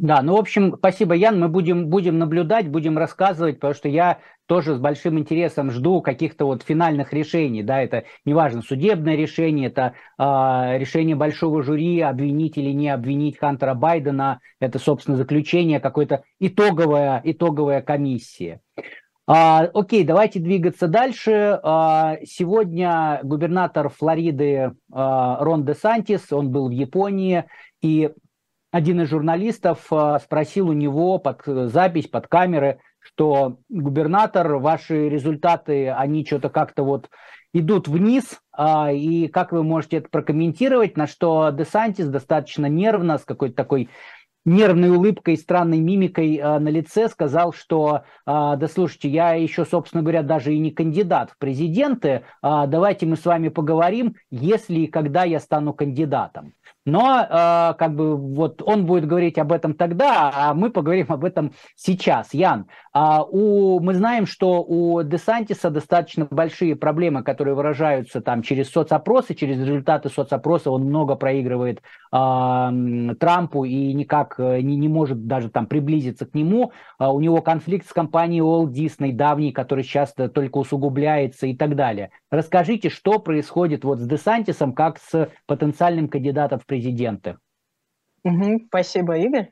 Да, 0.00 0.22
ну, 0.22 0.36
в 0.36 0.38
общем, 0.38 0.76
спасибо, 0.78 1.14
Ян. 1.14 1.40
Мы 1.40 1.48
будем, 1.48 1.88
будем 1.88 2.18
наблюдать, 2.18 2.68
будем 2.68 2.96
рассказывать, 2.96 3.56
потому 3.56 3.74
что 3.74 3.88
я 3.88 4.18
тоже 4.46 4.76
с 4.76 4.78
большим 4.78 5.18
интересом 5.18 5.72
жду 5.72 6.00
каких-то 6.02 6.44
вот 6.44 6.62
финальных 6.62 7.12
решений. 7.12 7.64
Да, 7.64 7.82
это 7.82 8.04
неважно, 8.24 8.62
судебное 8.62 9.16
решение, 9.16 9.66
это 9.66 9.94
э, 10.16 10.78
решение 10.78 11.16
большого 11.16 11.64
жюри, 11.64 12.00
обвинить 12.00 12.56
или 12.56 12.70
не 12.70 12.90
обвинить 12.90 13.38
Хантера 13.38 13.74
Байдена, 13.74 14.38
это, 14.60 14.78
собственно, 14.78 15.16
заключение 15.16 15.80
какой-то 15.80 16.22
итоговая, 16.38 17.20
итоговая 17.24 17.82
комиссия. 17.82 18.60
А, 19.30 19.68
окей, 19.74 20.04
давайте 20.04 20.40
двигаться 20.40 20.88
дальше. 20.88 21.60
А, 21.62 22.16
сегодня 22.24 23.20
губернатор 23.22 23.90
Флориды 23.90 24.72
а, 24.90 25.44
Рон 25.44 25.66
де 25.66 25.74
Сантис, 25.74 26.32
он 26.32 26.50
был 26.50 26.68
в 26.68 26.72
Японии, 26.72 27.44
и 27.82 28.10
один 28.70 29.02
из 29.02 29.10
журналистов 29.10 29.84
а, 29.90 30.18
спросил 30.18 30.70
у 30.70 30.72
него 30.72 31.18
под 31.18 31.42
запись, 31.44 32.08
под 32.08 32.26
камеры, 32.26 32.80
что 33.00 33.58
губернатор, 33.68 34.54
ваши 34.56 35.10
результаты, 35.10 35.90
они 35.90 36.24
что-то 36.24 36.48
как-то 36.48 36.82
вот 36.82 37.10
идут 37.52 37.86
вниз, 37.86 38.40
а, 38.52 38.92
и 38.92 39.28
как 39.28 39.52
вы 39.52 39.62
можете 39.62 39.98
это 39.98 40.08
прокомментировать, 40.08 40.96
на 40.96 41.06
что 41.06 41.50
Десантис 41.50 42.08
достаточно 42.08 42.64
нервно, 42.64 43.18
с 43.18 43.24
какой-то 43.24 43.54
такой 43.54 43.90
нервной 44.44 44.90
улыбкой 44.90 45.36
странной 45.36 45.80
мимикой 45.80 46.36
э, 46.36 46.58
на 46.58 46.68
лице 46.68 47.08
сказал, 47.08 47.52
что, 47.52 47.96
э, 47.96 48.02
да 48.24 48.68
слушайте, 48.72 49.08
я 49.08 49.32
еще, 49.34 49.64
собственно 49.64 50.02
говоря, 50.02 50.22
даже 50.22 50.54
и 50.54 50.58
не 50.58 50.70
кандидат 50.70 51.30
в 51.30 51.38
президенты, 51.38 52.08
э, 52.08 52.22
давайте 52.42 53.06
мы 53.06 53.16
с 53.16 53.24
вами 53.24 53.48
поговорим, 53.48 54.14
если 54.30 54.80
и 54.80 54.86
когда 54.86 55.24
я 55.24 55.40
стану 55.40 55.72
кандидатом. 55.72 56.54
Но 56.86 57.20
э, 57.20 57.74
как 57.78 57.94
бы 57.94 58.16
вот 58.16 58.62
он 58.62 58.86
будет 58.86 59.06
говорить 59.06 59.38
об 59.38 59.52
этом 59.52 59.74
тогда, 59.74 60.32
а 60.34 60.54
мы 60.54 60.70
поговорим 60.70 61.06
об 61.10 61.24
этом 61.24 61.52
сейчас. 61.76 62.32
Ян, 62.32 62.66
э, 62.94 63.00
у, 63.28 63.80
мы 63.80 63.94
знаем, 63.94 64.26
что 64.26 64.62
у 64.62 65.02
Десантиса 65.02 65.70
достаточно 65.70 66.26
большие 66.30 66.76
проблемы, 66.76 67.22
которые 67.22 67.54
выражаются 67.54 68.22
там 68.22 68.42
через 68.42 68.70
соцопросы, 68.70 69.34
через 69.34 69.58
результаты 69.58 70.08
соцопроса. 70.08 70.70
Он 70.70 70.84
много 70.84 71.14
проигрывает 71.14 71.78
э, 71.78 73.14
Трампу 73.20 73.64
и 73.64 73.92
никак 73.92 74.27
э, 74.38 74.60
не, 74.60 74.76
не 74.76 74.88
может 74.88 75.26
даже 75.26 75.50
там 75.50 75.66
приблизиться 75.66 76.26
к 76.26 76.34
нему. 76.34 76.72
Э, 76.98 77.06
у 77.06 77.20
него 77.20 77.40
конфликт 77.42 77.88
с 77.88 77.92
компанией 77.92 78.40
Walt 78.40 78.72
Disney 78.72 79.12
давний, 79.12 79.52
который 79.52 79.84
сейчас 79.84 80.12
только 80.12 80.58
усугубляется 80.58 81.46
и 81.46 81.56
так 81.56 81.76
далее. 81.76 82.10
Расскажите, 82.30 82.88
что 82.90 83.18
происходит 83.18 83.84
вот 83.84 83.98
с 84.00 84.06
Десантисом 84.06 84.72
как 84.72 84.98
с 84.98 85.30
потенциальным 85.46 86.08
кандидатом 86.08 86.58
в 86.58 86.66
президенты? 86.66 87.36
Угу, 88.24 88.66
спасибо, 88.68 89.16
Игорь. 89.16 89.48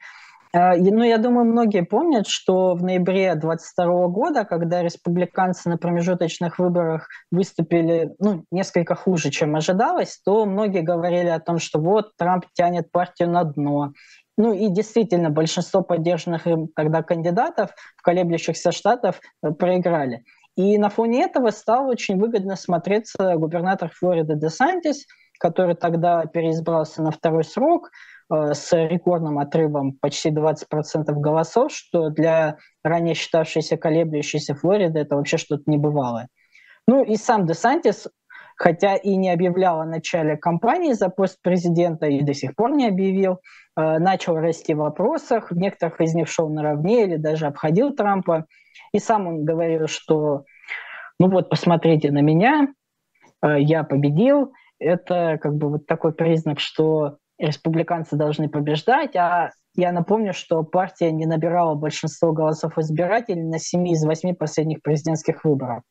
А, 0.57 0.74
ну, 0.77 1.03
я 1.05 1.18
думаю, 1.18 1.45
многие 1.45 1.85
помнят, 1.85 2.27
что 2.27 2.74
в 2.74 2.83
ноябре 2.83 3.35
2022 3.35 4.09
года, 4.09 4.45
когда 4.45 4.83
республиканцы 4.83 5.68
на 5.68 5.77
промежуточных 5.77 6.59
выборах 6.59 7.09
выступили 7.31 8.14
ну, 8.18 8.45
несколько 8.51 8.95
хуже, 8.95 9.31
чем 9.31 9.55
ожидалось, 9.57 10.18
то 10.24 10.47
многие 10.47 10.81
говорили 10.81 11.29
о 11.29 11.41
том, 11.41 11.59
что 11.59 11.79
вот 11.79 12.16
Трамп 12.16 12.47
тянет 12.55 12.91
партию 12.91 13.31
на 13.31 13.45
дно. 13.45 13.93
Ну 14.37 14.53
и 14.53 14.68
действительно, 14.68 15.30
большинство 15.30 15.82
поддержанных 15.82 16.47
им 16.47 16.68
тогда 16.68 17.03
кандидатов 17.03 17.70
в 17.97 18.03
колеблющихся 18.03 18.72
штатов 18.72 19.20
э, 19.43 19.51
проиграли. 19.53 20.24
И 20.57 20.78
на 20.78 20.89
фоне 20.89 21.24
этого 21.24 21.51
стал 21.51 21.89
очень 21.89 22.18
выгодно 22.18 22.57
смотреться 22.57 23.37
губернатор 23.37 23.91
Флориды 23.91 24.37
Де 24.37 24.49
Сантис, 24.49 25.07
который 25.39 25.74
тогда 25.74 26.24
переизбрался 26.26 27.03
на 27.03 27.11
второй 27.11 27.45
срок– 27.45 27.91
Э, 28.28 28.55
с 28.55 28.72
рекордным 28.72 29.39
отрывом 29.39 29.93
почти 29.93 30.30
20% 30.30 30.64
голосов, 31.12 31.72
что 31.72 32.11
для 32.11 32.57
ранее 32.82 33.14
считавшейся 33.14 33.76
колеблющейся 33.76 34.55
Флориды 34.55 34.99
это 34.99 35.16
вообще 35.16 35.37
что-то 35.37 35.62
небывалое. 35.66 36.28
Ну 36.89 37.05
и 37.05 37.16
сам 37.16 37.47
Десантис, 37.47 38.09
хотя 38.57 38.97
и 38.97 39.17
не 39.17 39.31
объявлял 39.31 39.81
о 39.81 39.87
начале 39.87 40.37
кампании 40.37 40.93
за 40.93 41.11
пост 41.11 41.39
президента 41.43 42.07
и 42.07 42.23
до 42.23 42.35
сих 42.35 42.57
пор 42.57 42.73
не 42.73 42.89
объявил, 42.89 43.41
э, 43.77 43.99
начал 43.99 44.37
расти 44.37 44.75
в 44.75 44.79
вопросах, 44.79 45.51
в 45.51 45.57
некоторых 45.57 46.01
из 46.01 46.15
них 46.15 46.29
шел 46.29 46.49
наравне 46.49 47.05
или 47.05 47.17
даже 47.17 47.47
обходил 47.47 47.95
Трампа. 47.95 48.47
И 48.93 48.99
сам 48.99 49.27
он 49.27 49.45
говорил, 49.45 49.87
что 49.87 50.45
ну 51.21 51.31
вот 51.31 51.51
посмотрите 51.51 52.11
на 52.11 52.23
меня, 52.23 52.69
э, 53.43 53.61
я 53.61 53.85
победил. 53.85 54.53
Это 54.79 55.39
как 55.41 55.55
бы 55.57 55.71
вот 55.71 55.87
такой 55.87 56.13
признак, 56.13 56.61
что 56.61 57.19
республиканцы 57.39 58.17
должны 58.17 58.49
побеждать, 58.49 59.15
а 59.17 59.51
я 59.75 59.93
напомню, 59.93 60.33
что 60.33 60.63
партия 60.63 61.13
не 61.13 61.27
набирала 61.27 61.75
большинство 61.75 62.33
голосов 62.33 62.79
избирателей 62.79 63.43
на 63.43 63.59
7 63.59 63.89
из 63.89 64.05
8 64.05 64.35
последних 64.35 64.81
президентских 64.83 65.45
выборов. 65.45 65.83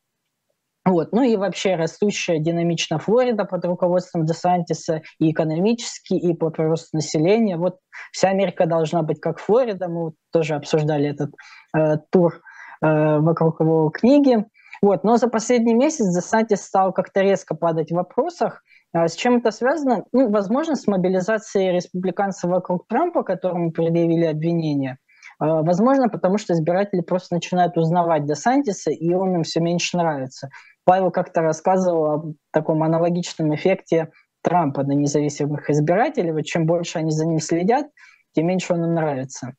Вот. 0.86 1.12
Ну 1.12 1.22
и 1.22 1.36
вообще 1.36 1.74
растущая 1.74 2.38
динамично 2.38 3.00
Флорида 3.00 3.44
под 3.44 3.64
руководством 3.64 4.24
Десантиса 4.24 5.02
и 5.18 5.32
экономически, 5.32 6.14
и 6.14 6.32
по 6.32 6.50
приросту 6.50 6.90
населения. 6.96 7.56
Вот 7.56 7.78
вся 8.12 8.28
Америка 8.28 8.66
должна 8.66 9.02
быть 9.02 9.20
как 9.20 9.40
Флорида. 9.40 9.88
Мы 9.88 10.04
вот 10.04 10.14
тоже 10.32 10.54
обсуждали 10.54 11.10
этот 11.10 11.32
э, 11.76 11.96
тур 12.10 12.40
э, 12.82 13.18
вокруг 13.18 13.60
его 13.60 13.90
книги. 13.90 14.46
Вот. 14.80 15.02
Но 15.02 15.16
за 15.16 15.26
последний 15.26 15.74
месяц 15.74 16.06
Десантис 16.14 16.62
стал 16.62 16.92
как-то 16.92 17.20
резко 17.20 17.56
падать 17.56 17.90
в 17.90 17.96
вопросах. 17.96 18.62
А 18.92 19.08
с 19.08 19.16
чем 19.16 19.38
это 19.38 19.50
связано? 19.50 20.04
Ну, 20.12 20.30
возможно, 20.30 20.76
с 20.76 20.86
мобилизацией 20.86 21.72
республиканцев 21.72 22.48
вокруг 22.48 22.86
Трампа, 22.86 23.24
которому 23.24 23.72
предъявили 23.72 24.26
обвинения. 24.26 24.98
А, 25.38 25.62
возможно, 25.62 26.08
потому 26.08 26.38
что 26.38 26.54
избиратели 26.54 27.00
просто 27.00 27.34
начинают 27.34 27.76
узнавать 27.76 28.24
Десантиса, 28.24 28.90
и 28.90 29.12
он 29.12 29.34
им 29.34 29.42
все 29.42 29.60
меньше 29.60 29.96
нравится. 29.96 30.48
Павел 30.86 31.10
как-то 31.10 31.42
рассказывал 31.42 32.04
о 32.04 32.24
таком 32.52 32.82
аналогичном 32.84 33.54
эффекте 33.54 34.12
Трампа 34.42 34.84
на 34.84 34.92
независимых 34.92 35.68
избирателей. 35.68 36.30
Вот 36.30 36.44
чем 36.44 36.64
больше 36.64 37.00
они 37.00 37.10
за 37.10 37.26
ним 37.26 37.40
следят, 37.40 37.86
тем 38.34 38.46
меньше 38.46 38.72
он 38.72 38.84
им 38.84 38.94
нравится. 38.94 39.54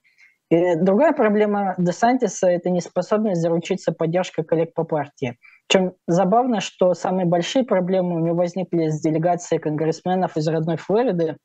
И 0.49 0.75
другая 0.75 1.11
проблема 1.11 1.75
Десантиса– 1.77 2.47
это 2.49 2.69
неспособность 2.69 3.41
заручиться 3.41 3.91
поддержкой 3.91 4.45
коллег 4.45 4.73
по 4.73 4.85
партии. 4.85 5.37
Чем 5.67 5.95
забавно, 6.07 6.61
что 6.61 6.93
самые 6.93 7.25
большие 7.25 7.65
проблемы 7.65 8.15
у 8.15 8.19
него 8.19 8.37
возникли 8.37 8.87
с 8.87 9.01
делегацией 9.01 9.59
конгрессменов 9.59 10.37
из 10.37 10.47
родной 10.47 10.77
Флориды, 10.77 11.35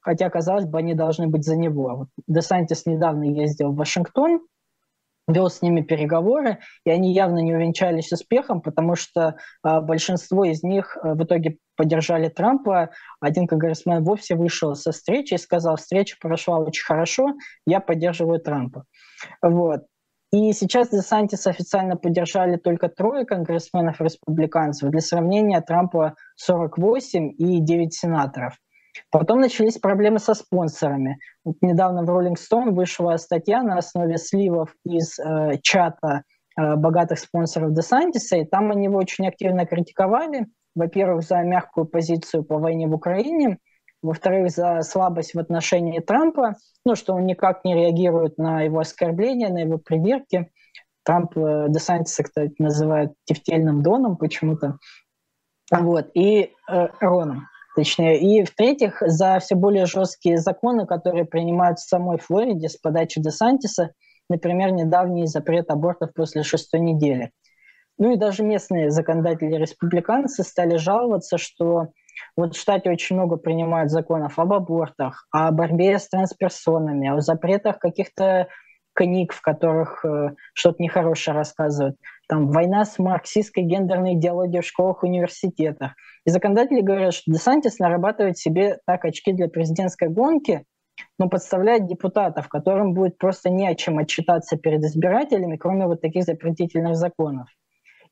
хотя, 0.00 0.30
казалось 0.30 0.66
бы, 0.66 0.78
они 0.78 0.94
должны 0.94 1.26
быть 1.26 1.44
за 1.44 1.56
него. 1.56 2.06
Десантис 2.28 2.86
недавно 2.86 3.24
ездил 3.24 3.72
в 3.72 3.76
Вашингтон, 3.76 4.42
вел 5.28 5.50
с 5.50 5.62
ними 5.62 5.82
переговоры, 5.82 6.58
и 6.84 6.90
они 6.90 7.12
явно 7.12 7.38
не 7.38 7.54
увенчались 7.54 8.10
успехом, 8.12 8.60
потому 8.60 8.96
что 8.96 9.36
э, 9.64 9.80
большинство 9.80 10.44
из 10.44 10.62
них 10.62 10.96
э, 10.96 11.12
в 11.12 11.22
итоге 11.22 11.58
поддержали 11.76 12.28
Трампа. 12.28 12.90
Один 13.20 13.46
конгрессмен 13.46 14.02
вовсе 14.02 14.34
вышел 14.34 14.74
со 14.74 14.90
встречи 14.90 15.34
и 15.34 15.38
сказал, 15.38 15.76
встреча 15.76 16.16
прошла 16.20 16.58
очень 16.58 16.84
хорошо, 16.84 17.34
я 17.66 17.80
поддерживаю 17.80 18.40
Трампа. 18.40 18.84
Вот. 19.42 19.82
И 20.30 20.52
сейчас 20.52 20.90
Десантис 20.90 21.46
официально 21.46 21.96
поддержали 21.96 22.56
только 22.56 22.88
трое 22.88 23.24
конгрессменов-республиканцев. 23.24 24.90
Для 24.90 25.00
сравнения, 25.00 25.60
Трампа 25.62 26.16
48 26.36 27.32
и 27.38 27.60
9 27.60 27.94
сенаторов. 27.94 28.54
Потом 29.10 29.40
начались 29.40 29.78
проблемы 29.78 30.18
со 30.18 30.34
спонсорами. 30.34 31.18
Вот 31.44 31.56
недавно 31.60 32.04
в 32.04 32.10
Rolling 32.10 32.36
Stone 32.36 32.70
вышла 32.70 33.16
статья 33.16 33.62
на 33.62 33.78
основе 33.78 34.18
сливов 34.18 34.74
из 34.84 35.18
э, 35.18 35.58
чата 35.62 36.22
э, 36.56 36.76
богатых 36.76 37.18
спонсоров 37.18 37.72
Десантиса, 37.72 38.36
и 38.36 38.44
там 38.44 38.70
они 38.70 38.84
его 38.84 38.98
очень 38.98 39.26
активно 39.26 39.66
критиковали. 39.66 40.46
Во-первых, 40.74 41.24
за 41.24 41.42
мягкую 41.42 41.86
позицию 41.86 42.44
по 42.44 42.58
войне 42.58 42.86
в 42.86 42.94
Украине, 42.94 43.58
во-вторых, 44.02 44.50
за 44.50 44.82
слабость 44.82 45.34
в 45.34 45.38
отношении 45.38 45.98
Трампа, 45.98 46.54
ну, 46.84 46.94
что 46.94 47.14
он 47.14 47.26
никак 47.26 47.64
не 47.64 47.74
реагирует 47.74 48.38
на 48.38 48.62
его 48.62 48.78
оскорбления, 48.78 49.48
на 49.48 49.58
его 49.58 49.78
придирки. 49.78 50.50
Трамп 51.04 51.36
э, 51.36 51.66
Десантиса, 51.68 52.22
кстати, 52.22 52.54
называют 52.58 53.14
тефтельным 53.24 53.82
доном 53.82 54.16
почему-то. 54.16 54.78
Вот, 55.70 56.10
и 56.14 56.52
э, 56.70 56.88
Роном, 57.00 57.46
точнее. 57.78 58.18
И 58.18 58.44
в-третьих, 58.44 59.00
за 59.06 59.38
все 59.38 59.54
более 59.54 59.86
жесткие 59.86 60.38
законы, 60.38 60.84
которые 60.84 61.24
принимают 61.24 61.78
в 61.78 61.88
самой 61.88 62.18
Флориде 62.18 62.68
с 62.68 62.76
подачи 62.76 63.20
Десантиса, 63.20 63.92
например, 64.28 64.72
недавний 64.72 65.26
запрет 65.26 65.70
абортов 65.70 66.12
после 66.12 66.42
шестой 66.42 66.80
недели. 66.80 67.30
Ну 67.96 68.12
и 68.12 68.16
даже 68.16 68.42
местные 68.42 68.90
законодатели-республиканцы 68.90 70.42
стали 70.42 70.76
жаловаться, 70.76 71.38
что 71.38 71.90
вот 72.36 72.56
в 72.56 72.60
штате 72.60 72.90
очень 72.90 73.14
много 73.14 73.36
принимают 73.36 73.92
законов 73.92 74.40
об 74.40 74.52
абортах, 74.52 75.28
о 75.30 75.52
борьбе 75.52 76.00
с 76.00 76.08
трансперсонами, 76.08 77.08
о 77.08 77.20
запретах 77.20 77.78
каких-то 77.78 78.48
книг, 78.92 79.32
в 79.32 79.40
которых 79.40 80.04
э, 80.04 80.34
что-то 80.52 80.82
нехорошее 80.82 81.36
рассказывают. 81.36 81.96
Там 82.28 82.50
война 82.50 82.84
с 82.84 82.98
марксистской 82.98 83.62
гендерной 83.62 84.12
идеологией 84.14 84.60
в 84.60 84.66
школах, 84.66 85.02
университетах. 85.02 85.94
И 86.26 86.30
законодатели 86.30 86.82
говорят, 86.82 87.14
что 87.14 87.32
Десантис 87.32 87.78
нарабатывает 87.78 88.36
себе 88.36 88.78
так 88.86 89.06
очки 89.06 89.32
для 89.32 89.48
президентской 89.48 90.08
гонки, 90.10 90.66
но 91.18 91.30
подставляет 91.30 91.86
депутатов, 91.86 92.48
которым 92.48 92.92
будет 92.92 93.16
просто 93.16 93.48
не 93.48 93.66
о 93.66 93.74
чем 93.74 93.98
отчитаться 93.98 94.58
перед 94.58 94.82
избирателями, 94.84 95.56
кроме 95.56 95.86
вот 95.86 96.02
таких 96.02 96.24
запретительных 96.24 96.96
законов. 96.96 97.48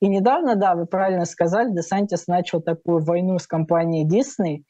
И 0.01 0.09
недавно, 0.09 0.57
да, 0.57 0.75
вы 0.75 0.87
правильно 0.87 1.27
сказали, 1.27 1.75
Десантис 1.75 2.27
начал 2.27 2.63
такую 2.63 3.05
войну 3.05 3.39
с 3.39 3.47
компанией 3.47 4.07
Disney. 4.07 4.63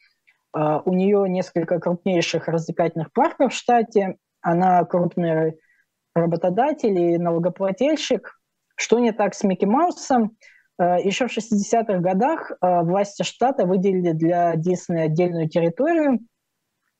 Uh, 0.57 0.81
у 0.87 0.93
нее 0.95 1.29
несколько 1.29 1.79
крупнейших 1.79 2.49
развлекательных 2.49 3.13
парков 3.13 3.53
в 3.53 3.57
штате. 3.57 4.17
Она 4.41 4.85
крупный 4.85 5.59
работодатель 6.15 6.99
и 6.99 7.19
налогоплательщик. 7.19 8.41
Что 8.77 8.99
не 8.99 9.13
так 9.13 9.35
с 9.35 9.43
Микки 9.43 9.65
Маусом? 9.65 10.37
Uh, 10.81 11.01
еще 11.03 11.27
в 11.27 11.37
60-х 11.37 11.99
годах 12.01 12.53
uh, 12.63 12.83
власти 12.83 13.23
штата 13.23 13.65
выделили 13.65 14.13
для 14.13 14.55
Дисней 14.57 15.05
отдельную 15.05 15.49
территорию, 15.49 16.21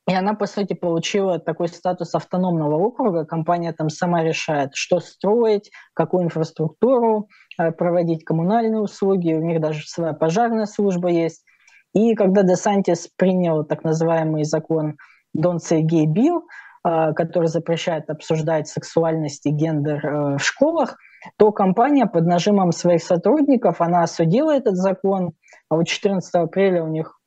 и 0.09 0.15
она, 0.15 0.35
по 0.35 0.47
сути, 0.47 0.73
получила 0.73 1.41
такой 1.41 1.69
статус 1.69 2.15
автономного 2.15 2.77
округа. 2.77 3.25
Компания 3.25 3.73
там 3.73 3.89
сама 3.89 4.23
решает, 4.23 4.71
что 4.75 5.01
строить, 5.01 5.73
какую 5.95 6.25
инфраструктуру 6.25 7.29
э, 7.59 7.73
проводить, 7.73 8.25
коммунальные 8.25 8.81
услуги. 8.81 9.35
У 9.35 9.43
них 9.43 9.61
даже 9.61 9.85
своя 9.85 10.13
пожарная 10.13 10.67
служба 10.67 11.09
есть. 11.09 11.45
И 11.93 12.15
когда 12.15 12.43
Десантис 12.45 13.09
принял 13.17 13.65
так 13.65 13.83
называемый 13.83 14.45
закон 14.45 14.97
Don't 15.37 15.59
Say 15.59 15.83
Gay 15.83 16.07
Bill, 16.07 16.43
э, 16.87 17.13
который 17.15 17.49
запрещает 17.49 18.09
обсуждать 18.09 18.69
сексуальность 18.69 19.45
и 19.45 19.51
гендер 19.51 20.07
э, 20.07 20.37
в 20.37 20.39
школах, 20.39 20.97
то 21.37 21.53
компания 21.53 22.07
под 22.07 22.27
нажимом 22.27 22.73
своих 22.73 23.03
сотрудников, 23.03 23.81
она 23.81 24.03
осудила 24.03 24.55
этот 24.55 24.77
закон, 24.77 25.33
а 25.69 25.77
вот 25.77 25.87
14 25.87 26.35
апреля 26.35 26.83
у 26.83 26.89
них 26.89 27.21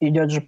идет 0.00 0.30
же 0.30 0.44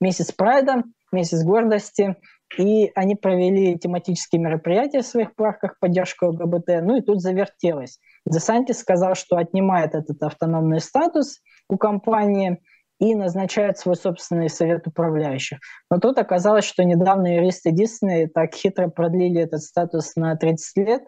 месяц 0.00 0.32
прайда, 0.32 0.82
месяц 1.12 1.42
гордости, 1.44 2.16
и 2.58 2.90
они 2.94 3.14
провели 3.14 3.78
тематические 3.78 4.40
мероприятия 4.40 5.00
в 5.00 5.06
своих 5.06 5.34
парках, 5.34 5.78
поддержку 5.80 6.26
ЛГБТ, 6.26 6.82
ну 6.82 6.96
и 6.96 7.00
тут 7.00 7.20
завертелось. 7.20 7.98
Десантис 8.26 8.80
сказал, 8.80 9.14
что 9.14 9.36
отнимает 9.36 9.94
этот 9.94 10.22
автономный 10.22 10.80
статус 10.80 11.40
у 11.68 11.76
компании 11.76 12.62
и 13.00 13.14
назначает 13.14 13.78
свой 13.78 13.96
собственный 13.96 14.48
совет 14.48 14.86
управляющих. 14.86 15.58
Но 15.90 15.98
тут 15.98 16.18
оказалось, 16.18 16.64
что 16.64 16.84
недавно 16.84 17.36
юристы 17.36 17.72
Дисней 17.72 18.28
так 18.28 18.54
хитро 18.54 18.88
продлили 18.88 19.40
этот 19.40 19.62
статус 19.62 20.14
на 20.14 20.36
30 20.36 20.76
лет 20.76 21.02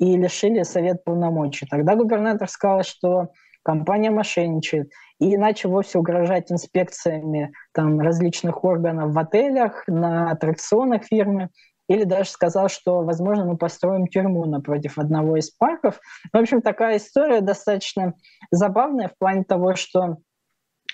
и 0.00 0.16
лишили 0.16 0.62
совет 0.62 1.04
полномочий. 1.04 1.66
Тогда 1.66 1.94
губернатор 1.94 2.48
сказал, 2.48 2.82
что 2.82 3.28
компания 3.62 4.10
мошенничает, 4.10 4.90
и 5.20 5.34
иначе 5.34 5.68
вовсе 5.68 5.98
угрожать 5.98 6.50
инспекциями 6.50 7.52
там, 7.72 8.00
различных 8.00 8.64
органов 8.64 9.12
в 9.12 9.18
отелях, 9.18 9.84
на 9.86 10.30
аттракционах 10.32 11.04
фирмы. 11.04 11.50
или 11.86 12.04
даже 12.04 12.30
сказал, 12.30 12.68
что, 12.68 13.02
возможно, 13.02 13.44
мы 13.44 13.58
построим 13.58 14.06
тюрьму 14.06 14.46
напротив 14.46 14.96
одного 14.96 15.36
из 15.36 15.50
парков. 15.50 16.00
В 16.32 16.36
общем, 16.36 16.62
такая 16.62 16.96
история 16.96 17.42
достаточно 17.42 18.14
забавная 18.50 19.08
в 19.08 19.18
плане 19.18 19.44
того, 19.44 19.74
что 19.74 20.16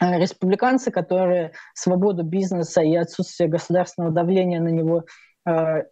э, 0.01 0.19
республиканцы, 0.19 0.91
которые 0.91 1.53
свободу 1.75 2.25
бизнеса 2.25 2.81
и 2.81 2.97
отсутствие 2.97 3.49
государственного 3.49 4.13
давления 4.13 4.61
на 4.61 4.69
него 4.69 5.05
э, 5.47 5.83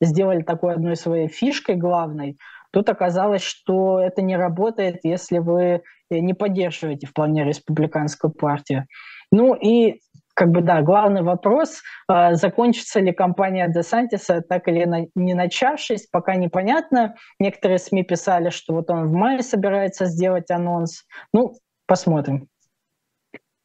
сделали 0.00 0.42
такой 0.42 0.74
одной 0.74 0.96
своей 0.96 1.28
фишкой 1.28 1.76
главной, 1.76 2.38
тут 2.72 2.88
оказалось, 2.88 3.42
что 3.42 4.00
это 4.00 4.22
не 4.22 4.36
работает, 4.36 5.00
если 5.04 5.38
вы 5.38 5.82
не 6.10 6.34
поддерживаете 6.34 7.06
вполне 7.06 7.44
республиканскую 7.44 8.32
партию. 8.32 8.86
Ну 9.30 9.54
и 9.54 10.00
как 10.34 10.50
бы, 10.50 10.62
да, 10.62 10.82
главный 10.82 11.22
вопрос, 11.22 11.80
э, 12.10 12.34
закончится 12.34 13.00
ли 13.00 13.12
кампания 13.12 13.68
Десантиса 13.68 14.42
так 14.42 14.66
или 14.68 15.08
не 15.14 15.34
начавшись, 15.34 16.08
пока 16.10 16.34
непонятно. 16.34 17.14
Некоторые 17.38 17.78
СМИ 17.78 18.02
писали, 18.02 18.50
что 18.50 18.74
вот 18.74 18.90
он 18.90 19.06
в 19.06 19.12
мае 19.12 19.42
собирается 19.42 20.06
сделать 20.06 20.50
анонс. 20.50 21.04
Ну, 21.32 21.54
посмотрим. 21.86 22.48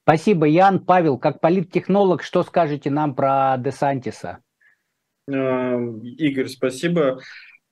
Спасибо, 0.03 0.45
Ян. 0.45 0.79
Павел, 0.79 1.17
как 1.17 1.41
политтехнолог, 1.41 2.23
что 2.23 2.43
скажете 2.43 2.89
нам 2.89 3.15
про 3.15 3.55
Десантиса? 3.57 4.39
Игорь, 6.17 6.47
спасибо. 6.47 7.19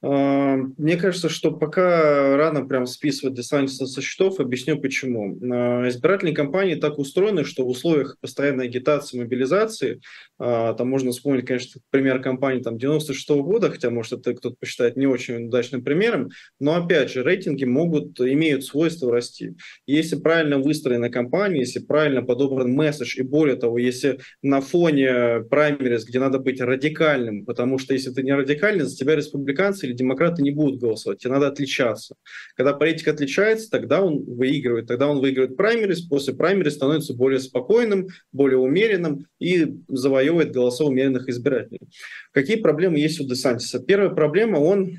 А, 0.04 0.56
мне 0.78 0.96
кажется, 0.96 1.28
что 1.28 1.52
пока 1.52 2.38
рано 2.38 2.66
прям 2.66 2.86
списывать 2.86 3.36
Десантиса 3.36 3.88
со 3.88 4.02
счетов, 4.02 4.40
объясню 4.40 4.80
почему. 4.80 5.38
А, 5.52 5.88
избирательные 5.90 6.36
кампании 6.36 6.76
так 6.76 7.00
устроены, 7.00 7.44
что 7.44 7.66
в 7.66 7.70
условиях 7.70 8.18
постоянной 8.22 8.66
агитации, 8.66 9.20
мобилизации, 9.20 10.02
а, 10.38 10.74
там 10.74 10.90
можно 10.90 11.12
вспомнить, 11.12 11.46
конечно, 11.46 11.82
пример 11.90 12.22
кампании 12.22 12.62
там, 12.62 12.78
96 12.78 13.30
-го 13.32 13.44
года, 13.44 13.72
хотя, 13.72 13.90
может, 13.90 14.20
это 14.20 14.36
кто-то 14.36 14.56
посчитает 14.60 14.98
не 14.98 15.08
очень 15.08 15.48
удачным 15.48 15.84
примером, 15.84 16.30
но, 16.60 16.76
опять 16.76 17.12
же, 17.12 17.24
рейтинги 17.24 17.66
могут, 17.66 18.20
имеют 18.20 18.66
свойство 18.66 19.12
расти. 19.12 19.56
Если 19.88 20.16
правильно 20.16 20.60
выстроена 20.60 21.10
кампания, 21.10 21.62
если 21.62 21.80
правильно 21.80 22.22
подобран 22.22 22.72
месседж, 22.72 23.18
и 23.18 23.24
более 23.24 23.56
того, 23.56 23.80
если 23.80 24.20
на 24.44 24.62
фоне 24.62 25.42
праймерис, 25.50 26.06
где 26.06 26.20
надо 26.20 26.38
быть 26.38 26.62
радикальным, 26.62 27.46
потому 27.46 27.80
что 27.80 27.94
если 27.96 28.12
ты 28.12 28.22
не 28.22 28.36
радикальный, 28.36 28.86
за 28.86 28.96
тебя 28.96 29.16
республиканцы 29.16 29.87
или 29.88 29.94
демократы 29.94 30.42
не 30.42 30.52
будут 30.52 30.80
голосовать, 30.80 31.20
тебе 31.20 31.34
надо 31.34 31.48
отличаться. 31.48 32.16
Когда 32.56 32.74
политик 32.74 33.08
отличается, 33.08 33.70
тогда 33.70 34.02
он 34.02 34.24
выигрывает. 34.24 34.88
Тогда 34.88 35.08
он 35.08 35.20
выигрывает 35.20 35.58
праймерис, 35.58 36.02
после 36.02 36.34
праймерис 36.34 36.76
становится 36.76 37.14
более 37.14 37.40
спокойным, 37.40 38.08
более 38.32 38.60
умеренным 38.60 39.26
и 39.40 39.78
завоевывает 39.88 40.52
голоса 40.52 40.86
умеренных 40.86 41.30
избирателей. 41.30 41.88
Какие 42.32 42.58
проблемы 42.58 43.00
есть 43.00 43.20
у 43.20 43.28
Десантиса? 43.28 43.80
Первая 43.80 44.10
проблема, 44.10 44.58
он 44.58 44.98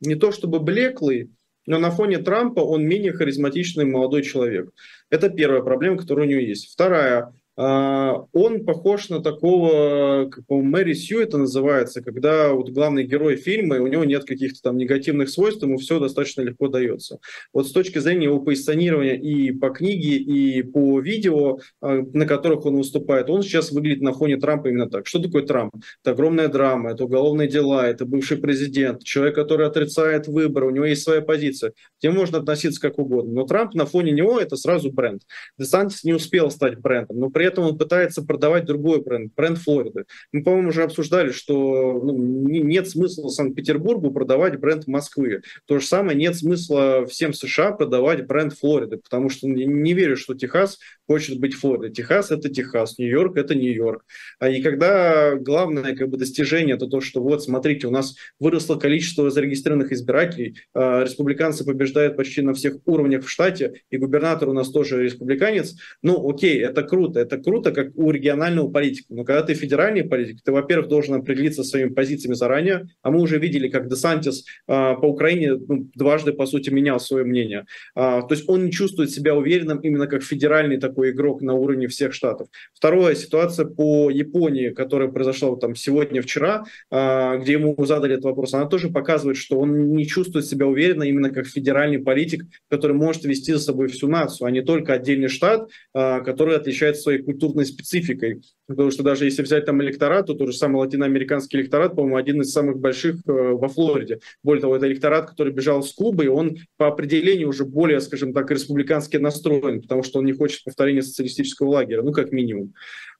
не 0.00 0.14
то 0.14 0.32
чтобы 0.32 0.60
блеклый, 0.60 1.30
но 1.66 1.78
на 1.78 1.90
фоне 1.90 2.18
Трампа 2.18 2.60
он 2.60 2.84
менее 2.84 3.12
харизматичный 3.12 3.84
молодой 3.84 4.22
человек. 4.22 4.70
Это 5.10 5.30
первая 5.30 5.62
проблема, 5.62 5.98
которая 5.98 6.26
у 6.26 6.30
него 6.30 6.40
есть. 6.40 6.72
Вторая, 6.72 7.32
он 7.56 8.64
похож 8.64 9.08
на 9.10 9.20
такого, 9.22 10.28
как 10.30 10.46
по 10.46 10.60
Мэри 10.60 10.94
Сью 10.94 11.20
это 11.20 11.38
называется, 11.38 12.02
когда 12.02 12.52
вот 12.52 12.70
главный 12.70 13.04
герой 13.04 13.36
фильма, 13.36 13.76
и 13.76 13.80
у 13.80 13.86
него 13.86 14.04
нет 14.04 14.24
каких-то 14.24 14.60
там 14.62 14.76
негативных 14.76 15.28
свойств, 15.28 15.62
ему 15.62 15.78
все 15.78 16.00
достаточно 16.00 16.42
легко 16.42 16.68
дается. 16.68 17.18
Вот 17.52 17.68
с 17.68 17.72
точки 17.72 17.98
зрения 17.98 18.24
его 18.24 18.40
позиционирования 18.40 19.14
и 19.14 19.52
по 19.52 19.70
книге, 19.70 20.16
и 20.16 20.62
по 20.62 21.00
видео, 21.00 21.58
а, 21.80 22.02
на 22.12 22.26
которых 22.26 22.66
он 22.66 22.76
выступает, 22.76 23.30
он 23.30 23.42
сейчас 23.42 23.70
выглядит 23.70 24.02
на 24.02 24.12
фоне 24.12 24.36
Трампа 24.36 24.68
именно 24.68 24.90
так. 24.90 25.06
Что 25.06 25.20
такое 25.20 25.44
Трамп? 25.44 25.74
Это 26.02 26.12
огромная 26.12 26.48
драма, 26.48 26.90
это 26.90 27.04
уголовные 27.04 27.48
дела, 27.48 27.86
это 27.86 28.04
бывший 28.04 28.38
президент, 28.38 29.04
человек, 29.04 29.34
который 29.36 29.66
отрицает 29.66 30.26
выборы, 30.26 30.66
у 30.66 30.70
него 30.70 30.84
есть 30.84 31.02
своя 31.02 31.20
позиция. 31.20 31.70
К 31.70 32.02
нему 32.02 32.16
можно 32.20 32.38
относиться 32.38 32.80
как 32.80 32.98
угодно. 32.98 33.32
Но 33.32 33.46
Трамп 33.46 33.74
на 33.74 33.86
фоне 33.86 34.12
него 34.12 34.40
это 34.40 34.56
сразу 34.56 34.90
бренд. 34.92 35.22
Десантис 35.58 36.04
не 36.04 36.12
успел 36.12 36.50
стать 36.50 36.78
брендом, 36.78 37.18
но 37.18 37.30
при 37.30 37.43
при 37.44 37.50
этом 37.50 37.64
он 37.64 37.76
пытается 37.76 38.22
продавать 38.22 38.64
другой 38.64 39.02
бренд, 39.02 39.34
бренд 39.34 39.58
Флориды. 39.58 40.06
Мы, 40.32 40.42
по-моему, 40.42 40.70
уже 40.70 40.82
обсуждали, 40.82 41.30
что 41.30 42.00
ну, 42.02 42.16
нет 42.16 42.88
смысла 42.88 43.28
Санкт-Петербургу 43.28 44.10
продавать 44.12 44.58
бренд 44.58 44.86
Москвы. 44.86 45.42
То 45.66 45.78
же 45.78 45.86
самое 45.86 46.16
нет 46.16 46.36
смысла 46.36 47.04
всем 47.04 47.34
США 47.34 47.72
продавать 47.72 48.26
бренд 48.26 48.54
Флориды, 48.54 48.96
потому 48.96 49.28
что 49.28 49.46
не 49.46 49.92
верю, 49.92 50.16
что 50.16 50.32
Техас 50.32 50.78
хочет 51.06 51.38
быть 51.38 51.54
Флоридой. 51.54 51.90
Техас– 51.90 52.30
это 52.30 52.48
Техас, 52.48 52.98
Нью-Йорк– 52.98 53.36
это 53.36 53.54
Нью-Йорк. 53.54 54.04
А 54.38 54.48
и 54.48 54.62
когда 54.62 55.34
главное 55.34 55.94
как 55.94 56.08
бы, 56.08 56.16
достижение– 56.16 56.74
это 56.76 56.86
то, 56.86 57.00
что 57.00 57.22
вот, 57.22 57.42
смотрите, 57.42 57.86
у 57.86 57.90
нас 57.90 58.14
выросло 58.40 58.76
количество 58.76 59.30
зарегистрированных 59.30 59.92
избирателей, 59.92 60.56
э, 60.74 61.02
республиканцы 61.04 61.64
побеждают 61.64 62.16
почти 62.16 62.42
на 62.42 62.54
всех 62.54 62.76
уровнях 62.86 63.24
в 63.24 63.28
штате, 63.28 63.82
и 63.90 63.98
губернатор 63.98 64.48
у 64.48 64.52
нас 64.52 64.70
тоже 64.70 65.02
республиканец, 65.02 65.76
ну 66.02 66.26
окей, 66.28 66.62
это 66.62 66.82
круто, 66.82 67.20
это 67.20 67.33
это 67.34 67.42
круто, 67.42 67.72
как 67.72 67.88
у 67.96 68.10
регионального 68.10 68.70
политика. 68.70 69.06
Но 69.10 69.24
когда 69.24 69.42
ты 69.42 69.54
федеральный 69.54 70.04
политик, 70.04 70.40
ты, 70.44 70.52
во-первых, 70.52 70.88
должен 70.88 71.14
определиться 71.14 71.64
своими 71.64 71.88
позициями 71.88 72.34
заранее, 72.34 72.86
а 73.02 73.10
мы 73.10 73.20
уже 73.20 73.38
видели, 73.38 73.68
как 73.68 73.88
Десантис 73.88 74.44
э, 74.44 74.44
по 74.66 75.06
Украине 75.06 75.54
ну, 75.54 75.88
дважды, 75.94 76.32
по 76.32 76.46
сути, 76.46 76.70
менял 76.70 77.00
свое 77.00 77.24
мнение. 77.24 77.66
Э, 77.96 78.20
то 78.26 78.28
есть 78.30 78.48
он 78.48 78.66
не 78.66 78.72
чувствует 78.72 79.10
себя 79.10 79.34
уверенным 79.34 79.78
именно 79.78 80.06
как 80.06 80.22
федеральный 80.22 80.78
такой 80.78 81.10
игрок 81.10 81.42
на 81.42 81.54
уровне 81.54 81.88
всех 81.88 82.12
штатов. 82.14 82.48
Второе, 82.74 83.14
ситуация 83.14 83.66
по 83.66 84.10
Японии, 84.10 84.70
которая 84.70 85.08
произошла 85.08 85.56
там 85.56 85.74
сегодня-вчера, 85.74 86.64
э, 86.90 87.38
где 87.40 87.52
ему 87.52 87.74
задали 87.84 88.14
этот 88.14 88.24
вопрос, 88.24 88.54
она 88.54 88.66
тоже 88.66 88.90
показывает, 88.90 89.36
что 89.36 89.58
он 89.58 89.94
не 89.94 90.06
чувствует 90.06 90.46
себя 90.46 90.66
уверенно 90.66 91.02
именно 91.02 91.30
как 91.30 91.46
федеральный 91.46 91.98
политик, 91.98 92.44
который 92.68 92.96
может 92.96 93.24
вести 93.24 93.52
за 93.52 93.60
собой 93.60 93.88
всю 93.88 94.08
нацию, 94.08 94.46
а 94.46 94.50
не 94.50 94.62
только 94.62 94.94
отдельный 94.94 95.28
штат, 95.28 95.68
э, 95.94 96.20
который 96.22 96.56
отличается 96.56 97.02
своей 97.02 97.23
культурной 97.24 97.66
спецификой. 97.66 98.42
Потому 98.66 98.90
что 98.90 99.02
даже 99.02 99.24
если 99.24 99.42
взять 99.42 99.64
там 99.64 99.82
электорат, 99.82 100.26
то 100.26 100.34
тот 100.34 100.52
же 100.52 100.56
самый 100.56 100.76
латиноамериканский 100.76 101.60
электорат, 101.60 101.94
по-моему, 101.94 102.16
один 102.16 102.40
из 102.42 102.52
самых 102.52 102.78
больших 102.78 103.16
э, 103.26 103.32
во 103.32 103.68
Флориде. 103.68 104.20
Более 104.42 104.60
того, 104.60 104.76
это 104.76 104.86
электорат, 104.86 105.28
который 105.28 105.52
бежал 105.52 105.82
с 105.82 105.92
Кубы, 105.92 106.24
и 106.24 106.28
он 106.28 106.56
по 106.76 106.86
определению 106.86 107.48
уже 107.48 107.64
более, 107.64 108.00
скажем 108.00 108.32
так, 108.32 108.50
республикански 108.50 109.16
настроен, 109.16 109.82
потому 109.82 110.02
что 110.02 110.20
он 110.20 110.26
не 110.26 110.32
хочет 110.32 110.64
повторения 110.64 111.02
социалистического 111.02 111.70
лагеря, 111.70 112.02
ну, 112.02 112.12
как 112.12 112.32
минимум. 112.32 112.74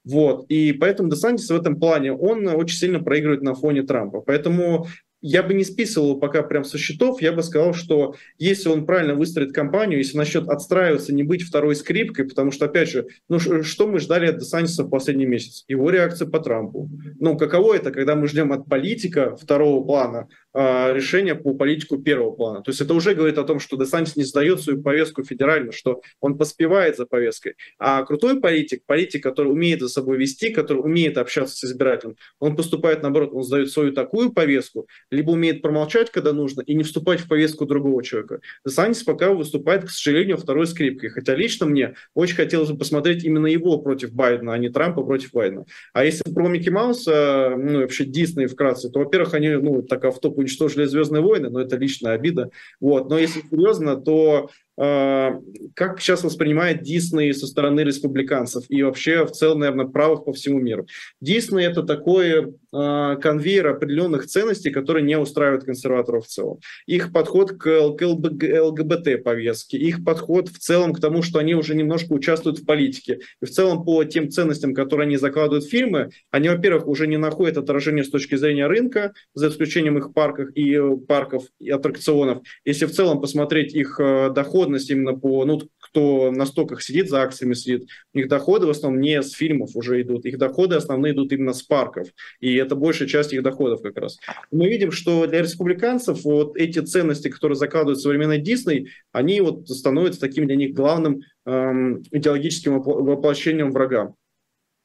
Вот. 0.04 0.44
И 0.48 0.72
поэтому 0.72 1.10
Десантис 1.10 1.48
в 1.48 1.56
этом 1.56 1.80
плане, 1.80 2.12
он 2.12 2.46
очень 2.46 2.78
сильно 2.78 3.02
проигрывает 3.02 3.42
на 3.42 3.54
фоне 3.54 3.82
Трампа. 3.82 4.20
Поэтому 4.20 4.86
я 5.26 5.42
бы 5.42 5.54
не 5.54 5.64
списывал 5.64 6.20
пока 6.20 6.42
прям 6.42 6.64
со 6.64 6.76
счетов, 6.76 7.22
я 7.22 7.32
бы 7.32 7.42
сказал, 7.42 7.72
что 7.72 8.14
если 8.38 8.68
он 8.68 8.84
правильно 8.84 9.14
выстроит 9.14 9.54
компанию, 9.54 9.96
если 9.96 10.18
насчет 10.18 10.48
отстраиваться, 10.48 11.14
не 11.14 11.22
быть 11.22 11.40
второй 11.40 11.76
скрипкой, 11.76 12.26
потому 12.26 12.50
что, 12.50 12.66
опять 12.66 12.90
же, 12.90 13.06
ну 13.30 13.38
что 13.38 13.86
мы 13.86 14.00
ждали 14.00 14.26
от 14.26 14.36
Десантиса 14.36 14.84
в 14.84 14.90
последний 14.90 15.24
месяц? 15.24 15.64
Его 15.66 15.88
реакция 15.88 16.28
по 16.28 16.40
Трампу. 16.40 16.90
Ну, 17.18 17.38
каково 17.38 17.74
это, 17.74 17.90
когда 17.90 18.16
мы 18.16 18.28
ждем 18.28 18.52
от 18.52 18.66
политика 18.66 19.34
второго 19.36 19.82
плана 19.82 20.28
решения 20.54 21.34
по 21.34 21.54
политику 21.54 21.98
первого 21.98 22.30
плана? 22.30 22.62
То 22.62 22.70
есть 22.70 22.80
это 22.80 22.94
уже 22.94 23.14
говорит 23.14 23.38
о 23.38 23.44
том, 23.44 23.60
что 23.60 23.76
Десантис 23.76 24.16
не 24.16 24.24
сдает 24.24 24.60
свою 24.60 24.82
повестку 24.82 25.24
федерально, 25.24 25.72
что 25.72 26.00
он 26.20 26.38
поспевает 26.38 26.96
за 26.96 27.06
повесткой. 27.06 27.54
А 27.78 28.04
крутой 28.04 28.40
политик, 28.40 28.82
политик, 28.86 29.22
который 29.22 29.48
умеет 29.48 29.80
за 29.80 29.88
собой 29.88 30.18
вести, 30.18 30.50
который 30.50 30.78
умеет 30.78 31.18
общаться 31.18 31.56
с 31.56 31.64
избирателем, 31.64 32.16
он 32.38 32.56
поступает 32.56 33.02
наоборот, 33.02 33.30
он 33.32 33.42
сдает 33.42 33.70
свою 33.70 33.92
такую 33.92 34.32
повестку, 34.32 34.86
либо 35.10 35.32
умеет 35.32 35.62
промолчать, 35.62 36.10
когда 36.10 36.32
нужно, 36.32 36.60
и 36.62 36.74
не 36.74 36.84
вступать 36.84 37.20
в 37.20 37.28
повестку 37.28 37.66
другого 37.66 38.02
человека. 38.02 38.40
Десантис 38.64 39.02
пока 39.02 39.32
выступает, 39.32 39.84
к 39.84 39.90
сожалению, 39.90 40.36
второй 40.36 40.66
скрипкой. 40.66 41.10
Хотя 41.10 41.34
лично 41.34 41.66
мне 41.66 41.94
очень 42.14 42.36
хотелось 42.36 42.70
бы 42.70 42.78
посмотреть 42.78 43.24
именно 43.24 43.46
его 43.46 43.78
против 43.78 44.12
Байдена, 44.12 44.54
а 44.54 44.58
не 44.58 44.68
Трампа 44.68 45.02
против 45.02 45.32
Байдена. 45.32 45.64
А 45.92 46.04
если 46.04 46.30
про 46.32 46.48
Микки 46.48 46.68
Мауса, 46.68 47.54
ну, 47.56 47.80
вообще 47.80 48.04
Дисней 48.04 48.46
вкратце, 48.46 48.90
то, 48.90 49.00
во-первых, 49.00 49.34
они, 49.34 49.50
ну, 49.50 49.82
так 49.82 50.04
автоп 50.04 50.38
уничтожили 50.44 50.84
«Звездные 50.84 51.22
войны», 51.22 51.50
но 51.50 51.60
это 51.60 51.76
личная 51.76 52.12
обида. 52.12 52.50
Вот. 52.80 53.08
Но 53.08 53.18
если 53.18 53.40
серьезно, 53.40 53.96
то 53.96 54.50
как 54.76 56.00
сейчас 56.00 56.24
воспринимает 56.24 56.82
Дисней 56.82 57.32
со 57.32 57.46
стороны 57.46 57.80
республиканцев 57.80 58.64
и 58.68 58.82
вообще 58.82 59.24
в 59.24 59.30
целом, 59.30 59.60
наверное, 59.60 59.86
правых 59.86 60.24
по 60.24 60.32
всему 60.32 60.58
миру. 60.58 60.86
Дисней 61.20 61.66
это 61.66 61.82
такой 61.82 62.54
э, 62.72 63.16
конвейер 63.20 63.68
определенных 63.68 64.26
ценностей, 64.26 64.70
которые 64.70 65.04
не 65.04 65.16
устраивают 65.16 65.64
консерваторов 65.64 66.26
в 66.26 66.28
целом. 66.28 66.58
Их 66.86 67.12
подход 67.12 67.52
к 67.52 67.66
ЛГБТ 67.68 69.22
повестке, 69.22 69.78
их 69.78 70.04
подход 70.04 70.48
в 70.48 70.58
целом 70.58 70.92
к 70.92 71.00
тому, 71.00 71.22
что 71.22 71.38
они 71.38 71.54
уже 71.54 71.74
немножко 71.74 72.12
участвуют 72.12 72.58
в 72.58 72.64
политике. 72.64 73.20
И 73.40 73.46
в 73.46 73.50
целом 73.50 73.84
по 73.84 74.02
тем 74.04 74.30
ценностям, 74.30 74.74
которые 74.74 75.06
они 75.06 75.16
закладывают 75.16 75.64
в 75.64 75.70
фильмы, 75.70 76.10
они, 76.30 76.48
во-первых, 76.48 76.88
уже 76.88 77.06
не 77.06 77.16
находят 77.16 77.58
отражения 77.58 78.02
с 78.02 78.10
точки 78.10 78.34
зрения 78.34 78.66
рынка, 78.66 79.12
за 79.34 79.48
исключением 79.48 79.98
их 79.98 80.12
парков 80.12 80.50
и 80.50 80.80
парков 81.06 81.44
и 81.60 81.70
аттракционов. 81.70 82.42
Если 82.64 82.86
в 82.86 82.92
целом 82.92 83.20
посмотреть 83.20 83.74
их 83.74 84.00
э, 84.00 84.30
доход 84.34 84.63
доходность 84.64 84.90
именно 84.90 85.14
по, 85.14 85.44
ну, 85.44 85.60
кто 85.78 86.30
на 86.30 86.46
стоках 86.46 86.82
сидит, 86.82 87.08
за 87.08 87.22
акциями 87.22 87.54
сидит, 87.54 87.88
у 88.14 88.18
них 88.18 88.28
доходы 88.28 88.66
в 88.66 88.70
основном 88.70 89.00
не 89.00 89.22
с 89.22 89.32
фильмов 89.32 89.70
уже 89.74 90.00
идут, 90.02 90.24
их 90.24 90.38
доходы 90.38 90.76
основные 90.76 91.12
идут 91.12 91.32
именно 91.32 91.52
с 91.52 91.62
парков, 91.62 92.08
и 92.40 92.54
это 92.56 92.74
большая 92.74 93.08
часть 93.08 93.32
их 93.32 93.42
доходов 93.42 93.82
как 93.82 93.96
раз. 93.98 94.18
Мы 94.50 94.68
видим, 94.68 94.90
что 94.90 95.26
для 95.26 95.42
республиканцев 95.42 96.24
вот 96.24 96.56
эти 96.56 96.78
ценности, 96.80 97.28
которые 97.28 97.56
закладывают 97.56 98.00
современный 98.00 98.40
Дисней, 98.40 98.88
они 99.12 99.40
вот 99.40 99.68
становятся 99.68 100.20
таким 100.20 100.46
для 100.46 100.56
них 100.56 100.74
главным 100.74 101.20
эм, 101.46 102.02
идеологическим 102.10 102.80
воплощением 102.80 103.70
врага. 103.70 104.14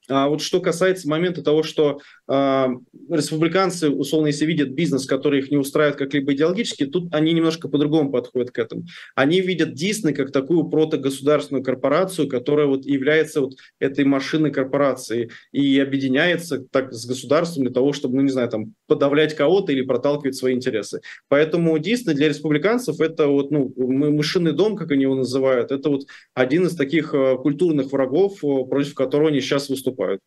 А 0.09 0.27
вот 0.27 0.41
что 0.41 0.59
касается 0.59 1.07
момента 1.07 1.43
того, 1.43 1.61
что 1.61 1.99
э, 2.27 2.67
республиканцы, 3.09 3.89
условно, 3.89 4.27
если 4.27 4.45
видят 4.45 4.69
бизнес, 4.69 5.05
который 5.05 5.39
их 5.39 5.51
не 5.51 5.57
устраивает 5.57 5.97
как-либо 5.97 6.33
идеологически, 6.33 6.87
тут 6.87 7.13
они 7.13 7.31
немножко 7.31 7.69
по-другому 7.69 8.11
подходят 8.11 8.49
к 8.49 8.57
этому. 8.57 8.85
Они 9.15 9.39
видят 9.39 9.73
Дисней 9.73 10.13
как 10.13 10.31
такую 10.31 10.63
протогосударственную 10.65 11.63
корпорацию, 11.63 12.27
которая 12.27 12.65
вот 12.65 12.85
является 12.85 13.41
вот 13.41 13.53
этой 13.79 14.03
машиной 14.03 14.51
корпорации 14.51 15.29
и 15.51 15.79
объединяется 15.79 16.65
так 16.71 16.91
с 16.91 17.05
государством 17.05 17.65
для 17.65 17.73
того, 17.73 17.93
чтобы, 17.93 18.15
ну 18.15 18.21
не 18.23 18.31
знаю, 18.31 18.49
там 18.49 18.73
подавлять 18.87 19.35
кого-то 19.35 19.71
или 19.71 19.83
проталкивать 19.83 20.35
свои 20.35 20.55
интересы. 20.55 21.01
Поэтому 21.27 21.77
Дисней 21.77 22.15
для 22.15 22.29
республиканцев 22.29 22.99
это 22.99 23.27
вот, 23.27 23.51
ну, 23.51 23.71
мышиный 23.77 24.53
дом, 24.53 24.75
как 24.75 24.91
они 24.91 25.03
его 25.03 25.15
называют, 25.15 25.71
это 25.71 25.89
вот 25.89 26.07
один 26.33 26.65
из 26.65 26.75
таких 26.75 27.13
э, 27.13 27.37
культурных 27.37 27.91
врагов, 27.91 28.43
э, 28.43 28.65
против 28.67 28.95
которого 28.95 29.29
они 29.29 29.39
сейчас 29.39 29.69
выступают 29.69 29.98
выступают. 29.99 30.21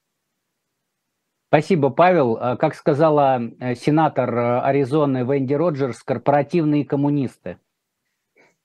Спасибо, 1.48 1.90
Павел. 1.90 2.36
Э, 2.36 2.56
как 2.56 2.74
сказала 2.74 3.40
э, 3.60 3.74
сенатор 3.74 4.34
э, 4.34 4.60
Аризоны 4.60 5.18
Венди 5.18 5.54
Роджерс, 5.54 6.02
корпоративные 6.02 6.84
коммунисты. 6.84 7.58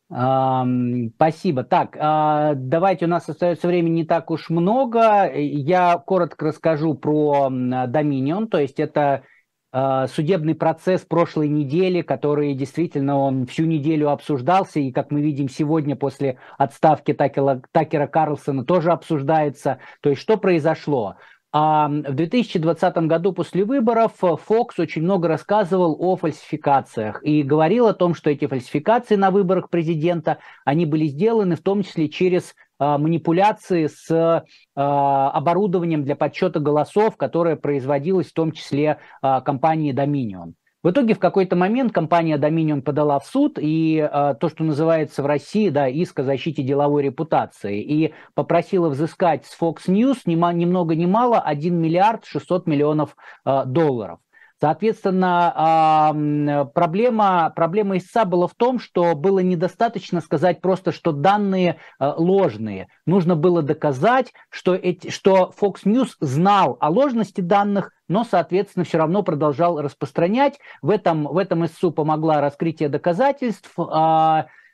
Спасибо. 0.10 1.66
Так, 1.66 1.98
давайте, 2.00 3.04
у 3.04 3.10
нас 3.10 3.28
остается 3.28 3.68
времени 3.68 3.96
не 3.96 4.06
так 4.06 4.32
уж 4.32 4.50
много. 4.50 5.30
Я 5.36 5.98
коротко 5.98 6.46
расскажу 6.46 6.94
про 6.94 7.50
Dominion, 7.50 8.48
то 8.48 8.58
есть 8.58 8.80
это 8.80 9.24
судебный 9.74 10.56
процесс 10.56 11.02
прошлой 11.02 11.50
недели, 11.50 12.02
который 12.02 12.54
действительно 12.54 13.18
он 13.18 13.46
всю 13.46 13.66
неделю 13.66 14.10
обсуждался, 14.10 14.80
и, 14.80 14.92
как 14.92 15.12
мы 15.12 15.22
видим 15.22 15.50
сегодня 15.50 15.96
после 15.96 16.40
отставки 16.58 17.14
Такера, 17.14 17.62
Такера 17.72 18.08
Карлсона 18.08 18.64
тоже 18.64 18.92
обсуждается. 18.92 19.80
То 20.02 20.10
есть 20.10 20.22
что 20.22 20.38
произошло? 20.38 21.16
А 21.54 21.88
в 21.88 22.14
2020 22.14 22.98
году 23.08 23.32
после 23.32 23.64
выборов 23.64 24.14
Фокс 24.20 24.78
очень 24.80 25.02
много 25.02 25.28
рассказывал 25.30 25.96
о 26.00 26.18
фальсификациях 26.18 27.24
и 27.24 27.42
говорил 27.42 27.88
о 27.88 27.94
том, 27.94 28.14
что 28.16 28.30
эти 28.30 28.46
фальсификации 28.48 29.16
на 29.16 29.32
выборах 29.32 29.70
президента, 29.70 30.40
они 30.66 30.86
были 30.86 31.08
сделаны 31.08 31.56
в 31.56 31.62
том 31.62 31.84
числе 31.84 32.10
через 32.10 32.54
а, 32.54 32.54
манипуляции 32.80 33.88
с 33.88 34.44
а, 34.76 35.32
оборудованием 35.32 36.04
для 36.04 36.16
подсчета 36.16 36.60
голосов, 36.60 37.18
которое 37.18 37.56
производилось 37.56 38.28
в 38.28 38.34
том 38.34 38.52
числе 38.52 38.98
а, 39.22 39.42
компанией 39.42 39.94
Dominion. 39.94 40.54
В 40.84 40.92
итоге 40.92 41.16
в 41.16 41.20
какой-то 41.20 41.56
момент 41.56 41.92
компания 41.92 42.38
Dominion 42.38 42.82
подала 42.82 43.20
в 43.20 43.26
суд 43.26 43.58
и 43.60 43.98
э, 43.98 44.36
то, 44.40 44.48
что 44.48 44.64
называется 44.64 45.24
в 45.24 45.26
России, 45.26 45.70
да, 45.70 45.88
иск 45.88 46.20
о 46.20 46.24
защите 46.24 46.62
деловой 46.62 47.04
репутации, 47.04 47.82
и 47.82 48.14
попросила 48.36 48.88
взыскать 48.88 49.46
с 49.46 49.60
Fox 49.60 49.88
News 49.88 50.20
ни, 50.26 50.36
ни 50.36 50.66
много 50.66 50.96
ни 50.96 51.08
мало 51.08 51.40
1 51.40 51.76
миллиард 51.76 52.26
600 52.26 52.68
миллионов 52.68 53.18
э, 53.44 53.64
долларов. 53.66 54.20
Соответственно, 54.60 56.14
проблема, 56.74 57.54
проблема 57.56 57.98
истца 57.98 58.26
была 58.26 58.48
в 58.48 58.56
том, 58.56 58.80
что 58.80 59.14
было 59.14 59.38
недостаточно 59.40 60.20
сказать 60.20 60.62
просто, 60.62 60.92
что 60.92 61.12
данные 61.12 61.78
э, 62.00 62.14
ложные. 62.18 62.88
Нужно 63.06 63.36
было 63.36 63.62
доказать, 63.62 64.34
что, 64.50 64.74
эти, 64.74 65.12
что 65.12 65.54
Fox 65.62 65.84
News 65.86 66.14
знал 66.22 66.78
о 66.80 66.90
ложности 66.90 67.42
данных, 67.42 67.92
но, 68.08 68.24
соответственно, 68.24 68.84
все 68.84 68.98
равно 68.98 69.22
продолжал 69.22 69.80
распространять. 69.80 70.58
В 70.82 70.90
этом, 70.90 71.26
в 71.26 71.38
этом 71.38 71.66
истцу 71.66 71.92
помогла 71.92 72.42
раскрытие 72.42 72.90
доказательств. 72.90 73.76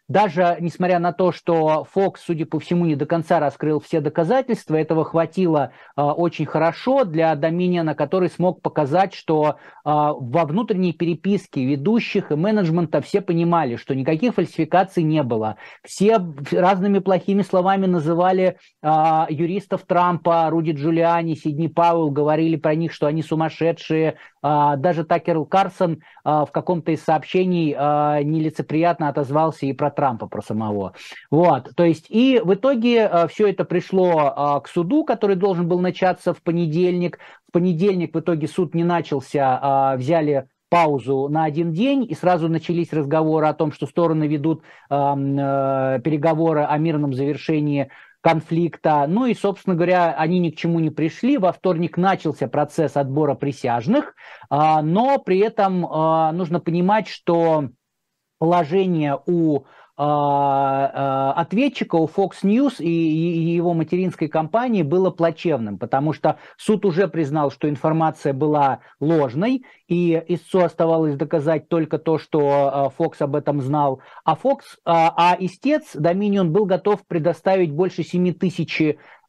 Даже 0.10 0.58
несмотря 0.60 1.00
на 1.00 1.14
то, 1.14 1.32
что 1.32 1.86
Фокс, 1.92 2.24
судя 2.26 2.46
по 2.46 2.60
всему, 2.60 2.86
не 2.86 2.96
до 2.96 3.06
конца 3.06 3.40
раскрыл 3.40 3.80
все 3.80 4.02
доказательства, 4.02 4.76
этого 4.76 5.06
хватило 5.06 5.72
э, 5.96 6.02
очень 6.02 6.46
хорошо 6.46 7.06
для 7.06 7.34
Доминиона, 7.36 7.96
который 7.96 8.30
смог 8.30 8.62
показать, 8.62 9.14
что 9.14 9.52
э, 9.52 9.54
во 9.86 10.44
внутренней 10.44 10.92
переписке 10.92 11.64
ведущих 11.64 12.34
и 12.34 12.36
менеджмента 12.36 13.00
все 13.00 13.22
понимали, 13.22 13.78
что 13.78 13.96
никаких 13.96 14.36
фальсификаций 14.36 15.04
не 15.04 15.24
было. 15.24 15.56
Все 15.86 16.20
разными 16.52 17.00
плохими 17.00 17.42
словами 17.42 17.86
называли 17.86 18.58
э, 18.82 19.26
юристов 19.30 19.84
Трампа, 19.88 20.50
Руди 20.50 20.72
Джулиани, 20.72 21.36
Сидни 21.36 21.68
Пауэлл, 21.68 22.12
говорили 22.12 22.58
про 22.58 22.76
них, 22.76 22.92
что 22.92 23.08
они 23.08 23.24
сумасшедшие. 23.24 24.18
Э, 24.44 24.74
даже 24.76 25.06
Такер 25.06 25.46
Карсон 25.46 25.94
э, 25.94 26.00
в 26.26 26.50
каком-то 26.52 26.92
из 26.92 27.02
сообщений 27.02 27.74
э, 27.74 28.24
нелицеприятно 28.24 29.08
отозвался 29.08 29.66
и 29.66 29.72
про 29.72 29.93
Трампа, 29.94 30.28
про 30.28 30.42
самого. 30.42 30.94
Вот, 31.32 31.72
то 31.76 31.86
есть, 31.86 32.08
и 32.10 32.42
в 32.44 32.54
итоге 32.54 33.10
э, 33.12 33.28
все 33.30 33.48
это 33.48 33.64
пришло 33.64 34.58
э, 34.58 34.62
к 34.62 34.68
суду, 34.68 35.06
который 35.06 35.38
должен 35.38 35.68
был 35.68 35.80
начаться 35.80 36.34
в 36.34 36.42
понедельник. 36.42 37.20
В 37.48 37.54
понедельник 37.54 38.14
в 38.14 38.20
итоге 38.20 38.48
суд 38.48 38.76
не 38.76 38.84
начался, 38.84 39.94
э, 39.94 39.98
взяли 39.98 40.48
паузу 40.74 41.28
на 41.30 41.44
один 41.44 41.72
день, 41.72 42.04
и 42.10 42.16
сразу 42.16 42.50
начались 42.50 42.92
разговоры 42.92 43.46
о 43.46 43.54
том, 43.54 43.72
что 43.72 43.86
стороны 43.86 44.26
ведут 44.26 44.64
э, 44.90 44.96
э, 44.96 46.00
переговоры 46.04 46.64
о 46.64 46.76
мирном 46.80 47.14
завершении 47.14 47.92
конфликта. 48.22 49.06
Ну 49.08 49.28
и, 49.28 49.36
собственно 49.36 49.76
говоря, 49.76 50.16
они 50.18 50.40
ни 50.40 50.50
к 50.50 50.56
чему 50.56 50.80
не 50.80 50.90
пришли. 50.90 51.38
Во 51.38 51.52
вторник 51.52 51.98
начался 51.98 52.48
процесс 52.48 52.98
отбора 52.98 53.36
присяжных, 53.36 54.16
э, 54.50 54.82
но 54.82 55.20
при 55.20 55.38
этом 55.38 55.86
э, 55.86 56.32
нужно 56.32 56.60
понимать, 56.60 57.08
что 57.08 57.70
положение 58.40 59.20
у 59.28 59.60
а, 59.60 59.62
а, 59.62 59.83
ответчика 59.96 61.96
у 61.96 62.08
Fox 62.08 62.44
News 62.44 62.76
и 62.80 62.90
его 62.90 63.74
материнской 63.74 64.28
компании 64.28 64.82
было 64.82 65.12
плачевным, 65.12 65.78
потому 65.78 66.14
что 66.14 66.38
суд 66.58 66.86
уже 66.86 67.08
признал, 67.08 67.52
что 67.52 67.70
информация 67.70 68.34
была 68.34 68.80
ложной, 69.00 69.66
и 69.88 70.24
истцу 70.28 70.62
оставалось 70.62 71.16
доказать 71.16 71.70
только 71.70 72.00
то, 72.00 72.18
что 72.18 72.72
а, 72.74 72.92
Fox 72.98 73.18
об 73.20 73.36
этом 73.36 73.62
знал. 73.62 74.02
А 74.24 74.36
Fox, 74.36 74.62
а 74.86 75.36
истец 75.40 75.96
Dominion 75.96 76.46
был 76.46 76.66
готов 76.66 77.06
предоставить 77.06 77.72
больше 77.72 78.04
7 78.04 78.34
тысяч 78.34 78.82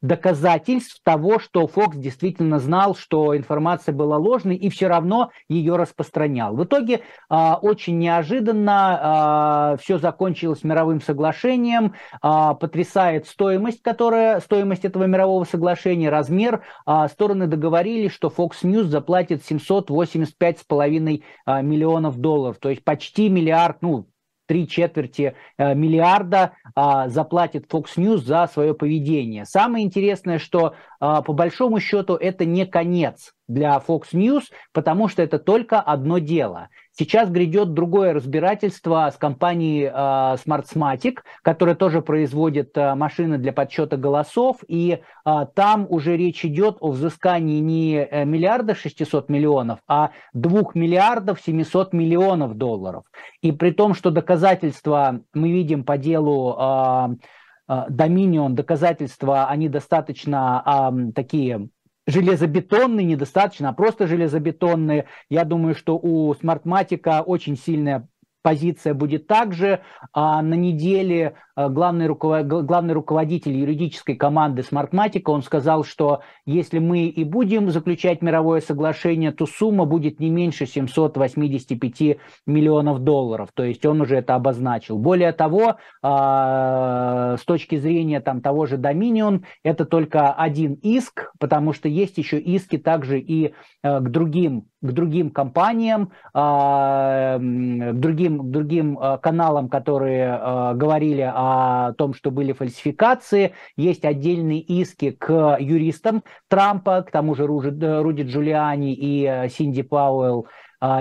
доказательств 0.05 1.01
того, 1.03 1.39
что 1.39 1.67
Фокс 1.67 1.97
действительно 1.97 2.59
знал, 2.59 2.95
что 2.95 3.35
информация 3.35 3.93
была 3.93 4.17
ложной 4.17 4.55
и 4.55 4.69
все 4.69 4.87
равно 4.87 5.31
ее 5.49 5.75
распространял. 5.75 6.55
В 6.55 6.63
итоге 6.63 7.01
э, 7.29 7.35
очень 7.61 7.97
неожиданно 7.97 8.99
а, 9.01 9.77
все 9.77 9.97
закончилось 9.97 10.63
мировым 10.63 11.01
соглашением, 11.01 11.93
э, 12.21 12.29
потрясает 12.59 13.27
стоимость, 13.27 13.81
которая, 13.81 14.39
стоимость 14.39 14.85
этого 14.85 15.05
мирового 15.05 15.43
соглашения, 15.45 16.09
размер. 16.09 16.63
Стороны 17.09 17.47
договорились, 17.47 18.11
что 18.11 18.27
Fox 18.35 18.63
News 18.63 18.85
заплатит 18.85 19.41
785,5 19.49 21.21
миллионов 21.63 22.17
долларов, 22.17 22.57
то 22.59 22.69
есть 22.69 22.83
почти 22.83 23.29
миллиард, 23.29 23.81
ну, 23.81 24.07
три 24.45 24.67
четверти 24.67 25.35
э, 25.57 25.73
миллиарда 25.75 26.53
а, 26.75 27.09
заплатит 27.09 27.65
Fox 27.71 27.97
News 27.97 28.17
за 28.17 28.47
свое 28.51 28.73
поведение. 28.73 29.45
Самое 29.45 29.85
интересное, 29.85 30.39
что 30.39 30.75
а, 30.99 31.21
по 31.21 31.33
большому 31.33 31.79
счету 31.79 32.15
это 32.15 32.45
не 32.45 32.65
конец 32.65 33.33
для 33.47 33.81
Fox 33.85 34.13
News, 34.13 34.43
потому 34.71 35.07
что 35.07 35.21
это 35.21 35.39
только 35.39 35.79
одно 35.79 36.19
дело. 36.19 36.69
Сейчас 36.97 37.29
грядет 37.29 37.73
другое 37.73 38.13
разбирательство 38.13 39.11
с 39.13 39.17
компанией 39.17 39.83
э, 39.83 39.91
Smartmatic, 39.91 41.17
которая 41.41 41.75
тоже 41.75 42.01
производит 42.01 42.77
э, 42.77 42.95
машины 42.95 43.37
для 43.37 43.51
подсчета 43.51 43.97
голосов, 43.97 44.59
и 44.69 45.01
э, 45.25 45.45
там 45.55 45.87
уже 45.89 46.15
речь 46.15 46.45
идет 46.45 46.77
о 46.79 46.91
взыскании 46.91 47.59
не 47.59 47.97
э, 47.97 48.23
миллиарда 48.23 48.75
600 48.75 49.27
миллионов, 49.27 49.79
а 49.89 50.11
2 50.31 50.71
миллиардов 50.75 51.41
700 51.41 51.91
миллионов 51.91 52.55
долларов. 52.55 53.03
И 53.41 53.51
при 53.51 53.71
том, 53.71 53.93
что 53.93 54.09
доказательства 54.09 55.19
мы 55.33 55.51
видим 55.51 55.83
по 55.83 55.97
делу 55.97 56.55
э, 56.57 57.15
Dominion, 57.67 58.51
доказательства, 58.51 59.47
они 59.47 59.67
достаточно 59.67 60.63
э, 60.65 61.11
такие 61.13 61.67
железобетонные, 62.07 63.05
недостаточно, 63.05 63.69
а 63.69 63.73
просто 63.73 64.07
железобетонные. 64.07 65.05
Я 65.29 65.43
думаю, 65.43 65.75
что 65.75 65.97
у 65.97 66.33
Smartmatic 66.33 67.21
очень 67.23 67.57
сильная 67.57 68.07
позиция 68.41 68.93
будет 68.93 69.25
также. 69.25 69.81
А 70.13 70.41
на 70.41 70.53
неделе 70.53 71.35
главный, 71.55 72.07
руковод... 72.07 72.47
главный 72.47 72.93
руководитель 72.93 73.53
юридической 73.57 74.15
команды 74.15 74.61
Smartmatic, 74.61 75.23
он 75.25 75.41
сказал, 75.41 75.83
что 75.83 76.21
если 76.45 76.79
мы 76.79 77.05
и 77.05 77.23
будем 77.23 77.71
заключать 77.71 78.21
мировое 78.21 78.61
соглашение, 78.61 79.31
то 79.31 79.45
сумма 79.45 79.85
будет 79.85 80.19
не 80.19 80.29
меньше 80.29 80.65
785 80.65 82.17
миллионов 82.45 82.99
долларов. 82.99 83.49
То 83.53 83.63
есть 83.63 83.85
он 83.85 84.01
уже 84.01 84.17
это 84.17 84.35
обозначил. 84.35 84.97
Более 84.97 85.31
того, 85.31 85.77
а, 86.01 87.37
с 87.37 87.45
точки 87.45 87.77
зрения 87.77 88.19
там, 88.19 88.41
того 88.41 88.65
же 88.65 88.77
Dominion, 88.77 89.43
это 89.63 89.85
только 89.85 90.33
один 90.33 90.73
иск, 90.73 91.31
потому 91.39 91.73
что 91.73 91.87
есть 91.87 92.17
еще 92.17 92.39
иски 92.39 92.77
также 92.77 93.19
и 93.19 93.53
к 93.81 94.09
другим 94.09 94.65
к 94.81 94.91
другим 94.91 95.31
компаниям, 95.31 96.11
к 96.31 97.39
другим, 97.39 98.39
к 98.39 98.51
другим 98.51 98.99
каналам, 99.19 99.67
которые 99.67 100.75
говорили 100.75 101.21
о 101.21 101.44
том, 101.97 102.13
что 102.13 102.31
были 102.31 102.53
фальсификации. 102.53 103.53
Есть 103.75 104.05
отдельные 104.05 104.59
иски 104.59 105.11
к 105.11 105.57
юристам 105.59 106.23
Трампа, 106.47 107.01
к 107.01 107.11
тому 107.11 107.35
же 107.35 107.45
Руди 107.45 108.21
Джулиани 108.23 108.93
и 108.93 109.25
э, 109.25 109.49
Синди 109.49 109.81
Пауэлл. 109.81 110.47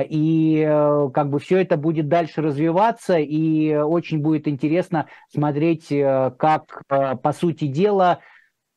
И 0.09 0.65
э, 0.67 1.11
как 1.13 1.31
бы 1.31 1.39
все 1.39 1.61
это 1.61 1.77
будет 1.77 2.09
дальше 2.09 2.41
развиваться, 2.41 3.19
и 3.19 3.75
очень 3.75 4.21
будет 4.21 4.49
интересно 4.49 5.07
смотреть, 5.29 5.91
э, 5.91 6.33
как, 6.39 6.83
по 6.89 7.33
сути 7.33 7.67
дела, 7.67 8.21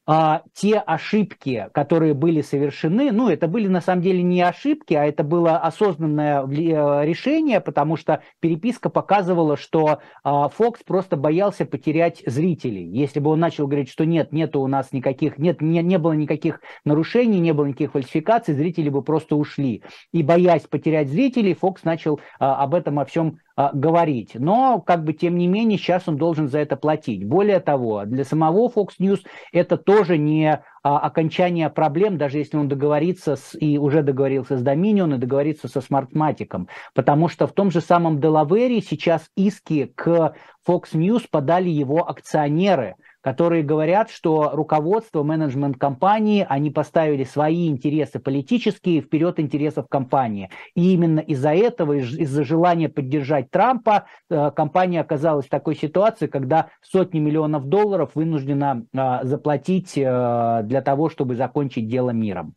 а, 0.09 0.43
те 0.53 0.77
ошибки, 0.77 1.67
которые 1.73 2.13
были 2.13 2.41
совершены, 2.41 3.11
ну, 3.11 3.29
это 3.29 3.47
были 3.49 3.67
на 3.67 3.81
самом 3.81 4.01
деле 4.01 4.23
не 4.23 4.41
ошибки, 4.41 4.93
а 4.93 5.05
это 5.05 5.23
было 5.23 5.57
осознанное 5.57 6.43
э, 6.43 7.05
решение, 7.05 7.59
потому 7.59 7.97
что 7.97 8.23
переписка 8.39 8.89
показывала, 8.89 9.57
что 9.57 9.99
а, 10.23 10.47
Фокс 10.47 10.81
просто 10.83 11.17
боялся 11.17 11.65
потерять 11.65 12.23
зрителей. 12.25 12.87
Если 12.87 13.19
бы 13.19 13.31
он 13.31 13.41
начал 13.41 13.67
говорить, 13.67 13.89
что 13.89 14.05
нет, 14.05 14.31
нет 14.31 14.55
у 14.55 14.65
нас 14.67 14.93
никаких, 14.93 15.37
нет, 15.37 15.61
не, 15.61 15.83
не 15.83 15.97
было 15.97 16.13
никаких 16.13 16.61
нарушений, 16.85 17.39
не 17.39 17.51
было 17.51 17.65
никаких 17.65 17.91
фальсификаций, 17.91 18.53
зрители 18.53 18.87
бы 18.87 19.01
просто 19.01 19.35
ушли. 19.35 19.83
И 20.13 20.23
боясь 20.23 20.63
потерять 20.63 21.09
зрителей, 21.09 21.53
Фокс 21.53 21.83
начал 21.83 22.21
а, 22.39 22.63
об 22.63 22.75
этом 22.75 22.99
о 22.99 23.05
всем 23.05 23.39
говорить. 23.73 24.35
Но, 24.35 24.79
как 24.79 25.03
бы, 25.03 25.13
тем 25.13 25.37
не 25.37 25.47
менее, 25.47 25.79
сейчас 25.79 26.07
он 26.07 26.17
должен 26.17 26.47
за 26.47 26.59
это 26.59 26.75
платить. 26.75 27.25
Более 27.25 27.59
того, 27.59 28.05
для 28.05 28.23
самого 28.23 28.69
Fox 28.69 28.89
News 28.99 29.21
это 29.51 29.77
тоже 29.77 30.17
не 30.17 30.61
а, 30.83 30.99
окончание 30.99 31.69
проблем, 31.69 32.17
даже 32.17 32.37
если 32.37 32.57
он 32.57 32.67
договорится 32.67 33.35
с, 33.35 33.57
и 33.59 33.77
уже 33.77 34.03
договорился 34.03 34.57
с 34.57 34.63
Dominion 34.63 35.15
и 35.15 35.17
договорится 35.17 35.67
со 35.67 35.79
Smartmatic. 35.79 36.67
Потому 36.93 37.27
что 37.27 37.47
в 37.47 37.53
том 37.53 37.71
же 37.71 37.81
самом 37.81 38.21
Делавере 38.21 38.81
сейчас 38.81 39.29
иски 39.35 39.91
к 39.95 40.35
Fox 40.67 40.93
News 40.93 41.25
подали 41.29 41.69
его 41.69 42.07
акционеры– 42.07 42.95
которые 43.27 43.61
говорят, 43.61 44.09
что 44.09 44.51
руководство, 44.53 45.21
менеджмент 45.21 45.77
компании, 45.77 46.45
они 46.47 46.71
поставили 46.71 47.25
свои 47.25 47.67
интересы 47.67 48.19
политические 48.19 49.01
вперед 49.01 49.37
интересов 49.41 49.87
компании. 49.89 50.49
И 50.75 50.93
именно 50.93 51.19
из-за 51.19 51.53
этого, 51.53 51.97
из-за 51.97 52.45
желания 52.45 52.87
поддержать 52.87 53.51
Трампа, 53.51 54.05
э, 54.29 54.51
компания 54.51 55.01
оказалась 55.01 55.47
в 55.47 55.49
такой 55.49 55.75
ситуации, 55.75 56.27
когда 56.27 56.69
сотни 56.81 57.19
миллионов 57.19 57.65
долларов 57.65 58.11
вынуждена 58.15 58.85
э, 58.93 59.19
заплатить 59.23 59.97
э, 59.97 60.61
для 60.63 60.81
того, 60.81 61.09
чтобы 61.09 61.35
закончить 61.35 61.89
дело 61.89 62.11
миром. 62.11 62.53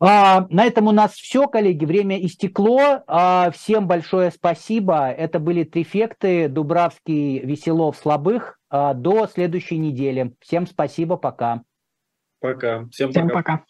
А, 0.00 0.48
на 0.50 0.64
этом 0.64 0.88
у 0.88 0.92
нас 0.92 1.12
все, 1.12 1.46
коллеги, 1.46 1.84
время 1.84 2.20
истекло. 2.20 3.04
А, 3.06 3.52
всем 3.52 3.86
большое 3.86 4.32
спасибо. 4.32 5.10
Это 5.10 5.38
были 5.38 5.62
Трифекты, 5.62 6.48
Дубравский, 6.48 7.38
Веселов, 7.38 7.96
Слабых. 7.96 8.59
А, 8.70 8.94
до 8.94 9.26
следующей 9.26 9.78
недели. 9.78 10.34
Всем 10.40 10.66
спасибо, 10.66 11.16
пока. 11.16 11.62
Пока. 12.40 12.86
Всем, 12.88 13.10
Всем 13.10 13.28
пока. 13.28 13.58
пока. 13.58 13.64